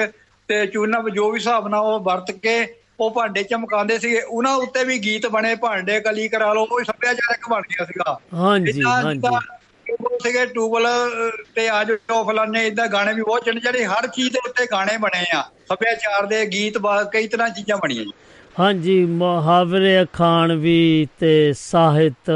[0.48, 4.84] ਤੇ ਚੂਨਾ ਜੋ ਵੀ ਹਿਸਾਬ ਨਾਲ ਉਹ ਵਰਤ ਕੇ ਉਹ ਭਾਂਡੇ ਚਮਕਾਉਂਦੇ ਸੀਗੇ। ਉਹਨਾਂ ਉੱਤੇ
[4.84, 9.28] ਵੀ ਗੀਤ ਬਣੇ ਭਾਂਡੇ ਕਲੀ ਕਰਾ ਲਓ ਉਹ ਸੱਭਿਆਚਾਰਕ ਬਣ ਗਿਆ ਸੀਗਾ। ਹਾਂਜੀ ਹਾਂਜੀ।
[9.90, 10.86] ਉਹ ਸੀਗੇ ਟੂਬਲ
[11.54, 14.96] ਤੇ ਅੱਜ ਜੋ ਫਲਾਨੇ ਇਦਾਂ ਗਾਣੇ ਵੀ ਬਹੁਤ ਚੰਗੇ ਜਿਹੜੇ ਹਰ ਚੀਜ਼ ਦੇ ਉੱਤੇ ਗਾਣੇ
[14.96, 18.10] ਬਣੇ ਆ। ਸੱਭਿਆਚਾਰ ਦੇ ਗੀਤ ਬਾ- ਕਈ ਤਰ੍ਹਾਂ ਚੀਜ਼ਾਂ ਬਣੀਆਂ ਜੀ।
[18.60, 22.30] ਹਾਂਜੀ ਮੁਹਾਵਰੇ ਅਖਾਣ ਵੀ ਤੇ ਸਾਹਿਤ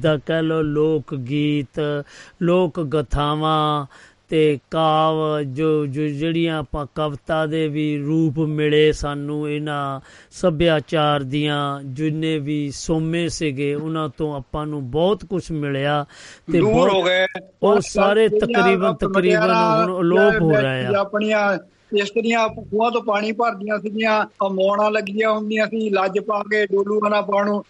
[0.00, 2.04] ਦਾ ਕਹਿ ਲੋ ਲੋਕ ਗੀਤ
[2.42, 3.86] ਲੋਕ ਗਥਾਵਾਂ
[4.30, 10.00] ਤੇ ਕਾਵ ਜੋ ਜਿਹੜੀਆਂ ਆਪਾਂ ਕਵਿਤਾ ਦੇ ਵੀ ਰੂਪ ਮਿਲੇ ਸਾਨੂੰ ਇਹਨਾਂ
[10.30, 16.04] ਸੱਭਿਆਚਾਰ ਦੀਆਂ ਜਿੰਨੇ ਵੀ ਸੋਮੇ ਸੀਗੇ ਉਹਨਾਂ ਤੋਂ ਆਪਾਂ ਨੂੰ ਬਹੁਤ ਕੁਝ ਮਿਲਿਆ
[16.52, 17.26] ਤੇ ਦੂਰ ਹੋ ਗਏ।
[17.62, 21.58] ਉਹ ਸਾਰੇ ਤਕਰੀਬਨ ਤਕਰੀਬਨ ਹੁਣ ਅਲੋਪ ਹੋ ਰਹੇ ਆ। ਆਪਣੀਆਂ
[21.96, 27.20] ਇਸਤਰੀਆਂ ਖੂਹਾਂ ਤੋਂ ਪਾਣੀ ਭਰਦੀਆਂ ਸੀਗੀਆਂ ਅਮੋਣਾ ਲੱਗੀਆਂ ਹੁੰਦੀਆਂ ਸੀ ਲੱਜ ਪਾ ਕੇ ਡੋਲੂ ਨਾ
[27.22, 27.62] ਪਾਣੂ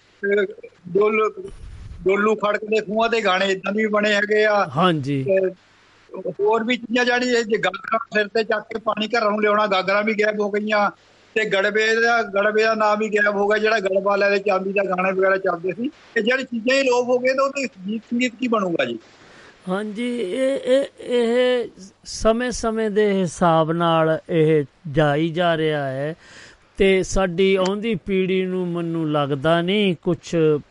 [0.88, 1.28] ਡੋਲੂ
[2.04, 5.24] ਡੋਲੂ ਖੜਕਦੇ ਖੂਹਾਂ ਦੇ ਗਾਣੇ ਇਦਾਂ ਵੀ ਬਣੇ ਹੈਗੇ ਆ। ਹਾਂਜੀ।
[6.14, 9.66] ਹੋਰ ਵੀ ਚੀਜ਼ਾਂ ਜਿਹੜੀ ਇਹ ਜੇ ਗਾਗਰਾਂ ਸਿਰ ਤੇ ਚੱਕ ਕੇ ਪਾਣੀ ਘਰਾਂ ਨੂੰ ਲਿਆਉਣਾ,
[9.66, 10.90] ਗਾਗਰਾਂ ਵੀ ਗਾਇਬ ਹੋ ਗਈਆਂ
[11.36, 14.72] ਤੇ ਗੜਬੇ ਦਾ ਗੜਬੇ ਦਾ ਨਾਮ ਵੀ ਗਾਇਬ ਹੋ ਗਿਆ ਜਿਹੜਾ ਗੜਬਾ ਲੈ ਦੇ ਚਾਂਦੀ
[14.72, 18.02] ਦਾ ਗਾਣੇ ਵਗੈਰਾ ਚੱਲਦੇ ਸੀ। ਇਹ ਜਿਹੜੀ ਚੀਜ਼ਾਂ ਹੀ ਲੋਪ ਹੋ ਗਏ ਤਾਂ ਉਹਦੇ ਗੀਤ
[18.11, 18.98] ਸੰਗੀਤ ਕੀ ਬਣੂਗਾ ਜੀ?
[19.68, 21.68] ਹਾਂਜੀ, ਇਹ ਇਹ ਇਹ
[22.04, 26.14] ਸਮੇਂ-ਸਮੇਂ ਦੇ ਹਿਸਾਬ ਨਾਲ ਇਹ ਜਾਈ ਜਾ ਰਿਹਾ ਹੈ
[26.81, 30.18] ਤੇ ਸਾਡੀ ਆਉਂਦੀ ਪੀੜ੍ਹੀ ਨੂੰ ਮੈਨੂੰ ਲੱਗਦਾ ਨਹੀਂ ਕੁਝ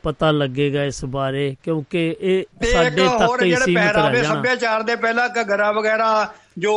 [0.04, 5.28] ਪਤਾ ਲੱਗੇਗਾ ਇਸ ਬਾਰੇ ਕਿਉਂਕਿ ਇਹ ਸਾਡੇ ਤੱਕ ਹੀ ਸੀਮਿਤ ਰਹਿ ਜਾਣਾ ਸੱਭਿਆਚਾਰ ਦੇ ਪਹਿਲਾਂ
[5.40, 6.08] ਘੱਗਰਾ ਵਗੈਰਾ
[6.58, 6.74] ਜੋ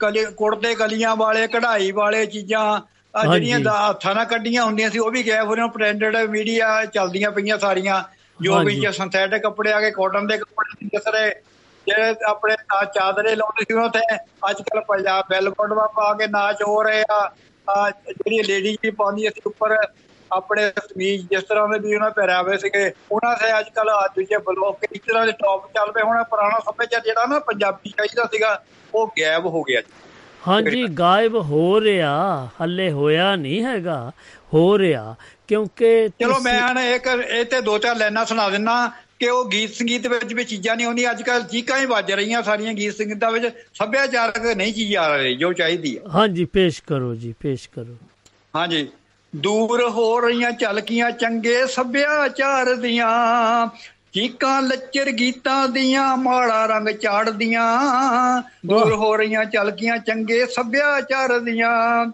[0.00, 2.80] ਕਲੀ ਕੁੜਤੇ ਕਲੀਆਂ ਵਾਲੇ ਕਢਾਈ ਵਾਲੇ ਚੀਜ਼ਾਂ।
[3.14, 7.30] ਜਿਹੜੀਆਂ ਦਾ ਹੱਥਾਂ ਨਾਲ ਕੱਢੀਆਂ ਹੁੰਦੀਆਂ ਸੀ ਉਹ ਵੀ ਗਾਇਬ ਹੋ ਰਹੀਆਂ ਪ੍ਰਿੰਟਡ ਮੀਡੀਆ ਚੱਲਦੀਆਂ
[7.30, 8.02] ਪਈਆਂ ਸਾਰੀਆਂ
[8.40, 11.30] ਜੋ ਹਾਂਜੀ। ਵਿੱਚ ਸਿੰਥੈਟਿਕ ਕੱਪੜੇ ਆ ਗਏ ਕਾਟਨ ਦੇ ਕੱਪੜੇ ਦਿਸ ਰਹੇ
[11.86, 14.00] ਜਿਹੜੇ ਆਪਣੇ ਆ ਚਾਦਰੇ ਲਾਉਂਦੇ ਸੀ ਉਹਨਾਂ ਤੇ
[14.50, 17.28] ਅੱਜ ਕੱਲ ਪੰਜਾਬ ਬੈਲਬੋਰਡ ਵਾ ਪਾ ਕੇ ਨਾਚ ਹੋ ਰਹੇ ਆ
[17.66, 19.76] ਜਿਹੜੀ ਲੇਡੀ ਵੀ ਪਾਉਂਦੀ ਸੀ ਉੱਪਰ
[20.30, 24.84] ਆਪਣੇ ਸਮੀਜ ਜਿਸ ਤਰ੍ਹਾਂ ਦੇ ਵੀ ਉਹਨਾਂ ਪਹਿਰਾਵੇ ਸੀਗੇ ਉਹਨਾਂ ਦੇ ਅੱਜ ਕੱਲ ਦੂਜੇ ਬਲੋਕ
[24.84, 28.62] ਇਸ ਤਰ੍ਹਾਂ ਦੇ ਟੌਪ ਚੱਲ ਪਏ ਹੁਣ ਪੁਰਾਣਾ ਸੱਭਿਆਚਾਰ ਜਿਹੜਾ ਨਾ ਪੰਜਾਬੀ ਚਾਹੀਦਾ ਸੀਗਾ
[28.94, 29.92] ਉਹ ਗਾਇਬ ਹੋ ਗਿਆ ਜੀ।
[30.48, 34.10] ਹਾਂਜੀ ਗਾਇਬ ਹੋ ਰਿਹਾ ਹੱਲੇ ਹੋਇਆ ਨਹੀਂ ਹੈਗਾ
[34.54, 35.14] ਹੋ ਰਿਹਾ
[35.48, 38.74] ਕਿਉਂਕਿ ਚਲੋ ਮੈਂ ਇੱਕ ਇਹ ਤੇ ਦੋ ਚਾਰ ਲਾਈਨਾਂ ਸੁਣਾ ਦਿੰਨਾ
[39.20, 42.42] ਕਿ ਉਹ ਗੀਤ ਸੰਗੀਤ ਵਿੱਚ ਵੀ ਚੀਜ਼ਾਂ ਨਹੀਂ ਆਉਂਦੀਆਂ ਅੱਜ ਕੱਲ ਚੀਕਾਂ ਹੀ ਵੱਜ ਰਹੀਆਂ
[42.42, 47.14] ਸਾਰੀਆਂ ਗੀਤ ਸੰਗੀਤਾਂ ਵਿੱਚ। ਸੱਭਿਆਚਾਰਕ ਨਹੀਂ ਚੀਜ਼ ਆ ਰਹੀ ਜੋ ਚਾਹੀਦੀ ਆ। ਹਾਂਜੀ ਪੇਸ਼ ਕਰੋ
[47.14, 47.96] ਜੀ ਪੇਸ਼ ਕਰੋ।
[48.56, 48.88] ਹਾਂਜੀ।
[49.36, 53.08] ਦੂਰ ਹੋ ਰਹੀਆਂ ਝਲਕੀਆਂ ਚੰਗੇ ਸੱਭਿਆਚਾਰ ਦੀਆਂ।
[54.12, 57.82] ਚੀਕਾਂ ਲੱਚਰ ਗੀਤਾਂ ਦੀਆਂ ਮਾੜਾ ਰੰਗ ਚਾੜਦੀਆਂ।
[58.66, 62.06] ਦੂਰ ਹੋ ਰਹੀਆਂ ਝਲਕੀਆਂ ਚੰਗੇ ਸੱਭਿਆਚਾਰ ਦੀਆਂ।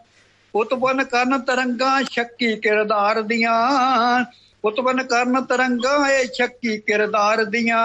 [0.54, 3.70] ਉਤਪਨ ਕਰਨ ਤਰੰਗਾਂ ਸ਼ੱਕੀ ਕਿਰਦਾਰ ਦੀਆਂ।
[4.64, 7.82] ਉਤਪਨ ਕਰਨ ਤਰੰਗਾਂ ਇਹ ਸ਼ੱਕੀ ਕਿਰਦਾਰ ਦੀਆਂ।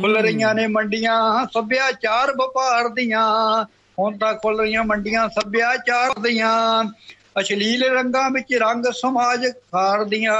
[0.00, 3.24] ਖੁੱਲ ਰਹੀਆਂ ਨੇ ਮੰਡੀਆਂ ਸੱਭਿਆਚਾਰ ਵਪਾਰ ਦੀਆਂ।
[3.98, 6.52] ਹੁਣ ਤਾਂ ਖੁੱਲ ਰਹੀਆਂ ਮੰਡੀਆਂ ਸੱਭਿਆਚਾਰ ਦੀਆਂ।
[7.40, 10.38] ਅਸ਼ਲੀਲ ਰੰਗਾਂ ਵਿੱਚ ਰੰਗ ਸਮਾਜ ਖਾਰਦੀਆਂ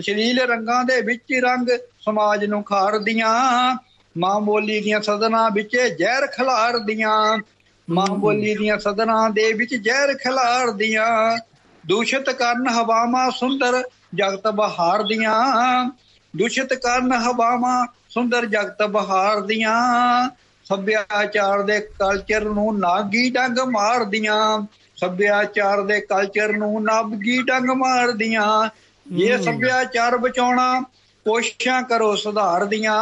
[0.00, 1.68] ਅਸ਼ਲੀਲ ਰੰਗਾਂ ਦੇ ਵਿੱਚ ਰੰਗ
[2.00, 3.32] ਸਮਾਜ ਨੂੰ ਖਾਰਦੀਆਂ
[4.18, 7.38] ਮਾਂ ਬੋਲੀ ਦੀਆਂ ਸਦਨਾਂ ਵਿੱਚ ਜ਼ਹਿਰ ਖਿਲਾਰਦੀਆਂ
[7.88, 11.06] ਮਾਂ ਬੋਲੀ ਦੀਆਂ ਸਦਨਾਂ ਦੇ ਵਿੱਚ ਜ਼ਹਿਰ ਖਿਲਾਰਦੀਆਂ
[11.84, 13.82] ਦੂਸ਼ਿਤ ਕਰਨ ਹਵਾਵਾਂ ਸੁੰਦਰ
[14.12, 15.34] ਜਗਤ ਬਹਾਰ ਦੀਆਂ
[16.34, 19.74] ਦੂਸ਼ਿਤ ਕਰਨ ਹਵਾਵਾਂ ਸੁੰਦਰ ਜਗਤ ਬਹਾਰ ਦੀਆਂ
[20.66, 24.36] ਸੱਭਿਆਚਾਰ ਦੇ ਕਲਚਰ ਨੂੰ ਨਾਗੀ ਡੰਗ ਮਾਰਦੀਆਂ
[24.96, 28.46] ਸੱਭਿਆਚਾਰ ਦੇ ਕਲਚਰ ਨੂੰ ਨਾਗੀ ਡੰਗ ਮਾਰਦੀਆਂ
[29.06, 30.80] ਇਹ ਸੱਭਿਆਚਾਰ ਬਚਾਉਣਾ
[31.26, 32.96] ਕੋਸ਼ਿਸ਼ਾਂ ਕਰੋ ਸੁਧਾਰ ਦੀਆਂ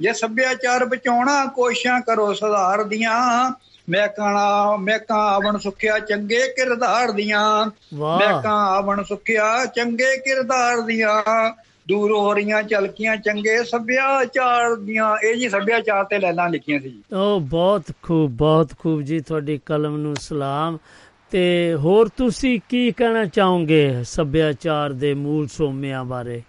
[0.00, 3.50] ਜੇ ਸੱਭਿਆਚਾਰ ਬਚਾਉਣਾ ਕੋਸ਼ਿਸ਼ਾਂ ਕਰੋ ਸੁਧਾਰ ਦੀਆਂ
[3.88, 10.16] ਮੈਂ ਕਹਣਾ ਮੈਂ ਕਾਂ ਆਵਣ ਸੁਖਿਆ ਚੰਗੇ ਕਿਰਦਾਰ ਦੀਆਂ। ਵਾਹ। ਮੈਂ ਕਾਂ ਆਵਣ ਸੁਖਿਆ ਚੰਗੇ
[10.18, 11.50] ਕਿਰਦਾਰ ਦੀਆਂ।
[11.88, 17.16] ਦੂਰ ਹੋ ਰਹੀਆਂ ਝਲਕੀਆਂ ਚੰਗੇ ਸੱਭਿਆਚਾਰ ਦੀਆਂ। ਇਹ ਜੀ ਸੱਭਿਆਚਾਰ ਤੇ ਲੈਣਾ ਲਿਖੀਆਂ ਸੀ ਜੀ।
[17.16, 20.78] ਉਹ ਬਹੁਤ ਖੂਬ ਬਹੁਤ ਖੂਬ ਜੀ ਤੁਹਾਡੀ ਕਲਮ ਨੂੰ ਸਲਾਮ।
[21.30, 26.42] ਤੇ ਹੋਰ ਤੁਸੀਂ ਕੀ ਕਹਿਣਾ ਚਾਹੋਗੇ ਸੱਭਿਆਚਾਰ ਦੇ ਮੂਲ ਸੋਮਿਆਂ ਬਾਰੇ?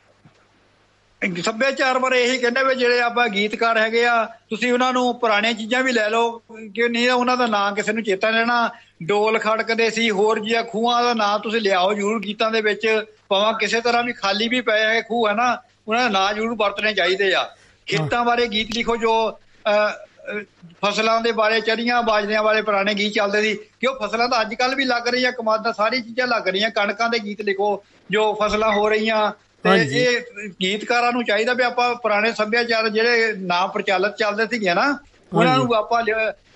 [1.44, 5.84] ਸੱਭਿਆਚਾਰ ਬਾਰੇ ਇਹੀ ਕਹਿੰਦੇ ਵੀ ਜਿਹੜੇ ਆਪਾਂ ਗੀਤਕਾਰ ਹੈਗੇ ਆ ਤੁਸੀਂ ਉਹਨਾਂ ਨੂੰ ਪੁਰਾਣੀਆਂ ਚੀਜ਼ਾਂ
[5.84, 6.42] ਵੀ ਲੈ ਲਓ
[6.76, 8.70] ਕਿ ਨਹੀਂ ਤਾਂ ਉਹਨਾਂ ਦਾ ਨਾਂ ਕਿਸੇ ਨੂੰ ਚੇਤਾ ਨਹੀਂ ਰਹਿਣਾ।
[9.04, 13.54] ਡੋਲ ਖੜਕਦੇ ਸੀ ਹੋਰ ਜਿਹਾ ਖੂਹਾਂ ਦਾ ਨਾਂ ਤੁਸੀਂ ਲਿਆਓ ਜ਼ਰੂਰ ਗੀਤਾਂ ਦੇ ਵਿੱਚ ਭਾਵੇਂ
[13.54, 15.58] ਕਿਸੇ ਤਰ੍ਹਾਂ ਵੀ ਖਾਲੀ ਵੀ ਪਏ ਹੈ ਖੂਹ ਹੈ ਨਾ?
[15.88, 17.44] ਉਹਨਾਂ ਦਾ ਨਾਂ ਜ਼ਰੂਰ ਵਰਤਣੇ ਚਾਹੀਦੇ ਆ।
[17.86, 20.44] ਖੇਤਾਂ ਬਾਰੇ ਗੀਤ ਲਿਖੋ ਜੋ ਅਹ, ਅਹ,
[20.86, 24.54] ਫਸਲਾਂ ਦੇ ਬਾਰੇ ਚੜੀਆਂ ਬਾਜਦਿਆਂ ਵਾਲੇ ਪੁਰਾਣੇ ਗੀਤ ਚੱਲਦੇ ਸੀ। ਕਿ ਉਹ ਫਸਲਾਂ ਤਾਂ ਅੱਜ
[24.54, 28.72] ਕੱਲ ਵੀ ਲੱਗ ਰਹੀਆਂ ਕਮਾਦਾਂ ਸਾਰੀ ਚੀਜ਼ਾਂ ਲੱਗ ਰਹੀਆਂ ਕਣਕਾਂ ਦੇ ਗੀਤ ਲਿਖੋ ਜੋ ਫਸਲਾਂ
[28.72, 29.32] ਹੋ ਰਹੀਆਂ
[29.64, 29.70] ਤੇ।
[30.02, 34.86] ਇਹ ਗੀਤਕਾਰਾਂ ਨੂੰ ਚਾਹੀਦਾ ਵੀ ਆਪਾਂ ਪੁਰਾਣੇ ਸੱਭਿਆਚਾਰ ਜਿਹੜੇ ਨਾ ਪ੍ਰਚਲਿਤ ਚੱਲਦੇ ਸੀਗੇ ਨਾ
[35.32, 36.04] ਉਹਨਾਂ ਨੂੰ ਆਪਾਂ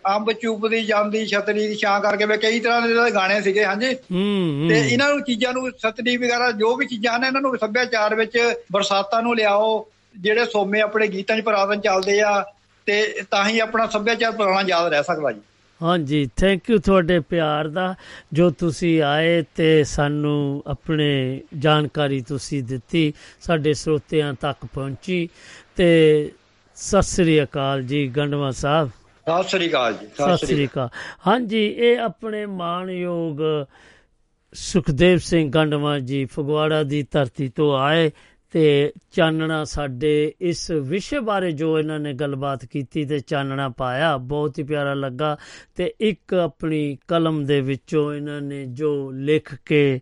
[0.05, 3.93] ਅੰਬ ਚੂਪਦੀ ਜਾਂਦੀ ਛਤਰੀ ਦੀ ਛਾਂ ਕਰਕੇ ਵੇ ਕਈ ਤਰ੍ਹਾਂ ਦੇ ਗਾਣੇ ਸੀਗੇ ਹਾਂਜੀ।
[4.69, 8.37] ਤੇ ਇਹਨਾਂ ਨੂੰ ਚੀਜ਼ਾਂ ਨੂੰ ਸਤਰੀ ਵਗੈਰਾ ਜੋ ਵੀ ਚੀਜ਼ਾਂ ਨੇ ਇਹਨਾਂ ਨੂੰ ਸੱਭਿਆਚਾਰ ਵਿੱਚ
[8.71, 9.69] ਬਰਸਾਤਾਂ ਨੂੰ ਲਿਆਓ
[10.17, 12.43] ਜਿਹੜੇ ਸੋਮੇ ਆਪਣੇ ਗੀਤਾਂ 'ਚ ਪੁਰਾਤਨ ਚੱਲਦੇ ਆ
[12.87, 15.41] ਤੇ ਤਾਂ ਹੀ ਆਪਣਾ ਸੱਭਿਆਚਾਰ ਪੁਰਾਣਾ ਯਾਦ ਰਹਿ ਸਕਦਾ ਜੀ।
[15.81, 17.95] ਹਾਂਜੀ ਥੈਂਕ ਯੂ ਤੁਹਾਡੇ ਪਿਆਰ ਦਾ
[18.33, 25.27] ਜੋ ਤੁਸੀਂ ਆਏ ਤੇ ਸਾਨੂੰ ਆਪਣੇ ਜਾਣਕਾਰੀ ਤੁਸੀਂ ਦਿੱਤੀ ਸਾਡੇ ਸਰੋਤਿਆਂ ਤੱਕ ਪਹੁੰਚੀ।
[25.75, 26.31] ਤੇ
[26.77, 28.89] ਸਤਿ ਸ੍ਰੀ ਅਕਾਲ ਜੀ ਗੰਡਵਾ ਸਾਹਿਬ।
[29.27, 30.89] ਸਤਿ ਸ੍ਰੀ ਅਕਾਲ ਜੀ ਸਤਿ ਸ੍ਰੀ ਅਕਾਲ।
[31.27, 33.41] ਹਾਂਜੀ ਇਹ ਆਪਣੇ ਮਾਣਯੋਗ
[34.55, 38.11] ਸੁਖਦੇਵ ਸਿੰਘ ਗੰਡਵਾ ਜੀ ਫਗਵਾੜਾ ਦੀ ਧਰਤੀ ਤੋਂ ਆਏ।
[38.53, 44.59] ਤੇ ਚਾਨਣਾ ਸਾਡੇ ਇਸ ਵਿਸ਼ੇ ਬਾਰੇ ਜੋ ਇਹਨਾਂ ਨੇ ਗੱਲਬਾਤ ਕੀਤੀ ਤੇ ਚਾਨਣਾ ਪਾਇਆ, ਬਹੁਤ
[44.59, 45.37] ਹੀ ਪਿਆਰਾ ਲੱਗਾ
[45.75, 50.01] ਤੇ ਇੱਕ ਆਪਣੀ ਕਲਮ ਦੇ ਵਿੱਚੋਂ ਇਹਨਾਂ ਨੇ ਜੋ ਲਿਖ ਕੇ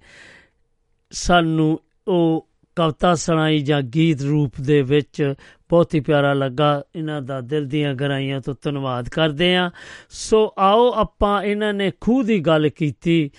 [1.11, 5.33] ਸਾਨੂੰ ਉਹ ਕਵਿਤਾ ਸੁਣਾਈ ਜਾਂ ਗੀਤ ਰੂਪ ਦੇ ਵਿੱਚ
[5.69, 9.71] ਬਹੁਤ ਹੀ ਪਿਆਰਾ ਲੱਗਾ। ਇਹਨਾਂ ਦਾ ਦਿਲ ਦੀਆਂ ਗਹਿਰਾਈਆਂ ਤੋਂ ਧੰਨਵਾਦ ਕਰਦੇ ਆ
[10.09, 13.31] ਸੋ ਆਓ ਆਪਾਂ ਇਹਨਾਂ ਨੇ ਖੂਹ ਦੀ ਗੱਲ ਕੀਤੀ।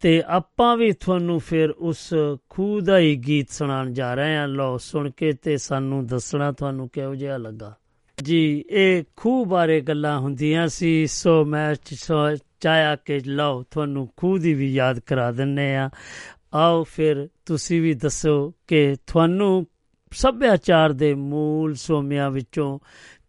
[0.00, 2.14] ਤੇ ਆਪਾਂ ਵੀ ਤੁਹਾਨੂੰ ਫਿਰ ਉਸ
[2.48, 6.88] ਖੂਹ ਦਾ ਹੀ ਗੀਤ ਸੁਣਾਉਣ ਜਾ ਰਹੇ ਹਾਂ। ਲਓ, ਸੁਣ ਕੇ ਤੇ ਸਾਨੂੰ ਦੱਸਣਾ ਤੁਹਾਨੂੰ
[6.88, 7.74] ਕਿਹੋ ਜਿਹਾ ਲੱਗਾ।
[8.22, 14.08] ਜੀ, ਇਹ ਖੂਹ ਬਾਰੇ ਗੱਲਾਂ ਹੁੰਦੀਆਂ ਸੀ, ਸੋ ਮੈਂ ਚ- ਸੋ- ਚਾਹਿਆ ਕਿ ਲਓ, ਤੁਹਾਨੂੰ
[14.16, 15.90] ਖੂਹ ਦੀ ਵੀ ਯਾਦ ਕਰਾ ਦਿੰਨੇ ਆ
[16.54, 19.66] ਆਓ ਫਿਰ ਤੁਸੀਂ ਵੀ ਦੱਸੋ ਕਿ ਤੁਹਾਨੂੰ
[20.10, 22.78] ਸੱਭਿਆਚਾਰ ਦੇ ਮੂਲ ਸੋਮਿਆਂ ਵਿੱਚੋਂ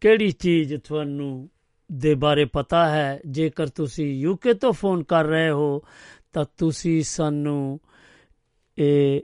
[0.01, 1.49] ਕਿਹੜੀ ਚੀਜ਼ ਤੁਹਾਨੂੰ
[1.91, 3.19] ਦੇ ਬਾਰੇ ਪਤਾ ਹੈ?
[3.27, 5.81] ਜੇਕਰ ਤੁਸੀਂ ਯੂਕੇ ਤੋਂ ਫੋਨ ਕਰ ਰਹੇ ਹੋ
[6.33, 7.79] ਤਾਂ ਤੁਸੀਂ ਸਾਨੂੰ,
[8.77, 9.21] ਇਹ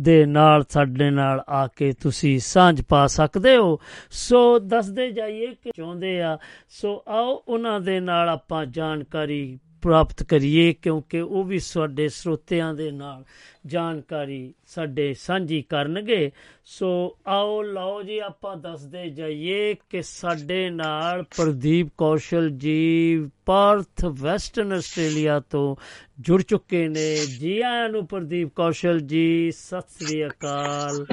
[0.00, 3.80] ਦੇ ਨਾਲ ਸਾਡੇ ਨਾਲ ਆ ਕੇ ਤੁਸੀਂ ਸਾਂਝ ਪਾ ਸਕਦੇ ਹੋ।
[4.10, 6.38] ਸੋ ਦੱਸਦੇ ਜਾਈਏ ਕਿ ਚਾਹੁੰਦੇ ਆ।
[6.68, 12.90] ਸੋ ਆਓ ਉਹਨਾਂ ਦੇ ਨਾਲ ਆਪਾਂ ਜਾਣਕਾਰੀ ਪ੍ਰਾਪਤ ਕਰੀਏ ਕਿਉਂਕਿ ਉਹ ਵੀ ਸਾਡੇ ਸਰੋਤਿਆਂ ਦੇ
[12.90, 13.24] ਨਾਲ
[13.66, 16.32] ਜਾਣਕਾਰੀ ਸਾਡੇ ਸਾਂਝੀ ਕਰਨਗੇ।
[16.64, 24.72] ਸੋ ਆਓ, ਲਓ ਜੀ, ਆਪਾਂ ਦੱਸਦੇ ਜਾਈਏ ਕਿ ਸਾਡੇ ਨਾਲ ਪ੍ਰਦੀਪ ਕੌਸ਼ਲ ਜੀ ਪਰਥ ਵੈਸਟਰਨ
[24.72, 25.76] ਆਸਟ੍ਰੇਲੀਆ ਤੋਂ
[26.20, 31.06] ਜੁੜ ਚੁੱਕੇ ਨੇ। ਜੀ ਆਇਆਂ ਨੂੰ ਪ੍ਰਦੀਪ ਕੌਸ਼ਲ ਜੀ, ਸਤਿ ਸ੍ਰੀ ਅਕਾਲ।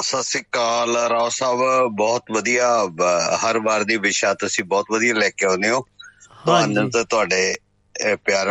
[0.00, 1.58] ਸਤਿ ਸ੍ਰੀ ਅਕਾਲ ਰਾਓ ਸਾਹਿਬ,
[1.92, 5.84] ਬਹੁਤ ਵਧੀਆ, ਬ- ਹਰ ਵਾਰ ਦੀ ਵਿਸ਼ਾ ਤੁਸੀਂ ਬਹੁਤ ਵਧੀਆ ਲੈ ਕੇ ਆਉਂਦੇ ਹੋ।
[6.44, 7.54] ਤੁਹਾਨੂੰ ਤੇ ਤੁਹਾਡੇ
[8.24, 8.46] ਪਿਆਰ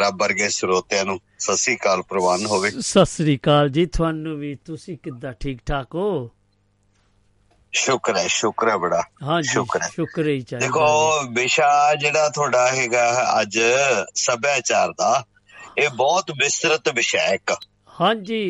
[0.00, 4.54] ਰੱਬ ਵਰਗੇ ਸਰੋਤਿਆਂ ਨੂੰ ਸਤਿ ਸ੍ਰੀ ਅਕਾਲ ਪ੍ਰਵਾਨ ਹੋਵੇ। ਸਤਿ ਸ੍ਰੀ ਅਕਾਲ ਜੀ ਤੁਹਾਨੂੰ ਵੀ
[4.64, 6.30] ਤੁਸੀਂ ਕਿੱਦਾਂ ਠੀਕ ਠਾਕ ਹੋ?
[7.72, 12.66] ਸ਼ੁਕਰ ਹੈ ਸ਼ੁਕਰ ਹੈ ਬੜਾ। ਹਾਂਜੀ ਸ਼ੁਕਰ ਹੈ। ਸ਼ੁਕਰ ਹੀ ਚਾਹੀਦਾ ਦੇਖੋ। ਵਿਸ਼ਾ ਜਿਹੜਾ ਤੁਹਾਡਾ
[12.72, 13.04] ਹੈਗਾ
[13.40, 13.58] ਅੱਜ
[14.16, 15.22] ਸੱਭਿਆਚਾਰ ਦਾ
[15.78, 17.54] ਇਹ ਬਹੁਤ ਵਿਸਤ੍ਰਿਤ ਵਿਸ਼ਾ ਹੈ ਇੱਕ।
[17.90, 18.42] ਹਾਂਜੀ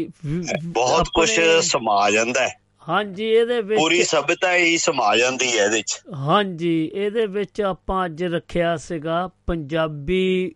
[0.72, 1.30] ਬਹੁਤ ਕੁਝ
[1.62, 6.90] ਸਮਾ ਜਾਂਦਾ ਹੈ। ਹਾਂਜੀ ਇਹਦੇ ਪੂਰੀ ਵਿੱਚ ਸਭਿਅਤਾ ਹੀ ਸਮਾ ਜਾਂਦੀ ਹੈ ਇਹਦੇ ਚ। ਹਾਂਜੀ
[6.94, 10.54] ਇਹਦੇ ਵਿੱਚ ਆਪਾਂ ਅੱਜ ਰੱਖਿਆ ਸੀਗਾ ਪੰਜਾਬੀ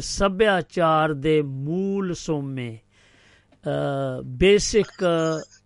[0.00, 2.78] ਸੱਭਿਆਚਾਰ ਦੇ ਮੂਲ ਸੋਮੇ
[4.38, 5.02] basic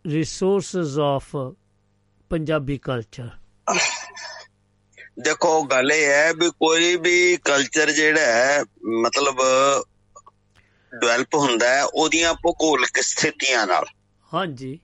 [0.07, 1.37] resources of
[2.31, 3.29] Punjabi culture
[5.21, 8.63] ਦੇਖੋ ਗੱਲ ਇਹ ਹੈ ਵੀ ਕੋਈ ਵੀ ਕਲਚਰ ਜਿਹੜਾ ਹੈ
[9.03, 9.41] ਮਤਲਬ
[10.93, 13.87] ਡਿਵੈਲਪ ਹੁੰਦਾ ਹੈ ਉਹਦੀਆਂ ਭੂਗੋਲਿਕ ਸਥਿਤੀਆਂ ਨਾਲ।
[14.33, 14.79] ਹਾਂਜੀ।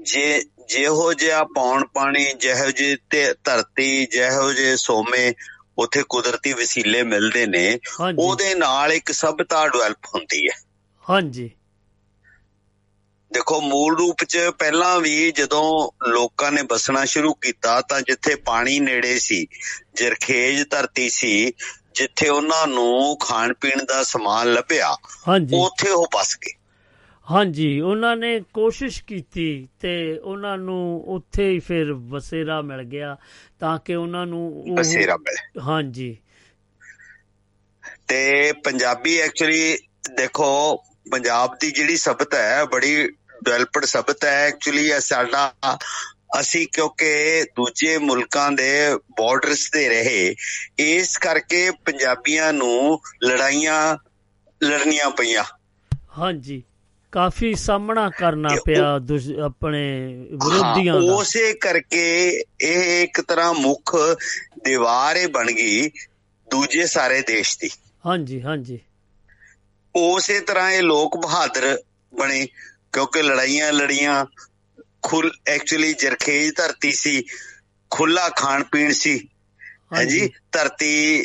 [0.00, 5.34] ਜੇ ਜਿਹੋ ਜਿਹਾ ਪੌਣ ਪਾਣੀ ਜਿਹੋ ਜਿਹੀ ਤੇ ਧਰਤੀ ਜਿਹੋ ਜਿਹੇ ਸੋਮੇ
[5.78, 7.78] ਉਥੇ ਕੁਦਰਤੀ ਵਸੀਲੇ ਮਿਲਦੇ ਨੇ
[8.18, 10.62] ਉਹਦੇ ਨਾਲ ਇੱਕ ਸਭਿਤਾ ਡਿਵੈਲਪ ਹੁੰਦੀ ਹੈ।
[11.10, 11.50] ਹਾਂਜੀ।
[13.32, 18.80] ਦੇਖੋ ਮੂਲ ਰੂਪ ਚ ਪਹਿਲਾਂ ਵੀ ਜਦੋਂ ਲੋਕਾਂ ਨੇ ਬਸਣਾ ਸ਼ੁਰੂ ਕੀਤਾ ਤਾਂ ਜਿੱਥੇ ਪਾਣੀ
[18.80, 19.46] ਨੇੜੇ ਸੀ
[19.94, 21.52] ਜਰਖੇਜ ਧਰਤੀ ਸੀ
[21.94, 24.96] ਜਿੱਥੇ ਉਹਨਾਂ ਨੂੰ ਖਾਣ ਪੀਣ ਦਾ ਸਮਾਨ ਲੱਭਿਆ
[25.56, 26.55] ਉੱਥੇ ਉਹ ਬਸ ਗਏ।
[27.30, 33.16] ਹਾਂਜੀ ਉਹਨਾਂ ਨੇ ਕੋਸ਼ਿਸ਼ ਕੀਤੀ ਤੇ ਉਹਨਾਂ ਨੂੰ ਉੱਥੇ ਹੀ ਫਿਰ ਵਸੇਰਾ ਮਿਲ ਗਿਆ
[33.60, 36.16] ਤਾਂ ਕਿ ਉਹਨਾਂ ਨੂੰ ਉਹ- ਬਸੇਰਾ ਮਿਲੇ। ਹਾਂਜੀ।
[38.08, 39.78] ਤੇ ਪੰਜਾਬੀ ਐਕਚੁਅਲੀ
[40.16, 40.76] ਦੇਖੋ
[41.12, 43.08] ਪੰਜਾਬ ਦੀ ਜਿਹੜੀ ਸਭਿਅਤਾ ਹੈ ਬੜੀ
[43.44, 45.54] ਡਿਵੈਲਪਡ ਸਭਿਅਤਾ ਹੈ ਐਕਚੁਅਲੀ ਸਾਡਾ
[46.40, 50.34] ਅਸੀਂ ਕਿਉਂਕਿ ਦੂਜੇ ਮੁਲਕਾਂ ਦੇ ਬਾਰਡਰਸ ਤੇ ਰਹੇ
[50.78, 53.96] ਇਸ ਕਰਕੇ ਪੰਜਾਬੀਆਂ ਨੂੰ ਲੜਾਈਆਂ
[54.64, 55.44] ਲੜਨੀਆਂ ਪਈਆਂ।
[56.18, 56.62] ਹਾਂਜੀ।
[57.16, 59.00] ਕਾਫੀ ਸਾਹਮਣਾ ਕਰਨਾ ਪਿਆ
[59.44, 59.82] ਆਪਣੇ
[60.32, 62.28] ਵਿਰੋਧੀਆਂ ਹਾਂ, ਦਾ। ਉਸੇ ਕਰਕੇ
[62.60, 63.96] ਇਹ ਇੱਕ ਤਰ੍ਹਾਂ ਮੁੱਖ
[64.64, 65.88] ਦੀਵਾਰ ਇਹ ਬਣ ਗਈ
[66.50, 67.70] ਦੂਜੇ ਸਾਰੇ ਦੇਸ਼ ਦੀ।
[68.06, 68.78] ਹਾਂਜੀ ਹਾਂਜੀ।
[69.96, 71.78] ਉਸੇ ਤਰ੍ਹਾਂ ਇਹ ਲੋਕ ਬਹਾਦਰ
[72.14, 72.46] ਬਣੇ
[72.92, 74.26] ਕਿਉਂਕਿ ਲੜਾਈਆਂ ਲੜੀਆਂ
[75.02, 77.24] ਖੁੱਲ ਐਕਚੁਅਲੀ ਜਰਖੇਜ ਧਰਤੀ ਸੀ
[77.90, 79.28] ਖੁੱਲਾ ਖਾਣ ਪੀਣ ਸੀ
[79.92, 81.22] ਹਾਂਜੀ। ਧਰਤੀ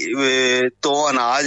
[0.81, 1.45] ਤੋਂ ਅਨਾਜ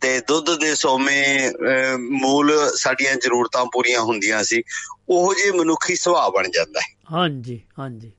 [0.00, 1.52] ਤੇ ਦੁੱਧ ਦੇ ਸੋਮੇ
[1.96, 4.62] ਮੂਲ ਸਾਡੀਆਂ ਜ਼ਰੂਰਤਾਂ ਪੂਰੀਆਂ ਹੁੰਦੀਆਂ ਸੀ
[5.08, 8.12] ਉਹੋ ਜਿਹੇ ਮਨੁੱਖੀ ਸੁਭਾਅ ਬਣ ਜਾਂਦਾ ਹੈ। ਹਾਂਜੀ ਹਾਂਜੀ।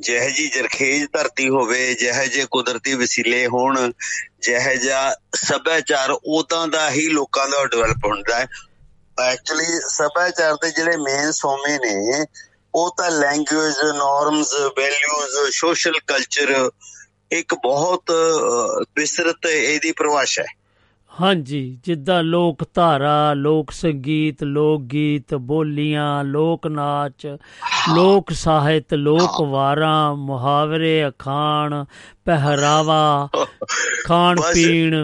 [0.00, 3.92] ਜਿਹੇ ਜੀ ਜਰਖੇਜ ਧਰਤੀ ਹੋਵੇ ਜਿਹੇ ਜੇ ਕੁਦਰਤੀ ਵਸੀਲੇ ਹੋਣ
[4.42, 8.46] ਜਿਹੇ ਜਿਹਾ ਸੱਭਿਆਚਾਰ ਉਦਾਂ ਦਾ ਹੀ ਲੋਕਾਂ ਦਾ ਡਿਵੈਲਪ ਹੁੰਦਾ ਹੈ।
[9.32, 12.24] ਐਕਚੁਅਲੀ ਸੱਭਿਆਚਾਰ ਦੇ ਜਿਹੜੇ ਮੇਨ ਸੋਮੇ ਨੇ
[12.74, 16.70] ਉਹ ਤਾਂ language norms values social culture
[17.30, 18.10] ਇੱਕ ਬਹੁਤ
[18.96, 20.46] ਵਿਸਤ੍ਰਿਤ ਇਹਦੀ ਪਰਿਭਾਸ਼ਾ ਹੈ।
[21.20, 27.26] ਹਾਂਜੀ ਜਿੱਦਾਂ ਲੋਕ ਧਾਰਾ ਲੋਕ ਸੰਗੀਤ ਲੋਕ ਗੀਤ ਬੋਲੀਆਂ ਲੋਕ ਨਾਚ
[27.94, 31.84] ਲੋਕ ਸਾਹਿਤ ਲੋਕ ਵਾਰਾਂ ਮੁਹਾਵਰੇ ਅਖਾਣ
[32.24, 33.28] ਪਹਿਰਾਵਾ
[34.04, 34.94] ਖਾਣ ਪੀਣ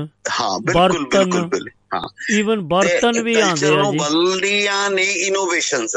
[0.41, 2.09] ਹਾਂ ਬਿਲਕੁਲ। ਬਿਲਕੁਲ ਹਾਂ।
[2.39, 5.97] ਈਵਨ ਬਰਤਨ ਵੀ ਆਉਂਦੇ ਆ ਜੀ। ਬਲਦੀਆਂ ਨੇ ਇਨੋਵੇਸ਼ਨਸ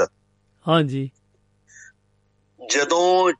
[0.65, 1.09] ਹਾਂਜੀ।
[2.61, 3.31] ਜਦੋਂ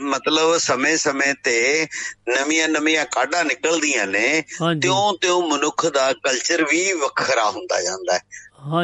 [0.00, 1.86] ਮਤਲਬ ਸਮੇਂ-ਸਮੇਂ ਤੇ
[2.28, 8.20] ਨਵੀਆਂ-ਨਵੀਆਂ ਕਾਢਾਂ ਨਿਕਲਦੀਆਂ ਨੇ ਹਾਂਜੀ। ਤਿਉਂ ਤਿਉਂ ਮਨੁੱਖ ਦਾ ਕਲਚਰ ਵੀ ਵੱਖਰਾ ਹੁੰਦਾ ਜਾਂਦਾ ਹੈ।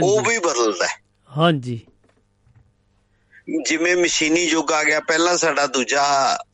[0.03, 0.99] ਉਹ ਵੀ ਬਦਲਦਾ ਹੈ।
[1.31, 1.87] ਹਾਂਜੀ।
[3.65, 6.05] ਜਿਵੇਂ ਮਸ਼ੀਨੀ ਯੁੱਗ ਆ ਗਿਆ ਪਹਿਲਾਂ ਸਾਡਾ ਦੂਜਾ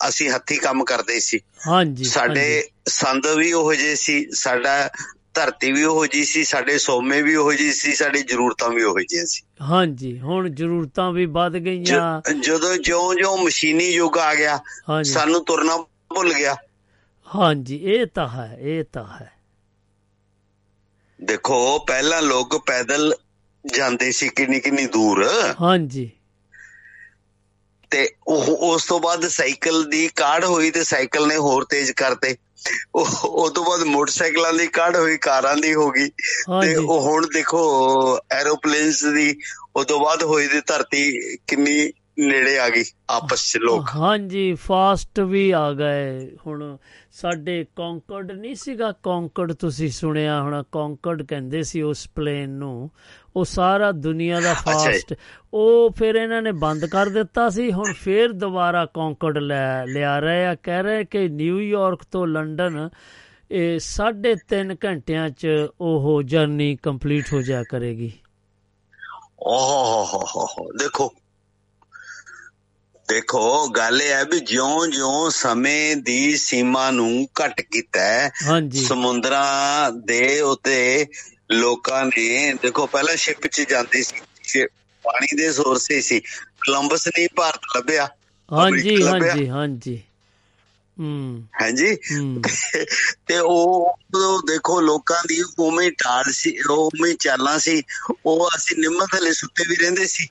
[0.09, 4.91] ਅਸੀਂ ਹੱਥੀ ਕੰਮ ਕਰਦੇ ਸੀ। ਹਾਂਜੀ ਸਾਡੇ ਸੰਦ ਵੀ ਉਹੋ ਜਿਹੇ ਸੀ ਸਾਡਾ
[5.37, 9.01] ਧਰਤੀ ਵੀ ਉਹੋ ਜਿਹੀ ਸੀ ਸਾਡੇ ਸੋਮੇ ਵੀ ਉਹੋ ਜਿਹੀ ਸੀ ਸਾਡੀ ਜ਼ਰੂਰਤਾਂ ਵੀ ਉਹੋ
[9.01, 14.61] ਜਿਹੀਆਂ ਸੀ। ਹਾਂਜੀ ਹੁਣ ਜ਼ਰੂਰਤਾਂ ਵੀ ਵੱਧ ਗਈਆਂ। ਜ- ਜਦੋਂ ਜਿਉਂ-ਜਿਉਂ ਮਸ਼ੀਨੀ ਯੁੱਗ ਆ ਗਿਆ
[15.03, 15.77] ਸਾਨੂੰ ਤੁਰਨਾ
[16.15, 16.57] ਭੁੱਲ ਗਿਆ।
[17.35, 19.33] ਹਾਂਜੀ ਇਹ ਤਾਂ ਹੈ ਇਹ ਤਾਂ ਹੈ।
[21.25, 23.15] ਦੇਖੋ ਪਹਿਲਾਂ ਲੋਕ ਪੈਦਲ
[23.75, 25.31] ਜਾਂਦੇ ਸੀ ਕਿੰਨੀ ਕਿੰਨੀ ਦੂਰ।
[25.61, 26.11] ਹਾਂਜੀ।
[27.91, 32.37] ਤੇ ਉਹ ਉਸ ਤੋਂ ਬਾਅਦ ਸਾਈਕਲ ਦੀ ਕਾਢ ਹੋਈ ਤੇ ਸਾਈਕਲ ਨੇ ਹੋਰ ਤੇਜ਼ ਕਰਤੇ।
[32.95, 36.09] ਉਹ ਤੋਂ ਬਾਅਦ ਮੋਟਰਸਾਈਕਲਾਂ ਦੀ ਕਾਢ ਹੋਈ ਕਾਰਾਂ ਦੀ ਹੋ ਗਈ।
[36.63, 37.61] ਤੇ ਉਹ ਹੁਣ ਦੇਖੋ
[38.31, 39.41] ਐਰੋਪਲੇਨਸ ਦੀ
[39.77, 45.21] ਉਹ ਤੋਂ ਬਾਅਦ ਹੋਈ ਦੀ ਧਰਤੀ ਕਿੰਨੀ ਨੇੜੇ ਆ ਗਈ ਆਪਸ ਚ ਲੋਕ। ਹਾਂਜੀ ਫਾਸਟ
[45.21, 46.77] ਵੀ ਆ ਗਏ। ਹੁਣ
[47.13, 52.91] ਸਾਡੇ ਕੌਂਕਰਡ ਨਹੀਂ ਸੀਗਾ ਕੌਂਕਰਡ ਤੁਸੀਂ ਸੁਣਿਆ ਹੋਣਾ ਕੌਂਕਰਡ ਕਹਿੰਦੇ ਸੀ ਉਸ ਪਲੇਨ ਨੂੰ।
[53.37, 55.15] ਉਹ ਸਾਰਾ ਦੁਨੀਆ ਦਾ। ਫਾਸਟ।
[55.55, 60.47] ਉਹ ਫਿਰ ਇਹਨਾਂ ਨੇ ਬੰਦ ਕਰ ਦਿੱਤਾ ਸੀ। ਹੁਣ ਫੇਰ ਦੁਬਾਰਾ ਕੌਂਕਰਡ ਲੈ ਲਿਆ ਰਹੇ
[60.47, 62.89] ਆ। ਕਹਿ ਰਹੇ ਕਿ ਨਿਊਯਾਰਕ ਤੋਂ ਲੰਡਨ
[63.51, 65.49] ਇਹ 3.5 ਘੰਟਿਆਂ ਚ
[65.81, 68.13] ਉਹ ਜਰਨੀ ਕੰਪਲੀਟ ਹੋ ਜਾ ਕਰੇਗੀ।
[69.43, 71.13] ਓਹ ਹੋ ਹੋ ਹੋ ਹੋ। ਦੇਖੋ
[73.09, 78.33] ਦੇਖੋ ਗੱਲ ਇਹ ਹੈ ਵੀ ਜਿਉਂ-ਜਿਉਂ ਸਮੇਂ ਦੀ ਸੀਮਾ ਨੂੰ ਘਟ ਕੀਤਾ ਹੈ
[78.75, 81.07] ਸਮੁੰਦਰਾਂ ਦੇ ਉਤੇ
[81.51, 84.21] ਲੋਕਾਂ ਨੇ ਦੇਖੋ ਪਹਿਲਾਂ ਸ਼ਿਪ 'ਚ ਜਾਂਦੇ ਸੀ
[85.03, 88.09] ਪਾਣੀ ਦੇ ਸੋਰਸੇ ਸੀ। ਕੋਲੰਬਸ ਨੇ ਭਾਰਤ ਲੱਭਿਆ।
[88.53, 90.03] ਹਾਂਜੀ। ਹਾਂਜੀ ਹਾਂਜੀ।
[91.01, 91.95] ਹੂੰ। ਹਾਂਜੀ?
[91.95, 92.43] ਹੂੰ।
[93.27, 93.99] ਤੇ ਉਹ
[94.47, 97.83] ਦੇਖੋ ਲੋਕਾਂ ਦੀ ਉਵੇਂ ਟਾਲ ਸੀ ਉਵੇਂ ਚਾਲਾਂ ਸੀ।
[98.27, 100.29] ਉਹ ਅਸੀਂ ਨਿੰਮ ਥੱਲੇ ਸੁੱਤੇ ਵੀ ਰਹਿੰਦੇ ਸੀ।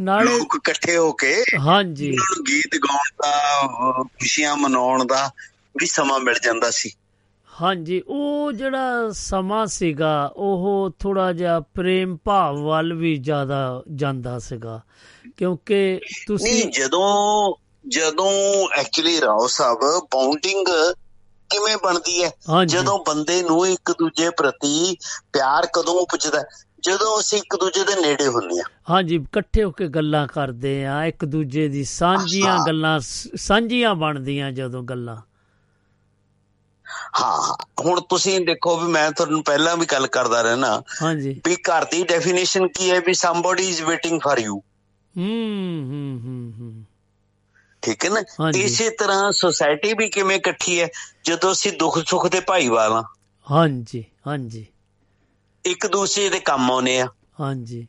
[0.00, 2.16] ਨਾਲੇ ਲੋਕ ਇਕੱਠੇ ਹੋ ਕੇ ਹਾਂਜੀ।
[2.48, 3.32] ਗੀਤ ਗਾਉਣ ਦਾ
[4.02, 5.30] ਖੁਸ਼ੀਆਂ ਮਨਾਉਣ ਦਾ
[5.80, 6.90] ਵੀ ਸਮਾਂ ਮਿਲ ਜਾਂਦਾ ਸੀ।
[7.62, 14.80] ਹਾਂਜੀ ਉਹ ਜਿਹੜਾ ਸਮਾਂ ਸੀਗਾ ਉਹ ਥੋੜਾ ਜਿਹਾ ਪ੍ਰੇਮ ਭਾਵ ਵੱਲ ਵੀ ਜ਼ਿਆਦਾ ਜਾਂਦਾ ਸੀਗਾ।
[15.36, 17.54] ਕਿਉਂਕਿ ਤੁਸੀਂ ਜਦੋਂ
[17.88, 19.78] ਜਦੋਂ ਐਕਚੁਅਲੀ ਰਾਓ ਸਾਹਿਬ
[20.12, 20.66] ਬਾਉਂਡਿੰਗ
[21.50, 22.30] ਕਿਵੇਂ ਬਣਦੀ ਹੈ?
[22.66, 24.96] ਜਦੋਂ ਬੰਦੇ ਨੂੰ ਇੱਕ ਦੂਜੇ ਪ੍ਰਤੀ
[25.32, 26.44] ਪਿਆਰ ਕਦੋਂ ਉਪਜਦਾ ਹੈ?
[26.82, 31.04] ਜਦੋਂ ਅਸੀਂ ਇੱਕ ਦੂਜੇ ਦੇ ਨੇੜੇ ਹੁੰਦੇ ਆ ਹਾਂਜੀ ਇਕੱਠੇ ਹੋ ਕੇ ਗੱਲਾਂ ਕਰਦੇ ਆ
[31.04, 33.00] ਇੱਕ ਦੂਜੇ ਦੀ ਸਾਂਝੀਆਂ। ਗੱਲਾਂ
[33.36, 35.16] ਸਾਂਝੀਆਂ ਬਣਦੀਆਂ ਜਦੋਂ ਗੱਲਾਂ।
[37.20, 37.54] ਹਾਂ
[37.84, 42.02] ਹੁਣ ਤੁਸੀਂ ਦੇਖੋ ਵੀ ਮੈਂ ਤੁਹਾਨੂੰ ਪਹਿਲਾਂ ਵੀ ਗੱਲ ਕਰਦਾ ਰਹਿਣਾ ਹਾਂਜੀ। ਵੀ ਘਰ ਦੀ
[42.04, 44.56] ਡੈਫੀਨੇਸ਼ਨ ਕੀ ਹੈ ਵੀ somebody is waiting for you?
[45.16, 46.84] ਹੂੰ ਹੂੰ ਹੂੰ
[47.82, 50.88] ਠੀਕ ਹੈ ਨਾ। ਇਸੇ ਤਰ੍ਹਾਂ ਸੋਸਾਇਟੀ ਵੀ ਕਿਵੇਂ ਇਕੱਠੀ ਹੈ?
[51.24, 53.02] ਜਦੋਂ ਅਸੀਂ ਦੁੱਖ ਸੁੱਖ ਦੇ ਭਾਈਵਾਲ ਆ
[53.50, 54.66] ਹਾਂਜੀ ਹਾਂਜੀ।
[55.64, 57.08] ਇੱਕ ਦੂਸਰੇ ਦੇ ਕੰਮ ਆਉਨੇ ਆ।
[57.40, 57.86] ਹਾਂਜੀ।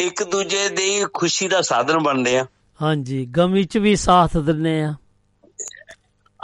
[0.00, 2.46] ਇੱਕ ਦੂਜੇ ਦੀ ਖੁਸ਼ੀ ਦਾ ਸਾਧਨ ਬਣਦੇ ਆ।
[2.82, 4.94] ਹਾਂਜੀ ਗਮੀ ਚ ਵੀ ਸਾਥ ਦਿੰਨੇ ਆ।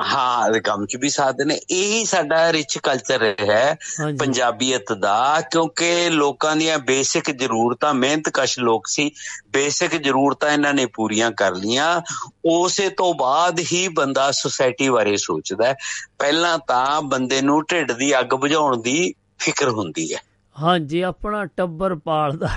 [0.00, 3.76] ਹਾਂ ਕੰਮ ਚ ਵੀ ਸਾਥ ਨੇ ਇਹੀ ਸਾਡਾ ਰਿਚ ਕਲਚਰ ਹੈ
[4.18, 9.10] ਪੰਜਾਬੀਅਤ ਦਾ ਕਿਉਂਕਿ ਲੋਕਾਂ ਦੀਆਂ ਬੇਸਿਕ ਜ਼ਰੂਰਤਾਂ ਮਿਹਨਤਕਸ਼ ਲੋਕ ਸੀ
[9.52, 12.00] ਬੇਸਿਕ ਜ਼ਰੂਰਤਾਂ ਇਹਨਾਂ ਨੇ ਪੂਰੀਆਂ ਕਰ ਲੀਆਂ
[12.44, 15.76] ਉਸੇ ਤੋਂ ਬਾਅਦ ਹੀ ਬੰਦਾ ਸੁਸਾਇਟੀ ਬਾਰੇ ਸੋਚਦਾ ਹੈ।
[16.18, 20.20] ਪਹਿਲਾਂ ਤਾਂ ਬੰਦੇ ਨੂੰ ਢਿੱਡ ਦੀ ਅੱਗ ਬੁਝਾਉਣ ਦੀ ਫਿਕਰ ਹੁੰਦੀ ਹੈ।
[20.56, 22.48] ਹਾਂਜੀ ਆਪਣਾ ਟੱਬਰ ਪਾਲਦਾ।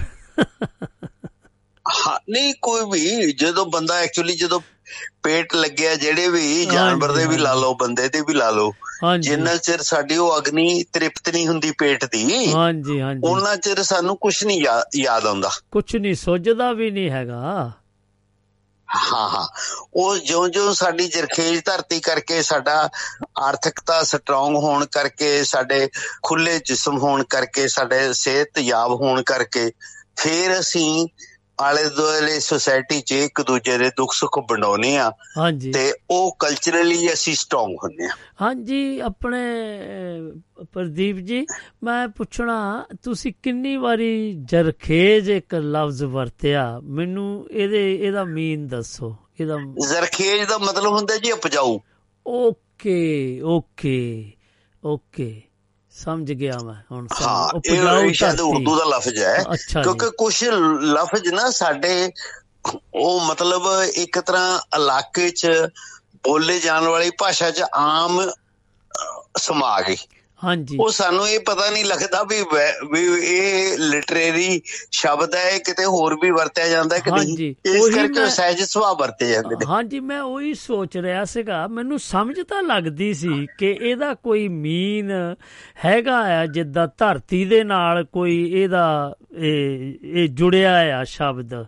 [2.30, 4.60] ਨਹੀਂ ਕੋਈ ਵੀ ਜਦੋਂ ਬੰਦਾ ਐਕਚੁਅਲੀ ਜਦੋਂ
[5.24, 8.72] ਪੇਟ ਲੱਗਿਆ ਜਿਹੜੇ ਵੀ ਜਾਨਵਰ ਦੇ ਵੀ ਲਾ ਲਓ ਬੰਦੇ ਦੇ ਵੀ ਲਾ ਲਓ
[9.20, 14.18] ਜਿੰਨਾ ਚਿਰ ਸਾਡੀ ਉਹ ਅਗਨੀ ਤ੍ਰਿਪਤ ਨਹੀਂ ਹੁੰਦੀ ਪੇਟ ਦੀ ਹਾਂਜੀ ਹਾਂਜੀ। ਉਹਨਾਂ ਚਿਰ ਸਾਨੂੰ
[14.18, 14.62] ਕੁਝ ਨਹੀਂ
[14.96, 17.72] ਯਾਦ ਆਉਂਦਾ। ਕੁਛ ਨਹੀਂ ਸੁੱਝਦਾ ਵੀ ਨਹੀਂ ਹੈਗਾ।
[18.88, 19.48] ਹਾਂ ਹਾਂ।
[19.96, 22.90] ਉਹ ਜਿਉਂ-ਜਿਉਂ ਸਾਡੀ ਜਰਖੇਜ ਧਰਤੀ ਕਰਕੇ ਸਾਡਾ
[23.40, 25.88] ਆਰਥਿਕਤਾ ਸਟਰੋਂਗ ਹੋਣ ਕਰਕੇ, ਸਾਡੇ
[26.24, 29.72] ਖੁੱਲੇ ਜਿਸਮ ਹੋਣ ਕਰਕੇ, ਸਾਡੇ ਸਿਹਤ ਯਾਬ ਹੋਣ ਕਰਕੇ,
[30.18, 31.08] ਫਿਰ ਅਸੀਂ
[31.62, 37.14] ਆਲੇ ਦੁਆਲੇ ਸੁਸਾਇਟੀ 'ਚ ਇੱਕ ਦੂਜੇ ਦੇ ਦੁੱਖ ਸੁੱਖ ਵੰਡਾਉਂਦੇ ਆ ਹਾਂਜੀ। ਤੇ ਉਹ ਕਲਚਰਲੀ
[37.14, 38.10] ਅਸੀਂ ਸਟਰੋਂਗ ਹੁੰਦੇ ਆ
[38.42, 39.38] ਹਾਂਜੀ ਆਪਣੇ
[40.74, 41.46] ਪ੍ਰਦੀਪ ਜੀ
[41.84, 46.80] ਮੈਂ ਪੁੱਛਣਾ ਤੁਸੀਂ ਕਿੰਨੀ ਵਾਰੀ ਜਰਖੇਜ ਇੱਕ ਲਫ਼ਜ਼ ਵਰਤਿਆ?
[46.84, 51.80] ਮੈਨੂੰ ਇਹਦੇ ਇਹਦਾ ਮੀਨ ਦੱਸੋ। ਇਹਦਾ ਜ਼ਰਖੇਜ ਦਾ ਮਤਲਬ ਹੁੰਦਾ ਜੀ ਉਪਜਾਊ।
[52.28, 54.32] Okay okay
[54.84, 55.42] okay.
[55.96, 59.44] ਸਮਝ ਗਿਆ ਮੈਂ ਹੁਣ ਸਮਝ ਉਪਜਾਊ ਇਹ ਸ਼ਾਇਦ। ਉਰਦੂ ਦਾ ਲਫ਼ਜ਼ ਹੈ
[59.84, 60.44] ਕਿਉਂਕਿ ਕੁਝ
[60.94, 62.12] ਲਫ਼ਜ਼ ਨਾ ਸਾਡੇ
[62.94, 65.48] ਉਹ ਮਤਲਬ ਇੱਕ ਤਰ੍ਹਾਂ ਇਲਾਕੇ 'ਚ
[66.24, 68.32] ਬੋਲੇ ਜਾਣ ਵਾਲੀ ਭਾਸ਼ਾ 'ਚ ਆਮ
[69.38, 69.98] ਸਮਾ ਗਈ
[70.44, 72.38] ਹਾਂਜੀ। ਉਹ ਸਾਨੂੰ ਇਹ ਪਤਾ ਨਹੀਂ ਲੱਗਦਾ ਵੀ
[73.24, 74.62] ਇਹ ਲਿਟਰੇਰੀ
[74.92, 79.30] ਸ਼ਬਦ ਹੈ ਇਹ ਕਿਤੇ ਹੋਰ ਵੀ ਵਰਤਿਆ ਜਾਂਦਾ ਕਿ ਨਹੀਂ। ਇਸ ਕਰਕੇ ਸਹਿਜ ਸੁਭਾਅ ਵਰਤੇ
[79.30, 84.14] ਜਾਂਦੇ ਨੇ। ਹਾਂਜੀ ਮੈਂ ਉਹੀ ਸੋਚ ਰਿਹਾ ਸੀਗਾ। ਮੈਨੂੰ ਸਮਝ ਤਾਂ ਲੱਗਦੀ ਸੀ ਕਿ ਇਹਦਾ
[84.14, 85.12] ਕੋਈ ਮੀਨ
[85.86, 91.66] ਹੈਗਾ ਆ ਜਿੱਦਾਂ ਧਰਤੀ ਦੇ ਨਾਲ ਕੋਈ ਇਹਦਾ ਇਹ ਇਹ ਜੁੜਿਆ ਆ ਸ਼ਬਦ।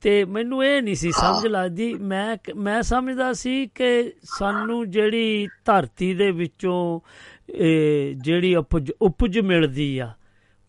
[0.00, 6.12] ਤੇ ਮੈਨੂੰ ਇਹ ਨਹੀਂ ਸੀ ਸਮਝ ਲੱਗਦੀ। ਮੈਂ ਮੈਂ ਸਮਝਦਾ ਸੀ ਕਿ ਸਾਨੂੰ ਜਿਹੜੀ ਧਰਤੀ
[6.14, 7.00] ਦੇ ਵਿੱਚੋਂ
[7.54, 10.12] ਇਹ ਜਿਹੜੀ ਉਪਜ ਉਪਜ ਮਿਲਦੀ ਆ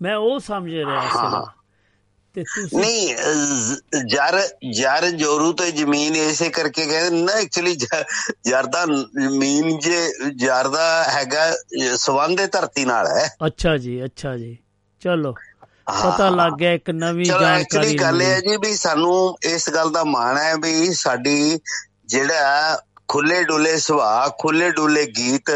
[0.01, 1.45] ਮੈਂ ਉਹ ਸਮਝ ਰਿਹਾ ਸੀਗਾ
[2.34, 3.15] ਤੇ ਤੁਸੀਂ ਨਹੀਂ
[4.05, 7.75] ਜਰ ਜਰ ਜੋਰੂ ਤੇ ਜ਼ਮੀਨ ਇਸੇ ਕਰਕੇ ਕਹਿੰਦੇ ਨਾ ਐਕਚੁਅਲੀ
[8.45, 8.86] ਜਰ ਦਾ
[9.21, 14.57] ਜ਼ਮੀਨ ਜੇ ਜਰ ਦਾ ਹੈਗਾ ਇਹ ਧਰਤੀ ਨਾਲ ਹੈ। ਅੱਛਾ ਜੀ ਅੱਛਾ ਜੀ।
[14.99, 15.34] ਚਲੋ
[15.88, 19.91] ਪਤਾ ਲੱਗ ਗਿਆ ਇੱਕ ਨਵੀਂ ਜਾਣਕਾਰੀ ਐਕਚੁਅਲੀ ਗੱਲ ਇਹ ਹੈ। ਜੀ ਵੀ ਸਾਨੂੰ ਇਸ ਗੱਲ
[19.91, 21.59] ਦਾ ਮਾਣ ਹੈ ਵੀ ਸਾਡੀ
[22.05, 25.51] ਜਿਹੜਾ ਖੁੱਲੇ ਡੁੱਲੇ ਸੁਭਾਅ ਖੁੱਲੇ ਡੁੱਲੇ ਗੀਤ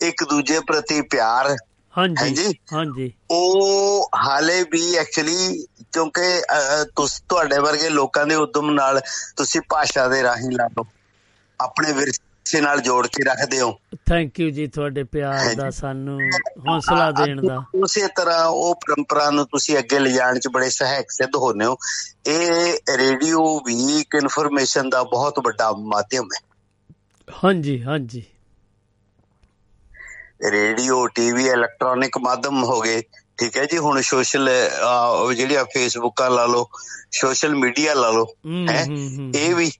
[0.00, 1.56] ਇੱਕ ਦੂਜੇ ਪ੍ਰਤੀ ਪਿਆਰ
[1.94, 6.40] ਹਾਂਜੀ ਹਾਂਜੀ। ਉਹ ਹਾਲੇ ਵੀ ਐਕਚੁਅਲੀ ਕਿਉਂਕਿ
[6.96, 9.00] ਤੁਸ ਤੁਹਾਡੇ ਵਰਗੇ ਲੋਕਾਂ ਦੇ ਉਦਮ ਨਾਲ
[9.36, 10.84] ਤੁਸੀਂ ਭਾਸ਼ਾ ਦੇ ਰਾਹੀਂ ਲਾ ਲਓ।
[11.60, 13.76] ਆਪਣੇ ਵਿਰਸੇ ਨਾਲ ਜੋੜ ਕੇ ਰੱਖਦੇ ਹੋ।
[14.06, 16.18] ਥੈਂਕ ਯੂ ਜੀ ਤੁਹਾਡੇ ਪਿਆਰ ਦਾ ਸਾਨੂੰ
[16.66, 21.36] ਹੌਸਲਾ ਦੇਣ ਦਾ। ਉਸੇ ਤਰ੍ਹਾਂ ਉਹ ਪਰੰਪਰਾ ਨੂੰ ਤੁਸੀਂ ਅੱਗੇ ਲਿਜਾਣ 'ਚ ਬੜੇ ਸਹਾਇਕ ਸਿੱਧ
[21.36, 21.76] ਹੋਨੇ ਹੋ।
[22.28, 26.46] ਇਹ ਰੇਡੀਓ ਵੀ ਇਨਫੋਰਮੇਸ਼ਨ ਦਾ ਬਹੁਤ ਵੱਡਾ ਮਾਧਿਅਮ ਹੈ।
[27.28, 28.24] ਹਾਂਜੀ ਹਾਂਜੀ।
[30.40, 33.02] ਰੇਡੀਓ ਟੀਵੀ ਇਲੈਕਟ੍ਰੋਨਿਕ ਮਾਧਿਅਮ ਹੋ ਗਏ।
[33.38, 34.48] ਠੀਕ ਹੈ ਜੀ ਹੁਣ ਸੋਸ਼ਲ
[35.36, 36.66] ਜਿਹੜੀ ਆ ਫੇਸਬੁੱਕਾਂ ਲਾ ਲਓ
[37.12, 38.66] ਸੋਸ਼ਲ ਮੀਡੀਆ ਲਾ ਲਓ ਹੂੰ,
[39.34, 39.70] ਇਹ ਵੀ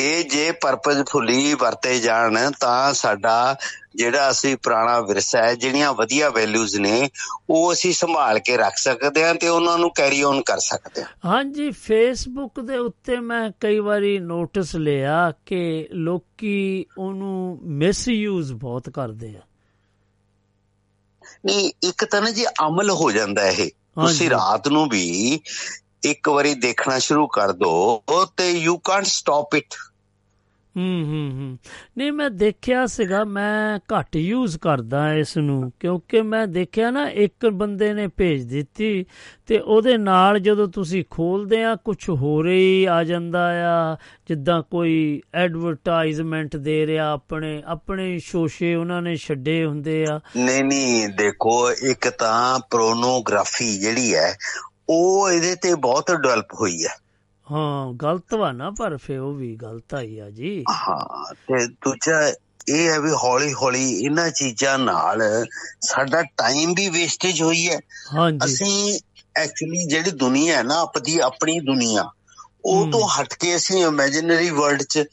[0.00, 3.56] ਇਹ ਜੇ ਪਰਪਸਫੁਲੀ ਵਰਤੇ ਜਾਣ ਤਾਂ ਸਾਡਾ
[3.96, 7.10] ਜਿਹੜਾ ਅਸੀਂ ਪੁਰਾਣਾ ਵਿਰਸਾ ਹੈ ਜਿਹੜੀਆਂ ਵਧੀਆ ਵੈਲਿਊਜ਼ ਨੇ
[7.50, 11.08] ਉਹ ਅਸੀਂ ਸੰਭਾਲ ਕੇ ਰੱਖ ਸਕਦੇ ਹਾਂ ਤੇ ਉਹਨਾਂ ਨੂੰ ਕੈਰੀ ਔਨ ਕਰ ਸਕਦੇ ਹਾਂ।
[11.24, 19.36] ਹਾਂਜੀ ਫੇਸਬੁੱਕ ਦੇ ਉੱਤੇ ਮੈਂ ਕਈ ਵਾਰੀ ਨੋਟਿਸ ਲਿਆ ਕਿ ਲੋਕੀ ਉਹਨੂੰ ਮਿਸਯੂਜ਼ ਬਹੁਤ ਕਰਦੇ
[19.36, 19.40] ਆ।
[21.46, 23.70] ਨਹੀਂ ਇੱਕ ਤਾਂ ਨਾ ਜੀ ਅਮਲ ਹੋ ਜਾਂਦਾ ਇਹ।
[24.04, 25.40] ਤੁਸੀਂ ਰਾਤ ਨੂੰ ਵੀ
[26.04, 28.02] ਇੱਕ ਵਾਰੀ ਦੇਖਣਾ ਸ਼ੁਰੂ ਕਰ ਦੋ
[28.36, 29.74] ਤੇ ਯੂ ਕਾਂਟ ਸਟਾਪ ਇਟ
[30.76, 31.58] ਹੂੰ ਹੂੰ ਹੂੰ।
[31.98, 37.46] ਨਹੀਂ, ਮੈਂ ਦੇਖਿਆ ਸੀਗਾ, ਮੈਂ ਘੱਟ ਯੂਜ਼ ਕਰਦਾ ਇਸ ਨੂੰ ਕਿਉਂਕਿ ਮੈਂ ਦੇਖਿਆ ਨਾ, ਇੱਕ
[37.46, 39.06] ਬੰਦੇ ਨੇ ਭੇਜ ਦਿੱਤੀ
[39.46, 43.96] ਤੇ ਉਹਦੇ ਨਾਲ ਜਦੋਂ ਤੁਸੀਂ ਖੋਲਦੇ ਆ ਕੁਝ ਹੋਰ ਹੀ ਆ ਜਾਂਦਾ ਆ,
[44.28, 51.08] ਜਿੱਦਾਂ ਕੋਈ ਐਡਵਰਟਾਈਜ਼ਮੈਂਟ ਦੇ ਰਿਹਾ ਆਪਣੇ ਆਪਣੇ ਸ਼ੋਸ਼ੇ ਉਹਨਾਂ ਨੇ ਛੱਡੇ ਹੁੰਦੇ ਆ। ਨਹੀਂ ਨਹੀਂ,
[51.08, 54.36] ਦੇਖੋ, ਇੱਕ ਤਾਂ ਪ੍ਰੋਨੋਗ੍ਰਾਫੀ ਜਿਹੜੀ ਹੈ,
[54.88, 57.09] ਉਹ ਇਹਦੇ ਤੇ ਬਹੁਤ ਡਿਵੈਲਪ ਹੋਈ ਹੈ।
[57.50, 62.20] ਹਾਂ ਗਲਤ ਵਾ ਨਾ ਪਰ ਫੇ ਉਹ ਵੀ ਗਲਤ ਆਈ ਆ ਜੀ। ਹਾਂ ਤੇ ਦੂਜਾ
[62.68, 65.22] ਇਹ ਹੈ ਵੀ ਹੌਲੀ ਹੌਲੀ ਇਹਨਾਂ ਚੀਜ਼ਾਂ ਨਾਲ
[65.82, 67.78] ਸਾਡਾ ਟਾਈਮ ਵੀ ਵੇਸਟੇਜ ਹੋਈ ਹੈ।
[68.10, 68.98] ਹਾਂਜੀ। ਅਸੀਂ
[69.36, 72.04] ਐਕਚੁਅਲੀ ਜਿਹੜੀ ਦੁਨੀਆ ਹੈ ਨਾ ਆਪਣੀ ਆਪਣੀ ਦੁਨੀਆ
[72.64, 75.04] ਉਹ। ਤੋਂ ਹਟ ਕੇ ਅਸੀਂ ਇਮੇਜਿਨਰੀ ਵਰਲਡ 'ਚ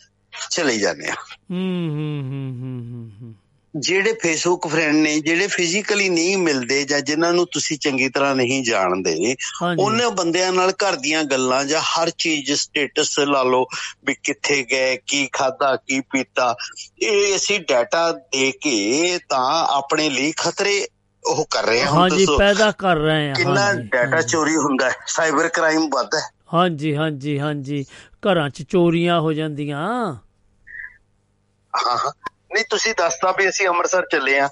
[0.51, 1.15] ਚਲੇ ਜਾਂਦੇ ਆ
[1.51, 3.33] ਹੂੰ ਹੂੰ ਹੂੰ ਹੂੰ ਹੂੰ।
[3.77, 8.63] ਜਿਹੜੇ ਫੇਸਬੁੱਕ ਫਰੈਂਡ ਨੇ ਜਿਹੜੇ ਫਿਜ਼ੀਕਲੀ ਨਹੀਂ ਮਿਲਦੇ ਜਾਂ ਜਿਨ੍ਹਾਂ ਨੂੰ ਤੁਸੀਂ ਚੰਗੀ ਤਰ੍ਹਾਂ ਨਹੀਂ
[8.63, 9.35] ਜਾਣਦੇ
[9.79, 13.65] ਉਹਨਾਂ ਬੰਦਿਆਂ ਨਾਲ ਘਰ ਦੀਆਂ ਗੱਲਾਂ ਜਾਂ ਹਰ ਚੀਜ਼ ਸਟੇਟਸ ਲਾ ਲਓ
[14.05, 16.55] ਵੀ ਕਿੱਥੇ ਗਏ ਕੀ ਖਾਦਾ ਕੀ ਪੀਤਾ
[17.01, 20.87] ਇਹ ਅਸੀਂ ਡਾਟਾ ਦੇ ਕੇ ਤਾਂ ਆਪਣੇ ਲਈ ਖਤਰੇ
[21.23, 24.95] ਉਹ ਕਰ ਰਹੇ ਹਾਂ ਹਾਂਜੀ ਪੈਦਾ ਕਰ ਰਹੇ ਆ ਕਿੰਨਾ ਡਾਟਾ। ਚੋਰੀ ਹੁੰਦਾ ਹੈ?
[25.07, 27.85] ਸਾਈਬਰ ਕ੍ਰਾਈਮ ਵੱਧਦਾ ਹੈ। ਹਾਂਜੀ ਹਾਂਜੀ ਹਾਂਜੀ।
[28.23, 29.81] ਘਰਾਂ 'ਚ ਚੋਰੀਆਂ ਹੋ ਜਾਂਦੀਆਂ।
[31.73, 32.11] ਹਾਂ ਹਾਂ।
[32.51, 34.47] ਨਹੀਂ ਤੁਸੀਂ ਦੱਸਤਾ ਵੀ ਅਸੀਂ ਅੰਮ੍ਰਿਤਸਰ ਚੱਲੇ ਆ।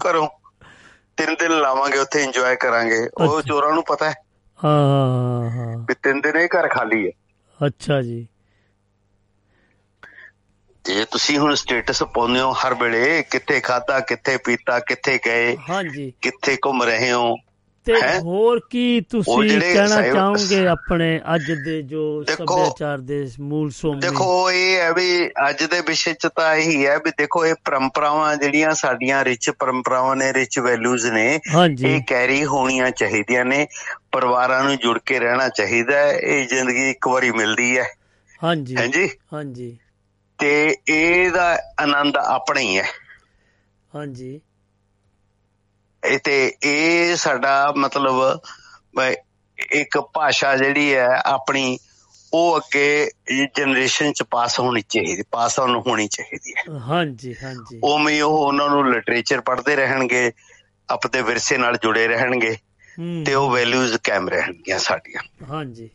[0.00, 0.26] ਕਰੋ
[1.18, 4.14] ਤਿੰਨ ਦਿਨ ਲਾਵਾਂਗੇ ਉੱਥੇ ਇੰਜੋਏ ਕਰਾਂਗੇ। ਉਹ। ਚੋਰਾਂ ਨੂੰ ਪਤਾ ਹੈ
[4.60, 7.12] ਹਾਂ ਹਾਂ ਹਾਂ ਵੀ ਤਿੰਨ ਦਿਨ ਇਹ ਘਰ ਖਾਲੀ ਹੈ।
[7.60, 8.26] ਅੱਛਾ ਜੀ।
[10.84, 16.12] ਜੇ ਤੁਸੀਂ ਹੁਣ ਸਟੇਟਸ ਪਾਉਂਦੇ ਹੋ ਹਰ ਵੇਲੇ ਕਿੱਥੇ ਖਾਦਾ ਕਿੱਥੇ ਪੀਤਾ ਕਿੱਥੇ ਗਏ ਹਾਂਜੀ।
[16.22, 17.34] ਕਿੱਥੇ ਘੁੰਮ ਰਹੇ ਹੋ
[17.88, 18.18] ਤੇ?
[18.18, 24.76] ਹੋਰ ਕੀ ਤੁਸੀਂ ਕਹਿਣਾ ਚਾਹੋਗੇ ਆਪਣੇ ਅੱਜ ਦੇ ਜੋ ਸੱਭਿਆਚਾਰ ਦੇ ਮੂਲ ਸੋਮੇ ਦੇਖੋ ਇਹ
[24.78, 29.24] ਹੈ ਵੀ ਅੱਜ ਦੇ ਵਿਸ਼ੇ ਚ ਤਾਂ ਇਹੀ ਹੈ ਵੀ ਦੇਖੋ ਇਹ ਪਰੰਪਰਾਵਾਂ ਜਿਹੜੀਆਂ ਸਾਡੀਆਂ
[29.24, 31.40] ਰਿਚ ਪਰੰਪਰਾਵਾਂ ਨੇ ਰਿਚ ਵੈਲਿਊਜ਼ ਨੇ
[31.84, 33.66] ਇਹ ਕੈਰੀ ਹੋਣੀਆਂ ਚਾਹੀਦੀਆਂ ਨੇ
[34.12, 37.86] ਪਰਿਵਾਰਾਂ ਨੂੰ ਜੁੜ ਕੇ ਰਹਿਣਾ ਚਾਹੀਦਾ ਹੈ ਇਹ ਜ਼ਿੰਦਗੀ ਇੱਕ ਵਾਰੀ ਮਿਲਦੀ ਹੈ।
[38.44, 39.08] ਹਾਂਜੀ। ਹਾਂਜੀ?
[39.34, 39.78] ਹਾਂਜੀ।
[40.38, 42.84] ਤੇ ਇਹਦਾ ਆਨੰਦ ਆਪਣਾ ਹੀ ਹੈ।
[43.94, 44.40] ਹਾਂਜੀ।
[46.24, 48.40] ਤੇ ਇਹ ਸਾਡਾ ਮਤਲਬ
[49.72, 51.78] ਇੱਕ ਭਾਸ਼ਾ ਜਿਹੜੀ ਹੈ ਆਪਣੀ
[52.32, 53.10] ਉਹ ਅੱਗੇ
[53.56, 58.68] ਜਨਰੇਸ਼ਨ ਚ ਪਾਸ ਹੋਣੀ ਚਾਹੀਦੀ ਪਾਸ ਆਨ ਹੋਣੀ ਚਾਹੀਦੀ ਹੈ। ਹਾਂਜੀ ਹਾਂਜੀ। ਉਵੇਂ ਉਹ ਉਹਨਾਂ
[58.68, 60.32] ਨੂੰ ਲਿਟਰੇਚਰ ਪੜ੍ਹਦੇ ਰਹਿਣਗੇ
[60.88, 62.56] ਆਪਣੇ ਵਿਰਸੇ ਨਾਲ ਜੁੜੇ ਰਹਿਣਗੇ
[63.24, 65.90] ਤੇ ਉਹ ਵੈਲਿਊਜ਼ ਕਾਇਮ ਰਹਿਣਗੀਆਂ ਸਾਡੀਆਂ। ਹਾਂਜੀ।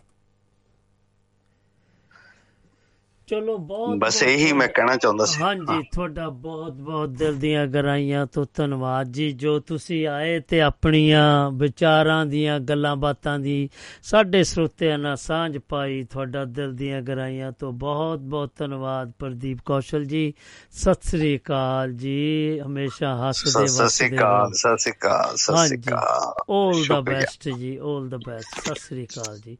[3.28, 8.26] ਚਲੋ ਬਹੁਤ ਬਸ ਇਹੀ ਮੈਂ ਕਹਿਣਾ ਚਾਹੁੰਦਾ ਸੀ। ਹਾਂਜੀ ਤੁਹਾਡਾ ਬਹੁਤ ਬਹੁਤ ਦਿਲ ਦੀਆਂ ਗਰਾਈਆਂ
[8.26, 13.70] ਤੋਂ ਧੰਨਵਾਦ ਜੀ ਜੋ ਤੁਸੀਂ ਆਏ ਤੇ ਆਪਣੀਆਂ ਵਿਚਾਰਾਂ ਦੀਆਂ ਗੱਲਾਂ ਬਾਤਾਂ ਦੀ
[14.04, 20.06] ਸਾਡੇ ਸਰੋਤਿਆਂ ਨਾਲ ਸਾਂਝ ਪਾਈ ਤੁਹਾਡਾ ਦਿਲ ਦੀਆਂ ਗਰਾਈਆਂ ਤੋਂ ਬਹੁਤ ਬਹੁਤ ਧੰਨਵਾਦ ਪ੍ਰਦੀਪ ਕੌਸ਼ਲ
[20.06, 20.34] ਜੀ।
[20.72, 25.68] ਸਤਿ ਸ੍ਰੀ ਅਕਾਲ ਜੀ ਹਮੇਸ਼ਾ ਹੱਸਦੇ ਸਤਿ ਸਤਿ ਸ੍ਰੀ ਵਸਦੇ ਅਕਾਲ ਸਤਿ ਸ੍ਰੀ ਅਕਾਲ ਸਤਿ
[25.68, 29.58] ਸ੍ਰੀ ਅਕਾਲ। 올 ਦਾ। ਬੈਸਟ ਜੀ 올 ਦਾ ਬੈਸਟ ਸਤਿ ਸ੍ਰੀ ਅਕਾਲ ਜੀ।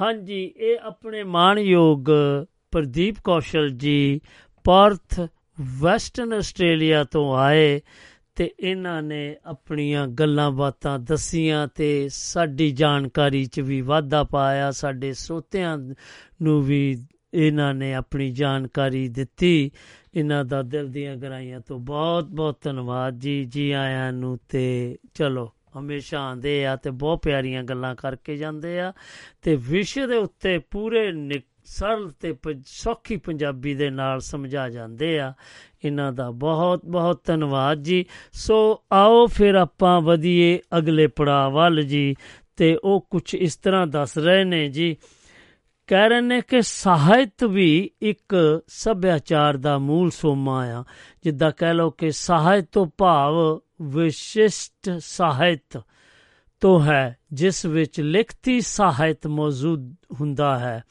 [0.00, 2.10] ਹਾਂਜੀ ਇਹ ਆਪਣੇ ਮਾਣਯੋਗ
[2.72, 4.20] ਪ੍ਰਦੀਪ ਕੌਸ਼ਲ ਜੀ
[4.64, 5.20] ਪਰਥ,
[5.80, 7.80] ਵੈਸਟਰਨ ਆਸਟ੍ਰੇਲੀਆ ਤੋਂ ਆਏ
[8.34, 15.12] ਤੇ ਇਹਨਾਂ ਨੇ ਆਪਣੀਆਂ ਗੱਲਾਂ ਬਾਤਾਂ ਦਸੀਆਂ ਤੇ ਸਾਡੀ ਜਾਣਕਾਰੀ 'ਚ ਵੀ ਵਾਧਾ ਪਾਇਆ, ਸਾਡੇ
[15.12, 15.78] ਸਰੋਤਿਆਂ
[16.42, 19.70] ਨੂੰ ਵੀ ਇਹਨਾਂ ਨੇ ਆਪਣੀ ਜਾਣਕਾਰੀ ਦਿੱਤੀ।
[20.14, 25.52] ਇਹਨਾਂ ਦਾ ਦਿਲ ਦੀਆਂ ਗਰਾਈਆਂ ਤੋਂ ਬਹੁਤ ਬਹੁਤ ਧੰਨਵਾਦ ਜੀ। ਜੀ ਆਇਆਂ ਨੂੰ ਤੇ ਚਲੋ,
[25.78, 28.92] ਹਮੇਸ਼ਾ ਆਉਂਦੇ ਆ ਤੇ ਬਹੁਤ ਪਿਆਰੀਆਂ ਗੱਲਾਂ ਕਰਕੇ ਜਾਂਦੇ ਆ
[29.42, 35.20] ਤੇ ਵਿਸ਼ੇ ਦੇ ਉੱਤੇ ਪੂਰੇ ਨਿ- ਸਰਲ ਤੇ ਪ- ਸੌਖੀ ਪੰਜਾਬੀ ਦੇ ਨਾਲ ਸਮਝਾ ਜਾਂਦੇ
[35.20, 35.32] ਆ।
[35.84, 42.14] ਇਹਨਾਂ ਦਾ ਬਹੁਤ ਬਹੁਤ ਧੰਨਵਾਦ ਜੀ। ਸੋ ਆਓ ਫਿਰ ਆਪਾਂ ਵਧੀਏ ਅਗਲੇ ਪੜਾਅ ਵੱਲ ਜੀ
[42.56, 44.96] ਤੇ ਉਹ ਕੁਝ ਇਸ ਤਰ੍ਹਾਂ ਦੱਸ ਰਹੇ ਨੇ ਜੀ।
[45.86, 50.84] ਕਹਿ ਰਹੇ ਨੇ ਕਿ ਸਾਹਿਤ ਵੀ ਇੱਕ ਸੱਭਿਆਚਾਰ ਦਾ ਮੂਲ ਸੋਮਾ ਆ।
[51.24, 55.82] ਜਿੱਦਾਂ ਕਹਿ ਲਓ ਕਿ ਸਾਹਿਤ ਤੋਂ ਭਾਵ ਵਿਸ਼ਿਸ਼ਟ ਸਾਹਿਤ
[56.60, 60.84] ਤੋਂ ਹੈ, ਜਿਸ ਵਿੱਚ ਲਿਖਤੀ ਸਾਹਿਤ ਮੌਜੂਦ ਹੁੰਦਾ ਹੈ।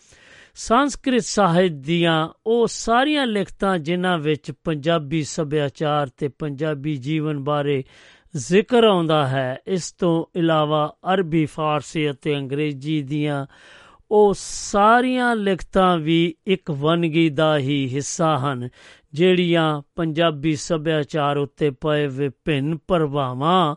[0.61, 7.83] ਸੰਸਕ੍ਰਿਤ ਸਾਹਿਤ ਦੀਆਂ ਉਹ ਸਾਰੀਆਂ ਲਿਖਤਾਂ ਜਿਨ੍ਹਾਂ ਵਿੱਚ ਪੰਜਾਬੀ ਸੱਭਿਆਚਾਰ ਤੇ ਪੰਜਾਬੀ ਜੀਵਨ ਬਾਰੇ
[8.35, 13.45] ਜ਼ਿਕਰ ਆਉਂਦਾ ਹੈ, ਇਸ ਤੋਂ ਇਲਾਵਾ ਅਰਬੀ, ਫਾਰਸੀ ਅਤੇ ਅੰਗਰੇਜ਼ੀ ਦੀਆਂ
[14.11, 18.69] ਉਹ ਸਾਰੀਆਂ ਲਿਖਤਾਂ ਵੀ ਇੱਕ ਵੰਨਗੀ ਦਾ ਹੀ ਹਿੱਸਾ ਹਨ,
[19.13, 23.75] ਜਿਹੜੀਆਂ ਪੰਜਾਬੀ ਸੱਭਿਆਚਾਰ ਉੱਤੇ ਪਏ ਵਿਭਿੰਨ ਪ੍ਰਭਾਵਾਂ,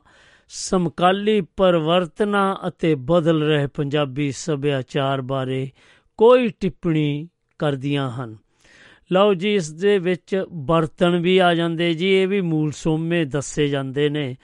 [0.49, 5.71] ਸਮਕਾਲੀ ਪਰਿਵਰਤਨਾਂ ਅਤੇ ਬਦਲ ਰਹੇ ਪੰਜਾਬੀ ਸੱਭਿਆਚਾਰ ਬਾਰੇ
[6.17, 7.29] ਕੋਈ ਟਿੱਪਣੀ
[7.59, 8.37] ਕਰਦੀਆਂ ਹਨ।
[9.13, 13.69] ਲਓ ਜੀ, ਇਸ ਦੇ ਵਿੱਚ ਬਰਤਨ ਵੀ ਆ ਜਾਂਦੇ ਜੀ, ਇਹ ਵੀ ਮੂਲ ਸੋਮੇ ਦੱਸੇ
[13.69, 14.37] ਜਾਂਦੇ ਨੇ।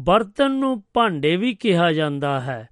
[0.00, 2.68] ਬਰਤਨ ਨੂੰ ਭਾਂਡੇ ਵੀ ਕਿਹਾ ਜਾਂਦਾ ਹੈ,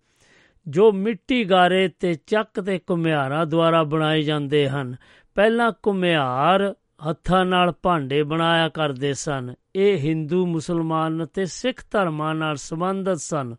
[0.68, 4.96] ਜੋ ਮਿੱਟੀ ਗਾਰੇ ਤੇ ਚੱਕ ਤੇ ਕੁਮਿਹਾਰਾਂ ਦੁਆਰਾ ਬਣਾਏ ਜਾਂਦੇ ਹਨ।
[5.34, 6.74] ਪਹਿਲਾਂ ਕੁਮਿਹਾਰ
[7.10, 13.54] ਹੱਥਾਂ ਨਾਲ ਭਾਂਡੇ ਬਣਾਇਆ ਕਰਦੇ ਸਨ। ਇਹ ਹਿੰਦੂ, ਮੁਸਲਮਾਨ ਅਤੇ ਸਿੱਖ ਧਰਮਾਂ ਨਾਲ ਸੰਬੰਧਿਤ ਸਨ।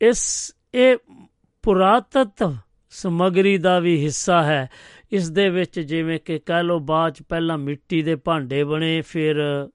[0.00, 0.96] ਇਸ, ਇਹ
[1.62, 2.56] ਪੁਰਾਤਤਵ
[2.90, 4.70] ਸਮਗਰੀ ਦਾ ਵੀ ਹਿੱਸਾ ਹੈ।
[5.12, 9.68] ਇਸ ਦੇ ਵਿੱਚ ਜਿਵੇਂ ਕਿ ਕਹਿ ਲਓ ਬਾਅਦ 'ਚ ਪਹਿਲਾਂ ਮਿੱਟੀ ਦੇ ਭਾਂਡੇ ਬਣੇ, ਫਿਰ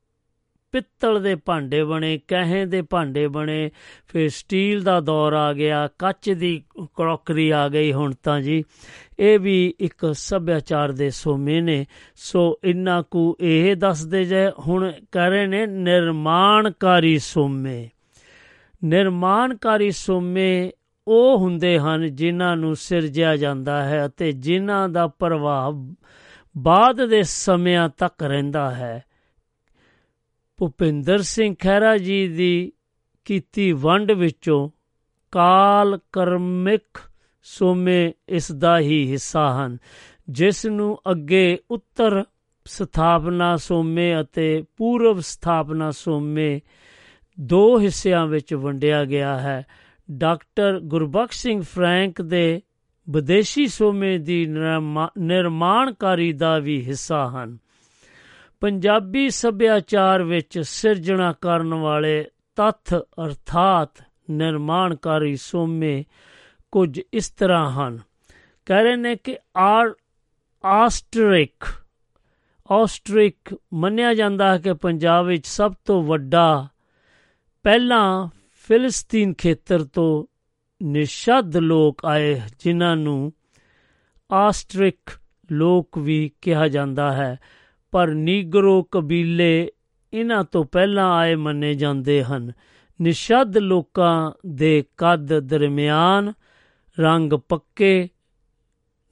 [0.71, 3.71] ਪਿੱਤਲ ਦੇ ਭਾਂਡੇ ਬਣੇ ਕਹੇ ਦੇ ਭਾਂਡੇ ਬਣੇ,
[4.07, 8.63] ਫਿਰ ਸਟੀਲ ਦਾ ਦੌਰ ਆ ਗਿਆ, ਕੱਚ ਦੀ ਕਰੋਕਰੀ ਆ ਗਈ ਹੁਣ ਤਾਂ ਜੀ।
[9.19, 11.85] ਇਹ ਵੀ ਇੱਕ ਸੱਭਿਆਚਾਰ ਦੇ ਸੋਮੇ ਨੇ।
[12.15, 17.89] ਸੋ ਇੰਨਾ ਕੁ ਇਹ ਦੱਸਦੇ ਜੇ, ਹੁਣ ਕਹਿ ਰਹੇ ਨੇ ਨਿਰਮਾਣਕਾਰੀ ਸੋਮੇ।
[18.83, 20.71] ਨਿਰਮਾਣਕਾਰੀ ਸੋਮੇ
[21.07, 25.93] ਉਹ ਹੁੰਦੇ ਹਨ ਜਿਨ੍ਹਾਂ ਨੂੰ ਸਿਰਜਿਆ ਜਾਂਦਾ ਹੈ ਅਤੇ ਜਿਨ੍ਹਾਂ ਦਾ ਪ੍ਰਭਾਵ
[26.57, 29.03] ਬਾਅਦ ਦੇ ਸਮਿਆਂ ਤੱਕ ਰਹਿੰਦਾ ਹੈ।
[30.57, 32.71] ਭੁਪਿੰਦਰ ਸਿੰਘ ਖਹਿਰਾ ਜੀ ਦੀ
[33.25, 34.69] ਕੀਤੀ ਵੰਡ ਵਿੱਚੋਂ
[35.31, 36.99] ਕਾਲ ਕਰਮਿਕ
[37.43, 39.77] ਸੋਮੇ ਇਸ ਦਾ ਹੀ ਹਿੱਸਾ ਹਨ,
[40.29, 42.23] ਜਿਸ ਨੂੰ ਅੱਗੇ ਉੱਤਰ
[42.65, 46.61] ਸਥਾਪਨਾ ਸੋਮੇ ਅਤੇ ਪੂਰਵ ਸਥਾਪਨਾ ਸੋਮੇ
[47.39, 49.65] ਦੋ ਹਿੱਸਿਆਂ ਵਿੱਚ ਵੰਡਿਆ ਗਿਆ ਹੈ।
[50.11, 52.61] ਡਾਕਟਰ ਗੁਰਬਖਸ਼ ਸਿੰਘ ਫਰੈਂਕ ਦੇ
[53.09, 57.57] ਵਿਦੇਸ਼ੀ ਸੋਮੇ ਦੀ ਨਿਰਮਾ- ਨਿਰਮਾਣਕਾਰੀ ਦਾ ਵੀ ਹਿੱਸਾ ਹਨ।
[58.59, 62.25] ਪੰਜਾਬੀ ਸੱਭਿਆਚਾਰ ਵਿੱਚ ਸਿਰਜਣਾ ਕਰਨ ਵਾਲੇ
[62.55, 66.03] ਤੱਥ ਅਰਥਾਤ ਨਿਰਮਾਣਕਾਰੀ ਸੋਮੇ
[66.71, 67.99] ਕੁਝ ਇਸ ਤਰ੍ਹਾਂ ਹਨ।
[68.65, 69.93] ਕਹਿ ਰਹੇ ਨੇ ਕਿ ਆਰ,
[70.65, 71.63] ਆਸਟਰਿਕ
[72.71, 76.67] ਆਸਟਰਿਕ ਮੰਨਿਆ ਜਾਂਦਾ ਹੈ ਕਿ ਪੰਜਾਬ ਵਿੱਚ ਸਭ ਤੋਂ ਵੱਡਾ,
[77.63, 78.27] ਪਹਿਲਾਂ
[78.67, 80.25] ਫਿਲਿਸਤੀਨ ਖੇਤਰ ਤੋਂ
[80.85, 83.33] ਨਿਸ਼ਦ ਲੋਕ ਆਏ, ਜਿਨ੍ਹਾਂ ਨੂੰ
[84.31, 85.11] ਆਸਟਰਿਕ
[85.51, 87.39] ਲੋਕ ਵੀ ਕਿਹਾ ਜਾਂਦਾ ਹੈ।
[87.91, 89.69] ਪਰ ਨੀਗਰੋ ਕਬੀਲੇ
[90.13, 92.51] ਇਹਨਾਂ ਤੋਂ ਪਹਿਲਾਂ ਆਏ ਮੰਨੇ ਜਾਂਦੇ ਹਨ।
[93.01, 96.33] ਨਿਸ਼ਦ ਲੋਕਾਂ ਦੇ ਕੱਦ ਦਰਮਿਆਨ
[96.99, 98.09] ਰੰਗ ਪੱਕੇ,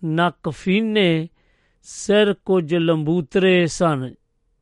[0.05, 1.29] ਨੱਕ ਫੀਨੇ,
[1.83, 4.13] ਸਿਰ ਕੁਝ ਲੰਬੂਤਰੇ ਸਨ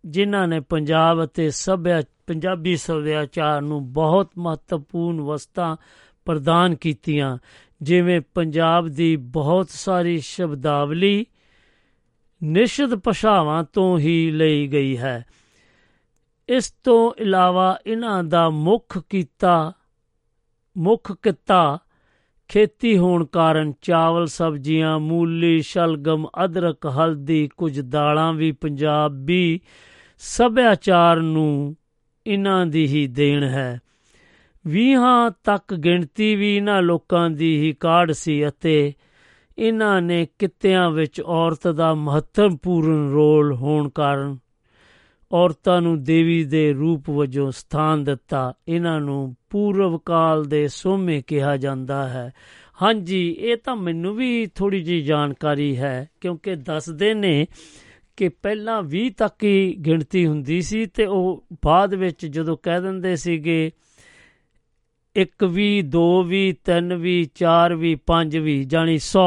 [0.05, 5.77] ਜਿਨ੍ਹਾਂ ਨੇ ਪੰਜਾਬ ਅਤੇ ਸਭਿਆ, ਪੰਜਾਬੀ ਸੱਭਿਆਚਾਰ ਨੂੰ ਬਹੁਤ ਮਹੱਤਵਪੂਰਨ ਵਸਤਾਂ
[6.25, 7.37] ਪ੍ਰਦਾਨ ਕੀਤੀਆਂ,
[7.81, 11.25] ਜਿਵੇਂ ਪੰਜਾਬ ਦੀ ਬਹੁਤ ਸਾਰੀ ਸ਼ਬਦਾਵਲੀ
[12.43, 15.25] ਨਿਸ਼ਦ ਭਾਸ਼ਾਵਾਂ ਤੋਂ ਹੀ ਲਈ ਗਈ ਹੈ।
[16.49, 19.73] ਇਸ ਤੋਂ ਇਲਾਵਾ ਇਹਨਾਂ ਦਾ ਮੁੱਖ ਕੀਤਾ,
[20.77, 21.79] ਮੁੱਖ ਕਿੱਤਾ
[22.47, 29.61] ਖੇਤੀ ਹੋਣ ਕਾਰਨ ਚਾਵਲ, ਸਬਜ਼ੀਆਂ, ਮੂਲੀ, ਸ਼ਲਗਮ, ਅਦਰਕ, ਹਲਦੀ, ਕੁਝ ਦਾਲਾਂ ਵੀ ਪੰਜਾਬੀ
[30.19, 31.75] ਸੱਭਿਆਚਾਰ ਨੂੰ
[32.27, 33.79] ਇਹਨਾਂ ਦੀ ਹੀ ਦੇਣ ਹੈ।
[34.67, 38.93] ਵੀਹਾਂ ਤੱਕ ਗਿਣਤੀ ਵੀ ਇਹਨਾਂ ਲੋਕਾਂ ਦੀ ਹੀ ਕਾਢ ਸੀ ਅਤੇ
[39.57, 44.37] ਇਹਨਾਂ ਨੇ ਕਿੱਤਿਆਂ ਵਿੱਚ ਔਰਤ ਦਾ ਮਹੱਤਵਪੂਰਨ ਰੋਲ ਹੋਣ ਕਾਰਨ
[45.31, 51.57] ਔਰਤਾਂ ਨੂੰ ਦੇਵੀ ਦੇ ਰੂਪ ਵਜੋਂ ਸਥਾਨ ਦਿੱਤਾ। ਇਹਨਾਂ ਨੂੰ ਪੂਰਵ ਕਾਲ ਦੇ ਸੋਮੇ ਕਿਹਾ
[51.57, 52.33] ਜਾਂਦਾ ਹੈ।
[52.81, 57.47] ਹਾਂਜੀ, ਇਹ ਤਾਂ ਮੈਨੂੰ ਵੀ ਥੋੜੀ ਜੀ ਜਾਣਕਾਰੀ ਹੈ ਕਿਉਂਕਿ ਦੱਸਦੇ ਨੇ
[58.19, 63.15] ਕਿ ਪਹਿਲਾਂ 20 ਤੱਕ ਹੀ ਗਿਣਤੀ ਹੁੰਦੀ ਸੀ ਤੇ ਉਹ ਬਾਅਦ ਵਿੱਚ ਜਦੋਂ ਕਹਿ ਦਿੰਦੇ
[63.15, 63.71] ਸੀਗੇ
[65.15, 69.23] ਇੱਕ ਵੀ ਦੋ ਵੀ ਤਿੰਨ ਵੀ ਚਾਰ ਵੀ ਪੰਜ ਵੀ ਜਾਨੀ 100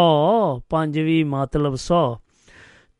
[0.70, 2.02] ਪੰਜ ਵੀ ਮਤਲਬ 100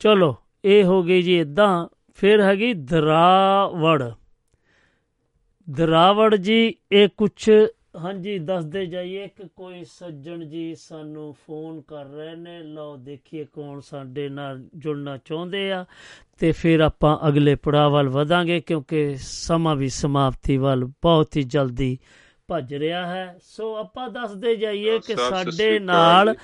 [0.01, 4.10] ਚਲੋ, ਇਹ ਹੋ ਗਈ ਜੀ ਇਦਾਂ ਫਿਰ ਹੈਗੀ ਦਰਾਵੜ।
[5.70, 7.51] ਦਰਾਵੜ ਜੀ, ਇਹ ਕੁਛ
[7.94, 13.81] ਹਾਂਜੀ ਦੱਸਦੇ ਜਾਈਏ ਕਿ ਕੋਈ ਸੱਜਣ ਜੀ ਸਾਨੂੰ ਫੋਨ ਕਰ ਰਹੇ ਨੇ। ਲਓ ਦੇਖੀਏ ਕੌਣ
[13.81, 15.85] ਸਾਡੇ ਨਾਲ ਜੁੜਨਾ ਚਾਹੁੰਦੇ ਆ।
[16.39, 21.98] ਤੇ ਫਿਰ ਆਪਾਂ ਅਗਲੇ ਪੜਾਅ ਵੱਲ ਵਧਾਂਗੇ ਕਿਉਂਕਿ ਸਮਾਂ ਵੀ ਸਮਾਪਤੀ ਵੱਲ ਬਹੁਤ ਹੀ ਜਲਦੀ
[22.48, 26.35] ਭੱਜ ਰਿਹਾ ਹੈ। ਸੋ ਆਪਾਂ ਦੱਸਦੇ ਜਾਈਏ ਕਿ ਸਾਡੇ ਨਾਲ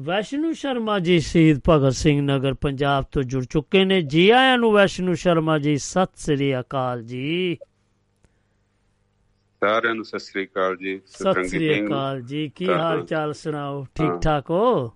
[0.00, 4.72] ਵੈਸ਼ਨੂ ਸ਼ਰਮਾ ਜੀ ਸ਼ਹੀਦ ਭਗਤ ਸਿੰਘ ਨਗਰ ਪੰਜਾਬ ਤੋਂ ਜੁੜ ਚੁੱਕੇ ਨੇ। ਜੀ ਆਇਆਂ ਨੂੰ
[4.72, 7.56] ਵੈਸ਼ਨੂ ਸ਼ਰਮਾ ਜੀ ਸਤਿ ਸ੍ਰੀ ਅਕਾਲ ਜੀ।
[9.62, 14.20] ਸਾਰਿਆਂ ਨੂੰ ਸਤਿ ਸ੍ਰੀ ਅਕਾਲ ਜੀ ਸਤਿ ਸ੍ਰੀ। ਅਕਾਲ ਜੀ ਕੀ ਹਾਲ। ਚਾਲ ਸੁਣਾਓ ਠੀਕ।
[14.22, 14.86] ਠਾਕ ਹੋ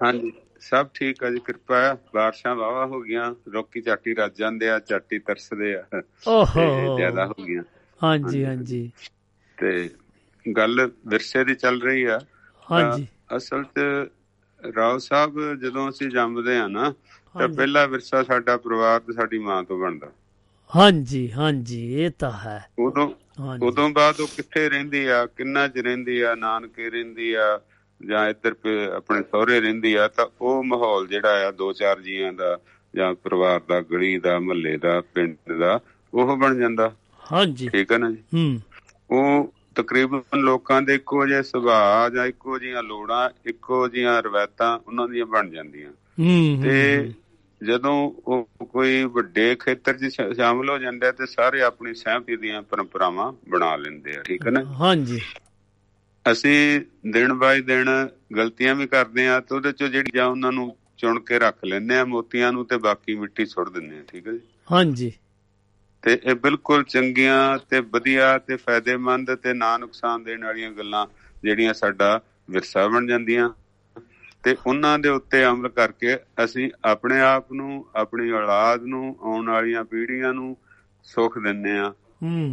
[0.00, 0.32] ਹਾਂਜੀ
[0.62, 1.80] ਸਭ ਠੀਕ ਆ ਜੀ ਕਿਰਪਾ
[2.14, 7.26] ਬਾਰਿਸ਼ਾਂ ਵਾਵਾ ਹੋ ਗਈਆਂ ਰੋਕੀ ਚਾਟੀ ਰੱਜ ਜਾਂਦੇ ਆ ਚਾਟੀ ਤਰਸਦੇ ਆ ਤੇ ਓਹੋ ਜ਼ਿਆਦਾ
[7.26, 7.62] ਹੋ ਗਈਆਂ
[8.00, 8.90] ਹਾਂਜੀ ਹਾਂਜੀ।
[9.58, 9.88] ਤੇ
[10.46, 12.18] ਗੱਲ ਵਿਰਸੇ ਦੀ ਚੱਲ ਰਹੀ ਆ
[12.66, 18.56] ਹਾਂਜੀ ਤਾਂ ਅਸਲ 'ਚ ਰਾਓ ਸਾਹਿਬ ਜਦੋਂ ਅਸੀਂ ਜੰਮਦੇ ਆ ਨਾ ਤਾਂ। ਪਹਿਲਾ ਵਿਰਸਾ ਸਾਡਾ
[18.56, 20.10] ਪਰਿਵਾਰ ਤੇ ਸਾਡੀ ਮਾਂ ਤੋਂ ਬਣਦਾ
[20.70, 23.08] ਹਾਂਜੀ ਹਾਂਜੀ ਇਹ ਤਾਂ ਹੈ ਉਦੋਂ
[23.62, 27.60] ਉਦੋਂ ਬਾਅਦ ਉਹ ਕਿੱਥੇ ਰਹਿੰਦੀ ਆ ਕਿੰਨਾ ਚ ਰਹਿੰਦੀ ਆ ਨਾਨਕੇ ਰਹਿੰਦੀ ਆ
[28.06, 28.54] ਜਾਂ ਇੱਧਰ
[28.96, 32.58] ਆਪਣੇ ਸਹੁਰੇ ਰਹਿੰਦੀ ਆ ਤਾਂ ਉਹ ਮਾਹੌਲ ਜਿਹੜਾ ਆ ਦੋ ਚਾਰ ਜੀਆਂ ਦਾ
[32.96, 35.80] ਜਾਂ ਪਰਿਵਾਰ ਦਾ ਗਲੀ ਦਾ ਮਹੱਲੇ ਦਾ ਪਿੰਡ ਦਾ
[36.14, 36.92] ਉਹ ਬਣ ਜਾਂਦਾ।
[37.32, 38.18] ਹਾਂਜੀ। ਠੀਕ ਹੈ ਨਾ ਜੀ?
[38.34, 38.60] ਹੂੰ।
[39.10, 45.08] ਉਹ ਤਕਰੀਬਨ ਲੋਕਾਂ ਦੇ ਇੱਕੋ ਜਿਹੇ ਸੁਭਾਅ ਜਾਂ ਇੱਕੋ ਜਿਹੀਆਂ ਲੋੜਾਂ ਇੱਕੋ ਜਿਹੀਆਂ ਰਵਾਇਤਾਂ ਉਹਨਾਂ
[45.08, 47.10] ਦੀਆਂ ਬਣ ਜਾਂਦੀਆਂ। ਹੂੰ ਤੇ
[47.60, 47.92] ਜਦੋਂ
[48.26, 53.74] ਉਹ ਕੋਈ ਵੱਡੇ ਖੇਤਰ 'ਚ ਸ਼ਾਮਲ ਹੋ ਜਾਂਦਾ ਤੇ ਸਾਰੇ ਆਪਣੀ ਸਹਿਮਤੀ ਦੀਆਂ ਪਰੰਪਰਾਵਾਂ ਬਣਾ
[53.76, 54.64] ਲੈਂਦੇ ਆ ਠੀਕ ਹੈ ਨਾ?
[54.80, 55.20] ਹਾਂਜੀ।
[56.32, 56.80] ਅਸੀਂ
[57.12, 57.88] ਦਿਨ ਬਾਈ ਦਿਨ
[58.36, 61.96] ਗਲਤੀਆਂ ਵੀ ਕਰਦੇ ਆ ਤੇ ਉਹਦੇ ਚੋਂ ਜਿਹੜੀ ਜਾਂ ਉਹਨਾਂ ਨੂੰ ਚੁਣ ਕੇ ਰੱਖ ਲੈਂਦੇ
[61.98, 64.40] ਆ ਮੋਤੀਆਂ ਨੂੰ ਤੇ ਬਾਕੀ ਮਿੱਟੀ ਸੁੱਟ ਦਿੰਦੇ ਆ ਠੀਕ ਹੈ ਜੀ?
[64.72, 65.12] ਹਾਂਜੀ।
[66.02, 71.06] ਤੇ ਇਹ ਬਿਲਕੁਲ ਚੰਗੀਆਂ ਤੇ ਵਧੀਆ ਤੇ ਫਾਇਦੇਮੰਦ ਤੇ ਨਾ ਨੁਕਸਾਨ ਦੇਣ ਵਾਲੀਆਂ ਗੱਲਾਂ
[71.42, 72.20] ਜਿਹੜੀਆਂ ਸਾਡਾ
[72.50, 73.50] ਵਿਰਸਾ ਬਣ ਜਾਂਦੀਆਂ।
[74.44, 79.84] ਤੇ ਉਹਨਾਂ ਦੇ ਉੱਤੇ ਅਮਲ ਕਰਕੇ ਅਸੀਂ ਆਪਣੇ ਆਪ ਨੂੰ ਆਪਣੀ ਔਲਾਦ ਨੂੰ ਆਉਣ ਵਾਲੀਆਂ
[79.84, 80.56] ਪੀੜ੍ਹੀਆਂ ਨੂੰ
[81.06, 81.92] ਸੁੱਖ ਦਿੰਦੇ ਆ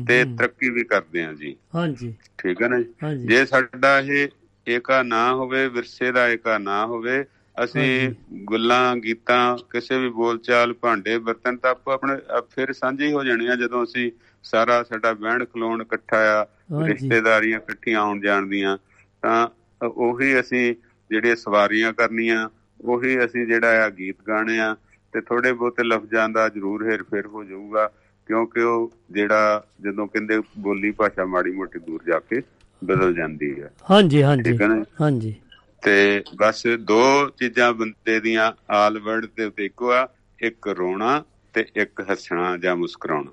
[0.08, 3.26] ਤੇ ਤਰੱਕੀ ਵੀ ਕਰਦੇ ਆ ਜੀ। ਹਾਂਜੀ। ਠੀਕ ਹੈ ਨਾ ਜੀ?
[3.28, 4.28] ਜੇ ਸਾਡਾ ਇਹ
[4.68, 7.24] ਏਕਾ ਨਾ ਹੋਵੇ ਵਿਰਸੇ ਦਾ ਏਕਾ ਨਾ ਹੋਵੇ
[7.56, 8.12] ਅਸੀਂ
[8.44, 13.24] ਗੁੱਲਾਂ ਗੀਤਾਂ ਕਿਸੇ ਵੀ ਬੋਲਚਾਲ ਭਾਂਡੇ ਬਰਤਨ ਤਾਂ ਆਪੋ ਆਪਣੇ ਆਪ ਫਿਰ ਸਾਂਝੇ ਹੀ ਹੋ
[13.24, 14.10] ਜਾਣੇ ਆ ਜਦੋਂ ਅਸੀਂ
[14.46, 16.46] ਸਾਰਾ ਸਾਡਾ ਬਹਿਣ ਖਲੋਣ ਇਕੱਠਾ ਆ
[16.88, 18.78] ਰਿਸ਼ਤੇਦਾਰੀਆਂ ਇਕੱਠੀਆਂ ਆਉਣ ਜਾਣ ਦੀਆਂ
[19.24, 19.48] ਤਾਂ
[19.88, 20.74] ਉਹੀ ਅਸੀਂ
[21.14, 22.50] ਜਿਹੜੀਆਂ ਸਵਾਰੀਆਂ ਕਰਨੀਆਂ
[22.86, 24.76] ਉਹੀ ਅਸੀਂ ਜਿਹੜਾ ਆ ਗੀਤ ਗਾਣੇ ਆ
[25.14, 27.88] ਤੇ ਥੋੜੇ ਬਹੁਤੇ ਲਫ਼ਜ਼ਾਂ ਦਾ ਜ਼ਰੂਰ ਹੇਰ ਫੇਰ ਹੋ ਜਾਊਗਾ
[28.28, 32.42] ਕਿਉਂਕਿ ਉਹ ਜਿਹੜਾ ਜਦੋਂ ਕਹਿੰਦੇ ਬੋਲੀ ਭਾਸ਼ਾ ਮਾੜੀ ਮੋਟੀ ਦੂਰ ਜਾ ਕੇ
[32.82, 34.58] ਬਦਲ ਜਾਂਦੀ ਹੈ। ਹਾਂਜੀ ਹਾਂਜੀ
[35.02, 35.36] ਹਾਂਜੀ।
[35.84, 40.08] ਤੇ ਬਸ ਦੋ ਚੀਜ਼ਾਂ ਬੰਦੇ ਦੀਆਂ ਆਲ ਵਰਡ ਦੇ ਉੱਤੇ ਇੱਕੋ ਆ
[40.40, 41.24] ਇੱਕ ਰੋਣਾ
[41.54, 43.32] ਤੇ ਇੱਕ ਹੱਸਣਾ ਜਾਂ ਮੁਸਕਰਾਉਣਾ।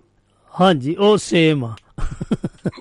[0.61, 1.75] ਹਾਂਜੀ ਉਹ ਸੇਮ ਆ।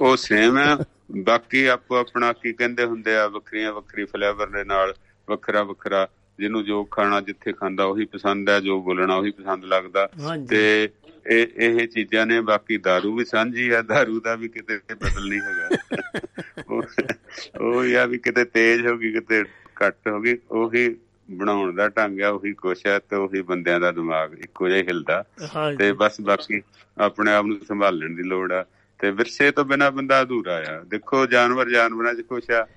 [0.01, 0.75] ਉਹ ਸੇਮ ਹੈ
[1.24, 4.94] ਬਾਕੀ ਆਪੋ ਆਪਣਾ ਕੀ ਕਹਿੰਦੇ ਹੁੰਦੇ ਆ ਵੱਖਰੀਆਂ ਵੱਖਰੀ ਫਲੇਵਰ ਦੇ ਨਾਲ
[5.28, 6.06] ਵੱਖਰਾ ਵੱਖਰਾ
[6.38, 10.88] ਜਿਹਨੂੰ ਜੋ ਖਾਣਾ ਜਿੱਥੇ ਖਾਂਦਾ ਉਹੀ ਪਸੰਦ ਹੈ ਜੋ ਬੋਲਣਾ ਉਹੀ ਪਸੰਦ ਲੱਗਦਾ ਹਾਂਜੀ ਤੇ
[11.30, 15.40] ਇਹ ਇਹ ਚੀਜ਼ਾਂ ਨੇ ਬਾਕੀ दारू ਵੀ ਸਾਂਝੀ ਆ दारू ਦਾ ਵੀ ਕਿਤੇ ਬਦਲ ਨਹੀਂ
[15.40, 19.42] ਹੈਗਾ ਉਹ- ਉਹ ਯਾ ਵੀ ਕਿਤੇ ਤੇਜ਼ ਹੋ ਗਈ ਕਿਤੇ
[19.82, 20.88] ਘੱਟ ਹੋ ਗਈ ਉਹੀ
[21.28, 24.86] ਬਣਾਉਣ ਦਾ ਢੰਗ ਆ ਉਹੀ ਕੁਛ ਹੈ ਤੇ ਉਹੀ ਬੰਦਿਆਂ ਦਾ ਦਿਮਾਗ ਇੱਕੋ ਜਿਹਾ ਹੀ
[24.88, 26.60] ਹਿਲਦਾ ਤੇ ਹਾਂਜੀ ਬਸ ਬਾਕੀ
[26.96, 28.64] ਆਪਣੇ ਆਪ ਨੂੰ ਸੰਭਾਲਣ ਦੀ ਲੋੜ ਆ
[28.99, 32.67] ਤੇ ਵਿਰਸੇ ਤੋਂ ਬਿਨਾ ਬੰਦਾ ਅਧੂਰਾ ਆ। ਦੇਖੋ ਜਾਨਵਰ ਜਾਨਵਰਾਂ 'ਚ ਖੁਸ਼ ਆ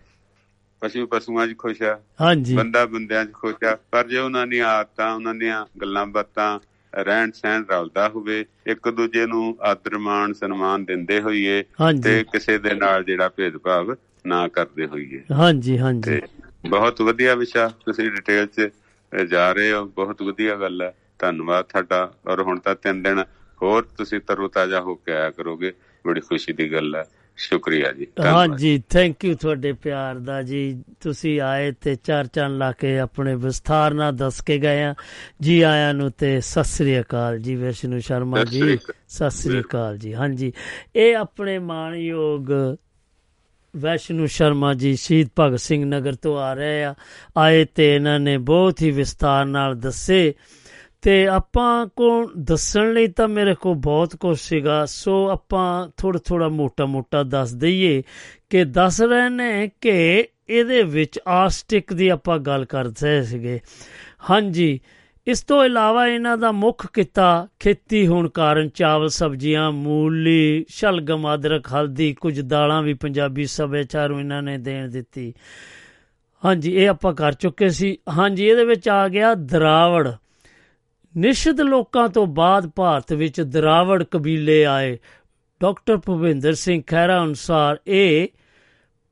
[0.80, 4.68] ਪਸ਼ੂ ਪਸ਼ੂਆਂ 'ਚ ਖੁਸ਼ ਆ ਹਾਂਜੀ। ਬੰਦਾ ਬੰਦਿਆਂ 'ਚ ਖੁਸ਼ ਆ ਪਰ ਜੇ ਉਹਨਾਂ ਦੀਆਂ
[4.68, 6.58] ਆਦਤਾਂ ਉਹਨਾਂ ਦੀਆਂ ਗੱਲਾਂ ਬਾਤਾਂ
[6.92, 11.64] ਰਹਿਣ ਸਹਿਣ ਰਲਦਾ ਹੋਵੇ ਇੱਕ ਦੂਜੇ ਨੂੰ ਆਦਰ ਮਾਣ ਸਨਮਾਨ ਦਿੰਦੇ ਹੋਈਏ
[12.02, 13.94] ਤੇ ਕਿਸੇ ਦੇ ਨਾਲ ਜਿਹੜਾ ਭੇਦਭਾਵ
[14.26, 16.20] ਨਾ ਕਰਦੇ ਹੋਈਏ। ਹਾਂਜੀ ਹਾਂਜੀ।
[16.68, 18.68] ਬਹੁਤ ਵਧੀਆ ਵਿਸ਼ਾ ਤੁਸੀਂ ਡਿਟੇਲ 'ਚ
[19.28, 23.24] ਜਾ ਰਹੇ ਹੋ। ਬਹੁਤ ਵਧੀਆ ਗੱਲ ਹੈ ਧੰਨਵਾਦ ਤੁਹਾਡਾ। ਔਰ ਹੁਣ ਤਾਂ ਤਿੰਨ ਦਿਨ
[23.62, 25.72] ਹੋਰ ਤੁਸੀਂ ਤਰੋਤਾਜ਼ਾ ਹੋ ਕੇ ਆਇਆ ਕਰੋਗੇ।
[26.06, 27.04] ਬੜੀ ਖੁਸ਼ੀ ਦੀ ਗੱਲ ਹੈ।
[27.36, 32.72] ਸ਼ੁਕਰੀਆ ਜੀ। ਹਾਂਜੀ ਥੈਂਕ ਯੂ ਤੁਹਾਡੇ ਪਿਆਰ ਦਾ ਜੀ। ਤੁਸੀਂ ਆਏ ਤੇ ਚਾਰ ਚੰਨ ਲਾ
[32.72, 34.94] ਕੇ ਆਪਣੇ ਵਿਸਥਾਰ ਨਾਲ ਦੱਸ ਕੇ ਗਏ ਆ।
[35.40, 40.14] ਜੀ ਆਇਆਂ ਨੂੰ ਤੇ ਸਤਿ ਸ੍ਰੀ ਅਕਾਲ ਜੀ ਵਿਸ਼ਨੂੰ ਸ਼ਰਮਾ ਜੀ। ਸਤਿ ਸ੍ਰੀ ਅਕਾਲ ਜੀ।
[40.14, 40.52] ਹਾਂਜੀ
[40.96, 42.76] ਇਹ ਆਪਣੇ ਮਾਣਯੋਗ
[43.76, 46.94] ਵੈਸ਼ਨੂ ਸ਼ਰਮਾ ਜੀ ਸ਼ਹੀਦ ਭਗਤ ਸਿੰਘ ਨਗਰ ਤੋਂ ਆ ਰਹੇ ਆ।
[47.36, 50.34] ਆਏ ਤੇ ਇਹਨਾਂ ਨੇ ਬਹੁਤ ਹੀ ਵਿਸਤਾਰ ਨਾਲ ਦੱਸੇ।
[51.02, 56.48] ਤੇ ਆਪਾਂ ਕੋ ਦੱਸਣ ਲਈ ਤਾਂ ਮੇਰੇ ਕੋ ਬਹੁਤ ਕੁਝ ਸੀਗਾ। ਸੋ ਆਪਾਂ ਥੋੜਾ ਥੋੜਾ
[56.48, 58.02] ਮੋਟਾ ਮੋਟਾ ਦੱਸ ਦਈਏ
[58.50, 63.60] ਕਿ ਦੱਸ ਰਹੇ ਨੇ ਕਿ ਇਹਦੇ ਵਿੱਚ ਆਸਟਿਕ ਦੀ ਆਪਾਂ ਗੱਲ ਕਰਦੇ ਸੀਗੇ।
[64.30, 64.80] ਹਾਂਜੀ,
[65.26, 71.66] ਇਸ ਤੋਂ ਇਲਾਵਾ ਇਹਨਾਂ ਦਾ ਮੁੱਖ ਕਿੱਤਾ ਖੇਤੀ ਹੋਣ ਕਾਰਨ ਚਾਵਲ, ਸਬਜ਼ੀਆਂ, ਮੂਲੀ, ਸ਼ਲਗਮ, ਅਦਰਕ,
[71.74, 75.34] ਹਲਦੀ, ਕੁਝ ਦਾਲਾਂ ਵੀ ਪੰਜਾਬੀ ਸੱਭਿਆਚਾਰ ਨੂੰ ਇਹਨਾਂ ਨੇ ਦੇਣ ਦਿੱਤੀ।
[76.44, 80.12] ਹਾਂਜੀ, ਇਹ ਆਪਾਂ ਕਰ ਚੁੱਕੇ ਸੀ। ਹਾਂਜੀ, ਇਹਦੇ ਵਿੱਚ ਆ ਗਿਆ ਦਰਾਵੜ।
[81.16, 84.98] ਨਿਸ਼ਚਿਤ ਲੋਕਾਂ ਤੋਂ ਬਾਅਦ ਭਾਰਤ ਵਿੱਚ ਦਰਾਵੜ ਕਬੀਲੇ ਆਏ।
[85.60, 88.28] ਡਾਕਟਰ ਭੁਪਿੰਦਰ ਸਿੰਘ ਖਹਿਰਾ ਅਨੁਸਾਰ ਇਹ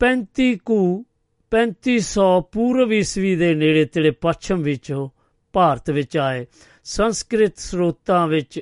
[0.00, 1.04] 35 ਕੁ
[1.52, 5.08] 3500 ਪੂਰਵ ਈਸਵੀ ਦੇ ਨੇੜੇ ਤੇੜੇ ਪੱਛਮ ਵਿੱਚੋਂ
[5.52, 6.46] ਭਾਰਤ ਵਿੱਚ ਆਏ।
[6.84, 8.60] ਸੰਸਕ੍ਰਿਤ ਸਰੋਤਾਂ ਵਿੱਚ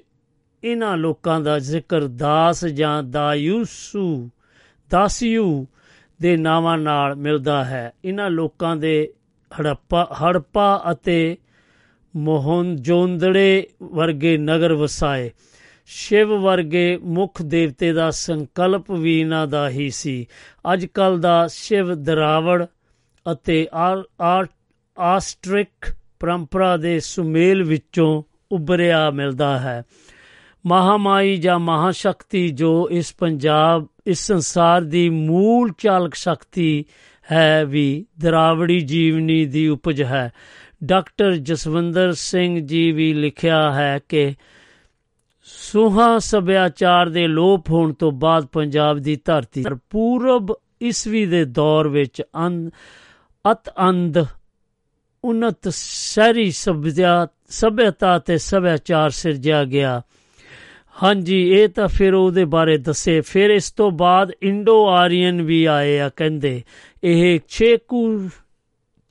[0.65, 4.31] ਇਹਨਾਂ ਲੋਕਾਂ ਦਾ ਜ਼ਿਕਰ ਦਾਸ ਜਾਂ ਦਾਯੂਸੂ,
[4.91, 5.67] ਦਾਸਿਯੂ
[6.21, 9.13] ਦੇ ਨਾਵਾਂ ਨਾਲ ਮਿਲਦਾ ਹੈ। ਇਹਨਾਂ ਲੋਕਾਂ ਦੇ
[9.61, 11.37] ਹੜੱਪਾ ਹੜੱਪਾ ਅਤੇ
[12.17, 15.31] ਮੋਹਨਜੋਦੜੇ ਵਰਗੇ ਨਗਰ ਵਸਾਏ।
[15.87, 20.27] ਸ਼ਿਵ ਵਰਗੇ ਮੁੱਖ ਦੇਵਤੇ ਦਾ ਸੰਕਲਪ ਵੀ ਇਹਨਾਂ ਦਾ ਹੀ ਸੀ।
[20.73, 22.67] ਅੱਜ ਕੱਲ ਦਾ ਸ਼ਿਵ ਦਰਾਵੜ
[23.33, 23.69] ਅਤੇ
[24.99, 28.23] ਆਸਟ੍ਰਿਕ ਪਰੰਪਰਾ ਦੇ ਸੁਮੇਲ ਵਿੱਚੋਂ
[28.53, 29.83] ਉੱਭਰਿਆ ਮਿਲਦਾ ਹੈ।
[30.67, 36.85] ਮਹਾਮਾਈ ਜਾਂ ਮਹਾਸ਼ਕਤੀ ਜੋ ਇਸ ਪੰਜਾਬ, ਇਸ ਸੰਸਾਰ ਦੀ ਮੂਲ ਚਾਲਕ ਸ਼ਕਤੀ
[37.33, 40.33] ਹੈ ਵੀ ਦਰਾਵੜੀ ਜੀਵਨੀ ਦੀ ਉਪਜ ਹੈ।
[40.85, 44.35] ਡਾਕਟਰ ਜਸਵਿੰਦਰ ਸਿੰਘ ਜੀ ਵੀ ਲਿਖਿਆ ਹੈ ਕਿ
[45.45, 52.23] ਸੁਹਾ ਸੱਭਿਆਚਾਰ ਦੇ ਲੋਪ ਹੋਣ ਤੋਂ ਬਾਅਦ ਪੰਜਾਬ ਦੀ ਧਰਤੀ ਪੂਰਬ ਈਸਵੀ ਦੇ ਦੌਰ ਵਿੱਚ
[53.53, 54.19] ਅਤ ਅੰਧ,
[55.25, 56.51] ਉਨਤ ਸ਼ਹਿਰੀ
[57.49, 60.03] ਸਭਿਅਤਾ ਤੇ ਸਭਿਆਚਾਰ ਸਿਰਜਿਆ ਗਿਆ।
[61.03, 65.99] ਹਾਂਜੀ, ਇਹ ਤਾਂ ਫਿਰ ਉਹਦੇ ਬਾਰੇ ਦੱਸੇ। ਫਿਰ ਇਸ ਤੋਂ ਬਾਅਦ ਇੰਡੋ ਆਰੀਅਨ ਵੀ ਆਏ
[65.99, 66.63] ਆ, ਕਹਿੰਦੇ।
[67.05, 68.29] ਇਹ 6 ਕੁ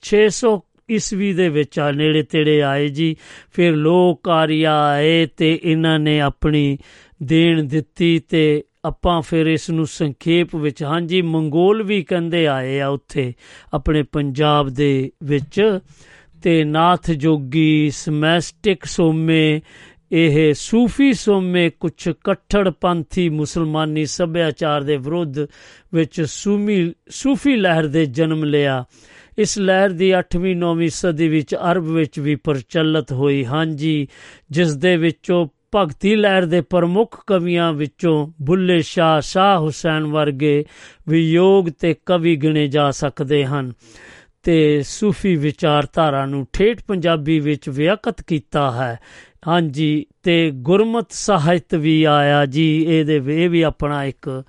[0.04, 0.56] 600
[0.92, 3.16] ਈਸਵੀ ਦੇ ਵਿੱਚ ਆ, ਨੇੜੇ ਤੇੜੇ ਆਏ ਜੀ।
[3.52, 6.78] ਫਿਰ ਲੋਕ ਆਰੀਆ ਆਏ ਤੇ ਇਹਨਾਂ ਨੇ ਆਪਣੀ
[7.24, 12.88] ਦੇਣ ਦਿੱਤੀ ਤੇ ਆਪਾਂ ਫਿਰ ਇਸ ਨੂੰ ਸੰਖੇਪ ਵਿੱਚ, ਹਾਂਜੀ, ਮੰਗੋਲ ਵੀ ਕਹਿੰਦੇ ਆਏ ਆ
[12.88, 13.34] ਉੱਥੇ,
[13.74, 15.80] ਆਪਣੇ ਪੰਜਾਬ ਦੇ ਵਿੱਚ।
[16.44, 19.62] ਤੇ ਨਾਥ ਜੋਗੀ ਸਮੈਸਟਿਕ ਸੋਮੇ,
[20.12, 25.40] ਇਹ ਸੂਫੀ ਸੋਮੇ ਕੁਝ ਕੱਠੜ ਪੰਥੀ ਮੁਸਲਮਾਨੀ ਸੱਭਿਆਚਾਰ ਦੇ ਵਿਰੁੱਧ
[25.94, 28.86] ਵਿੱਚ ਸੂਮੀ, ਸੂਫੀ ਲਹਿਰ ਦੇ ਜਨਮ ਲਿਆ।
[29.38, 34.08] ਇਸ ਲਹਿਰ ਦੀ 8ਵੀਂ 9ਵੀਂ ਸਦੀ ਵਿੱਚ ਅਰਬ ਵਿੱਚ ਵੀ ਪ੍ਰਚਲਿਤ ਹੋਈ। ਹਾਂਜੀ,
[34.52, 40.66] ਜਿਸ ਦੇ ਵਿੱਚੋਂ ਭਗਤੀ ਲਹਿਰ ਦੇ ਪ੍ਰਮੁੱਖ ਕਵੀਆਂ ਵਿੱਚੋਂ ਬੁੱਲੇ ਸ਼ਾਹ ਸ਼ਾਹ ਹੁਸੈਨ ਵਰਗੇ
[41.10, 43.74] ਵਿਯੋਗ ਤੇ ਕਵੀ ਗਿਣੇ ਜਾ ਸਕਦੇ ਹਨ
[44.44, 49.00] ਤੇ ਸੂਫੀ ਵਿਚਾਰਧਾਰਾ ਨੂੰ ਠੇਠ ਪੰਜਾਬੀ ਵਿੱਚ ਵਿਅਕਤ ਕੀਤਾ ਹੈ।
[49.48, 54.44] ਹਾਂਜੀ, ਤੇ ਗੁਰਮਤ ਸਾਹਿਤ ਵੀ ਆਇਆ ਜੀ, ਇਹਦੇ, ਇਹ ਵੀ ਆਪਣਾ ਇੱਕ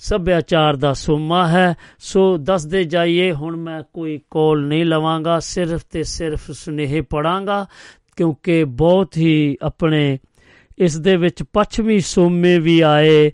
[0.00, 6.02] ਸੱਭਿਆਚਾਰ ਦਾ ਸੋਮਾ ਹੈ। ਸੋ ਦੱਸਦੇ ਜਾਈਏ, ਹੁਣ ਮੈਂ ਕੋਈ ਕੋਲ ਨਹੀਂ ਲਵਾਂਗਾ, ਸਿਰਫ ਤੇ
[6.02, 7.66] ਸਿਰਫ ਸੁਨੇਹੇ ਪੜਾਂਗਾ
[8.16, 10.18] ਕਿਉਂਕਿ ਬਹੁਤ ਹੀ ਆਪਣੇ
[10.78, 13.32] ਇਸ ਦੇ ਵਿੱਚ ਪੱਛਮੀ ਸੋਮੇ ਵੀ ਆਏ,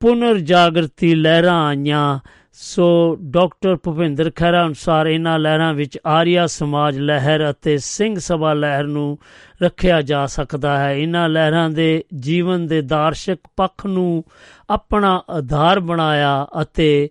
[0.00, 2.18] ਪੁਨਰ ਜਾਗਰਤੀ ਲਹਿਰਾਂ ਆਈਆਂ
[2.58, 8.84] ਸੋ ਡਾਕਟਰ ਭੁਪਿੰਦਰ ਖਹਿਰਾ ਅਨੁਸਾਰ ਇਹਨਾਂ ਲਹਿਰਾਂ ਵਿੱਚ ਆਰੀਆ ਸਮਾਜ ਲਹਿਰ ਅਤੇ ਸਿੰਘ ਸਭਾ ਲਹਿਰ
[8.84, 9.18] ਨੂੰ
[9.62, 14.24] ਰੱਖਿਆ ਜਾ ਸਕਦਾ ਹੈ। ਇਹਨਾਂ ਲਹਿਰਾਂ ਦੇ ਜੀਵਨ ਦੇ ਦਾਰਸ਼ਿਕ ਪੱਖ ਨੂੰ
[14.70, 17.08] ਆਪਣਾ ਆਧਾਰ ਬਣਾਇਆ ਅਤੇ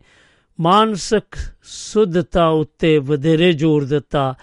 [0.59, 4.33] ਮਾਨਸਿਕ ਸੁੱਧਤਾ ਉੱਤੇ ਵਧੇਰੇ ਜ਼ੋਰ ਦਿੱਤਾ।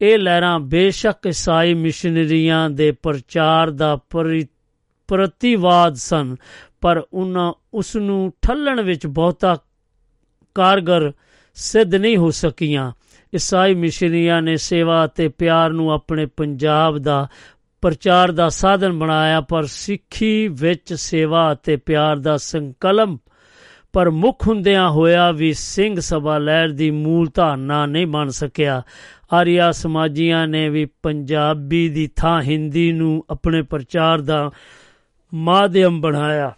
[0.00, 3.96] ਇਹ ਲਹਿਰਾਂ ਬੇਸ਼ੱਕ ਈਸਾਈ ਮਿਸ਼ਨਰੀਆਂ ਦੇ ਪ੍ਰਚਾਰ ਦਾ
[5.08, 6.36] ਪ੍ਰਤੀਵਾਦ ਸਨ,
[6.80, 9.56] ਪਰ ਉਹਨਾਂ ਉਸ ਨੂੰ ਠੱਲਣ ਵਿੱਚ ਬਹੁਤਾ
[10.56, 11.12] ਕਾਰਗਰ
[11.54, 12.92] ਸਿੱਧ ਨਹੀਂ ਹੋ ਸਕੀਆਂ।
[13.34, 17.26] ਈਸਾਈ ਮਿਸ਼ਨਰੀਆਂ ਨੇ ਸੇਵਾ ਅਤੇ ਪਿਆਰ ਨੂੰ ਆਪਣੇ ਪੰਜਾਬ ਦਾ
[17.82, 23.20] ਪ੍ਰਚਾਰ ਦਾ ਸਾਧਨ ਬਣਾਇਆ, ਪਰ ਸਿੱਖੀ ਵਿੱਚ ਸੇਵਾ ਅਤੇ ਪਿਆਰ ਦਾ ਸੰਕਲਪ
[23.92, 28.82] ਪਰ ਮੁੱਖ ਹੁੰਦਿਆਂ ਹੋਇਆ ਵੀ ਸਿੰਘ ਸਭਾ ਲਹਿਰ ਦੀ ਮੂਲ ਧਾਰਨਾ ਨਹੀਂ ਬਣ ਸਕਿਆ।
[29.32, 34.50] ਆਰੀਆ ਸਮਾਜੀਆਂ ਨੇ ਵੀ ਪੰਜਾਬੀ ਦੀ ਥਾਂ ਹਿੰਦੀ ਨੂੰ ਆਪਣੇ ਪ੍ਰਚਾਰ ਦਾ
[35.34, 36.52] ਮਾਧਿਅਮ ਬਣਾਇਆ।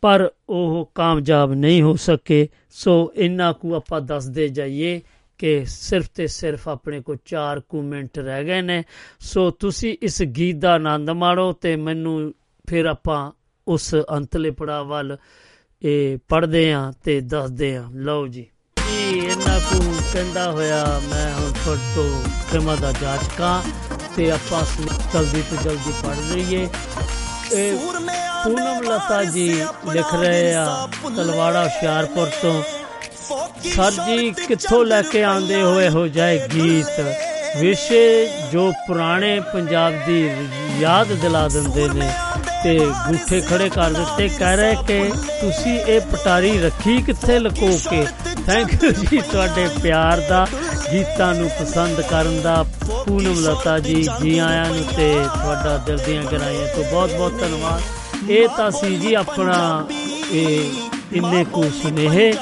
[0.00, 5.00] ਪਰ ਉਹ ਕਾਮਯਾਬ ਨਹੀਂ ਹੋ ਸਕੇ। ਸੋ ਇੰਨਾ ਕੁ ਆਪਾਂ ਦੱਸਦੇ ਜਾਈਏ
[5.38, 8.82] ਕਿ ਸਿਰਫ ਤੇ ਸਿਰਫ ਆਪਣੇ ਕੋ 4 ਕੁ ਮਿੰਟ ਰਹਿ ਗਏ ਨੇ।
[9.20, 12.34] ਸੋ ਤੁਸੀਂ ਇਸ ਗੀਤ ਦਾ ਆਨੰਦ ਮਾਣੋ ਤੇ ਮੈਨੂੰ
[12.66, 13.32] ਫਿਰ ਆਪਾਂ
[13.66, 15.16] ਉਸ ਅੰਤਲੇ ਪੜਾ ਵੱਲ,
[15.82, 18.46] ਇਹ ਪੜਦੇ ਆ ਤੇ ਦੱਸਦੇ ਆ ਲਓ ਜੀ।
[19.10, 19.80] ਇਹਨਾਂ ਕੁ
[20.12, 23.62] ਕਹਿੰਦਾ ਹੋਇਆ ਮੈਂ ਹੁਣ ਫੜ ਤੋਂ ਖਿਮਾ ਦਾ ਜਾਚਕਾਂ
[24.16, 24.62] ਤੇ ਆਪਾਂ
[25.12, 26.68] ਜਲਦੀ ਤੋਂ ਜਲਦੀ ਪੜ ਲਈਏ।
[28.44, 29.48] ਪੂਨਮ ਲਤਾ ਜੀ
[29.92, 30.66] ਲਿਖ ਰਹੇ ਆ
[31.16, 32.62] ਤਲਵਾੜਾ ਹੁਸ਼ਿਆਰਪੁਰ ਤੋਂ।
[33.74, 37.00] ਸਰ ਜੀ ਕਿੱਥੋਂ ਲੈ ਕੇ ਆਂਦੇ ਹੋਏ ਹੋ ਜਾਏ ਗੀਤ?
[37.56, 40.30] ਵਿਸ਼ੇ ਜੋ ਪੁਰਾਣੇ ਪੰਜਾਬ ਦੀ
[40.80, 42.10] ਯਾਦ ਦਿਲਾ ਦਿੰਦੇ ਨੇ
[42.62, 45.10] ਤੇ ਗੁੱਠੇ ਖੜੇ ਕਰ ਦਿੱਤੇ। ਕਹਿ ਰਹੇ ਕਿ
[45.40, 48.06] ਤੁਸੀਂ ਇਹ ਪਟਾਰੀ ਰੱਖੀ ਕਿੱਥੇ ਲੁਕੋ ਕੇ?
[48.46, 50.46] ਥੈਂਕ ਯੂ ਜੀ ਤੁਹਾਡੇ ਪਿਆਰ ਦਾ,
[50.92, 52.64] ਗੀਤਾਂ ਨੂੰ ਪਸੰਦ ਕਰਨ ਦਾ।
[53.06, 57.80] ਪੂਨਮ ਲਤਾ ਜੀ ਜੀ ਆਇਆਂ ਨੂੰ ਤੇ ਤੁਹਾਡਾ ਦਿਲ ਦੀਆਂ ਗਹਿਰਾਈਆਂ ਤੋਂ ਬਹੁਤ ਬਹੁਤ ਧੰਨਵਾਦ।
[58.28, 59.86] ਇਹ ਤਾਂ ਸੀ ਜੀ ਆਪਣਾ,
[60.32, 62.32] ਇਹ ਇੰਨੇ ਕੁ ਸੁਨੇਹੇ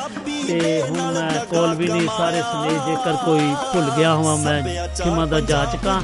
[0.47, 5.27] ਤੇ ਹੁਣ ਮੈਂ ਕੋਲ ਵੀ ਨਹੀਂ, ਸਾਰੇ ਸੁਨੇਹੇ ਜੇਕਰ ਕੋਈ ਭੁੱਲ ਗਿਆ ਹੋਵਾਂ, ਮੈਂ ਖਿਮਾ
[5.27, 6.01] ਦਾ ਜਾਚਕਾਂ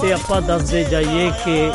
[0.00, 1.70] ਤੇ ਆਪਾਂ ਦੱਸਦੇ ਜਾਈਏ ਕਿ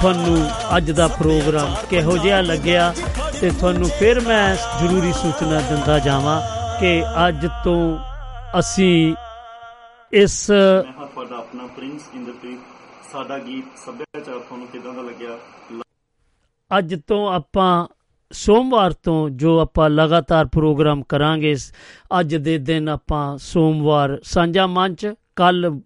[0.00, 0.36] ਤੁਹਾਨੂੰ
[0.76, 2.92] ਅੱਜ ਦਾ ਪ੍ਰੋਗਰਾਮ ਕਿਹੋ ਜਿਹਾ ਲੱਗਿਆ
[3.40, 6.40] ਤੇ ਤੁਹਾਨੂੰ ਫਿਰ ਮੈਂ ਜ਼ਰੂਰੀ ਸੂਚਨਾ ਦਿੰਦਾ ਜਾਵਾਂ
[6.80, 7.98] ਕਿ ਅੱਜ ਤੋਂ
[8.58, 9.14] ਅਸੀਂ
[10.12, 12.58] ਇਸ ਮੈਂ ਹਾਂ ਤੁਹਾਡਾ ਆਪਣਾ ਪ੍ਰਿੰਸ ਇੰਦਰਪ੍ਰੀਤ,
[13.12, 15.38] ਸਾਡਾ ਗੀਤ ਸੱਭਿਆਚਾਰ ਤੁਹਾਨੂੰ ਕਿਦਾਂ ਦਾ ਲੱਗਿਆ?
[16.78, 17.86] ਅੱਜ ਤੋਂ ਆਪਾਂ
[18.32, 21.72] ਸੋਮਵਾਰ ਤੋਂ ਜੋ ਆਪਾਂ ਲਗਾਤਾਰ ਪ੍ਰੋਗਰਾਮ ਕਰਾਂਗੇ, ਸ-
[22.20, 25.80] ਅੱਜ ਦੇ ਦਿਨ ਆਪਾਂ ਸੋਮਵਾਰ ਸਾਂਝਾ ਮੰਚ ਕੱਲ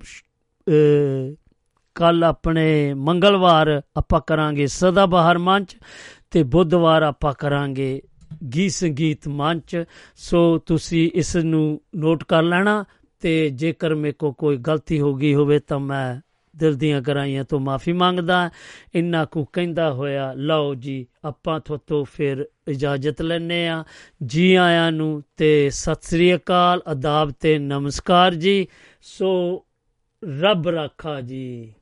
[1.95, 5.77] ਕੱਲ ਆਪਣੇ ਮੰਗਲਵਾਰ ਆਪਾਂ ਕਰਾਂਗੇ ਸਦਾ ਬਹਾਰ ਮੰਚ
[6.31, 8.03] ਤੇ ਬੁੱਧਵਾਰ ਆਪਾਂ ਕਰਾਂਗੇ
[8.55, 9.85] ਗੀਤ ਸੰਗੀਤ ਮੰਚ।
[10.17, 12.85] ਸੋ ਤੁਸੀਂ ਇਸ ਨੂੰ ਨੋਟ ਕਰ ਲੈਣਾ
[13.21, 16.21] ਤੇ ਜੇਕਰ ਮੇਰੇ ਕੋ ਕੋਈ ਗਲਤੀ ਹੋ ਗਈ ਹੋਵੇ ਤਾਂ ਮੈਂ
[16.57, 18.51] ਦਿਲ ਦੀਆਂ ਗਰਾਈਆਂ ਤੋਂ ਮਾਫੀ ਮੰਗਦਾ।
[18.95, 23.85] ਇੰਨਾ ਕੁ ਕਹਿੰਦਾ ਹੋਇਆ, ਲਓ ਜੀ, ਆਪਾਂ ਤੁਹਾਤੋਂ ਫਿਰ ਇਜਾਜ਼ਤ ਲੈਨੇ ਆ
[24.27, 28.67] ਜੀ ਆਇਆਂ ਨੂੰ ਤੇ ਸਤਿ ਸ੍ਰੀ ਅਕਾਲ ਆਦਾਬ ਤੇ ਨਮਸਕਾਰ ਜੀ।
[29.03, 29.65] ਸੋ
[30.41, 31.74] ਰੱਬ ਰਾਖਾ ਜੀ।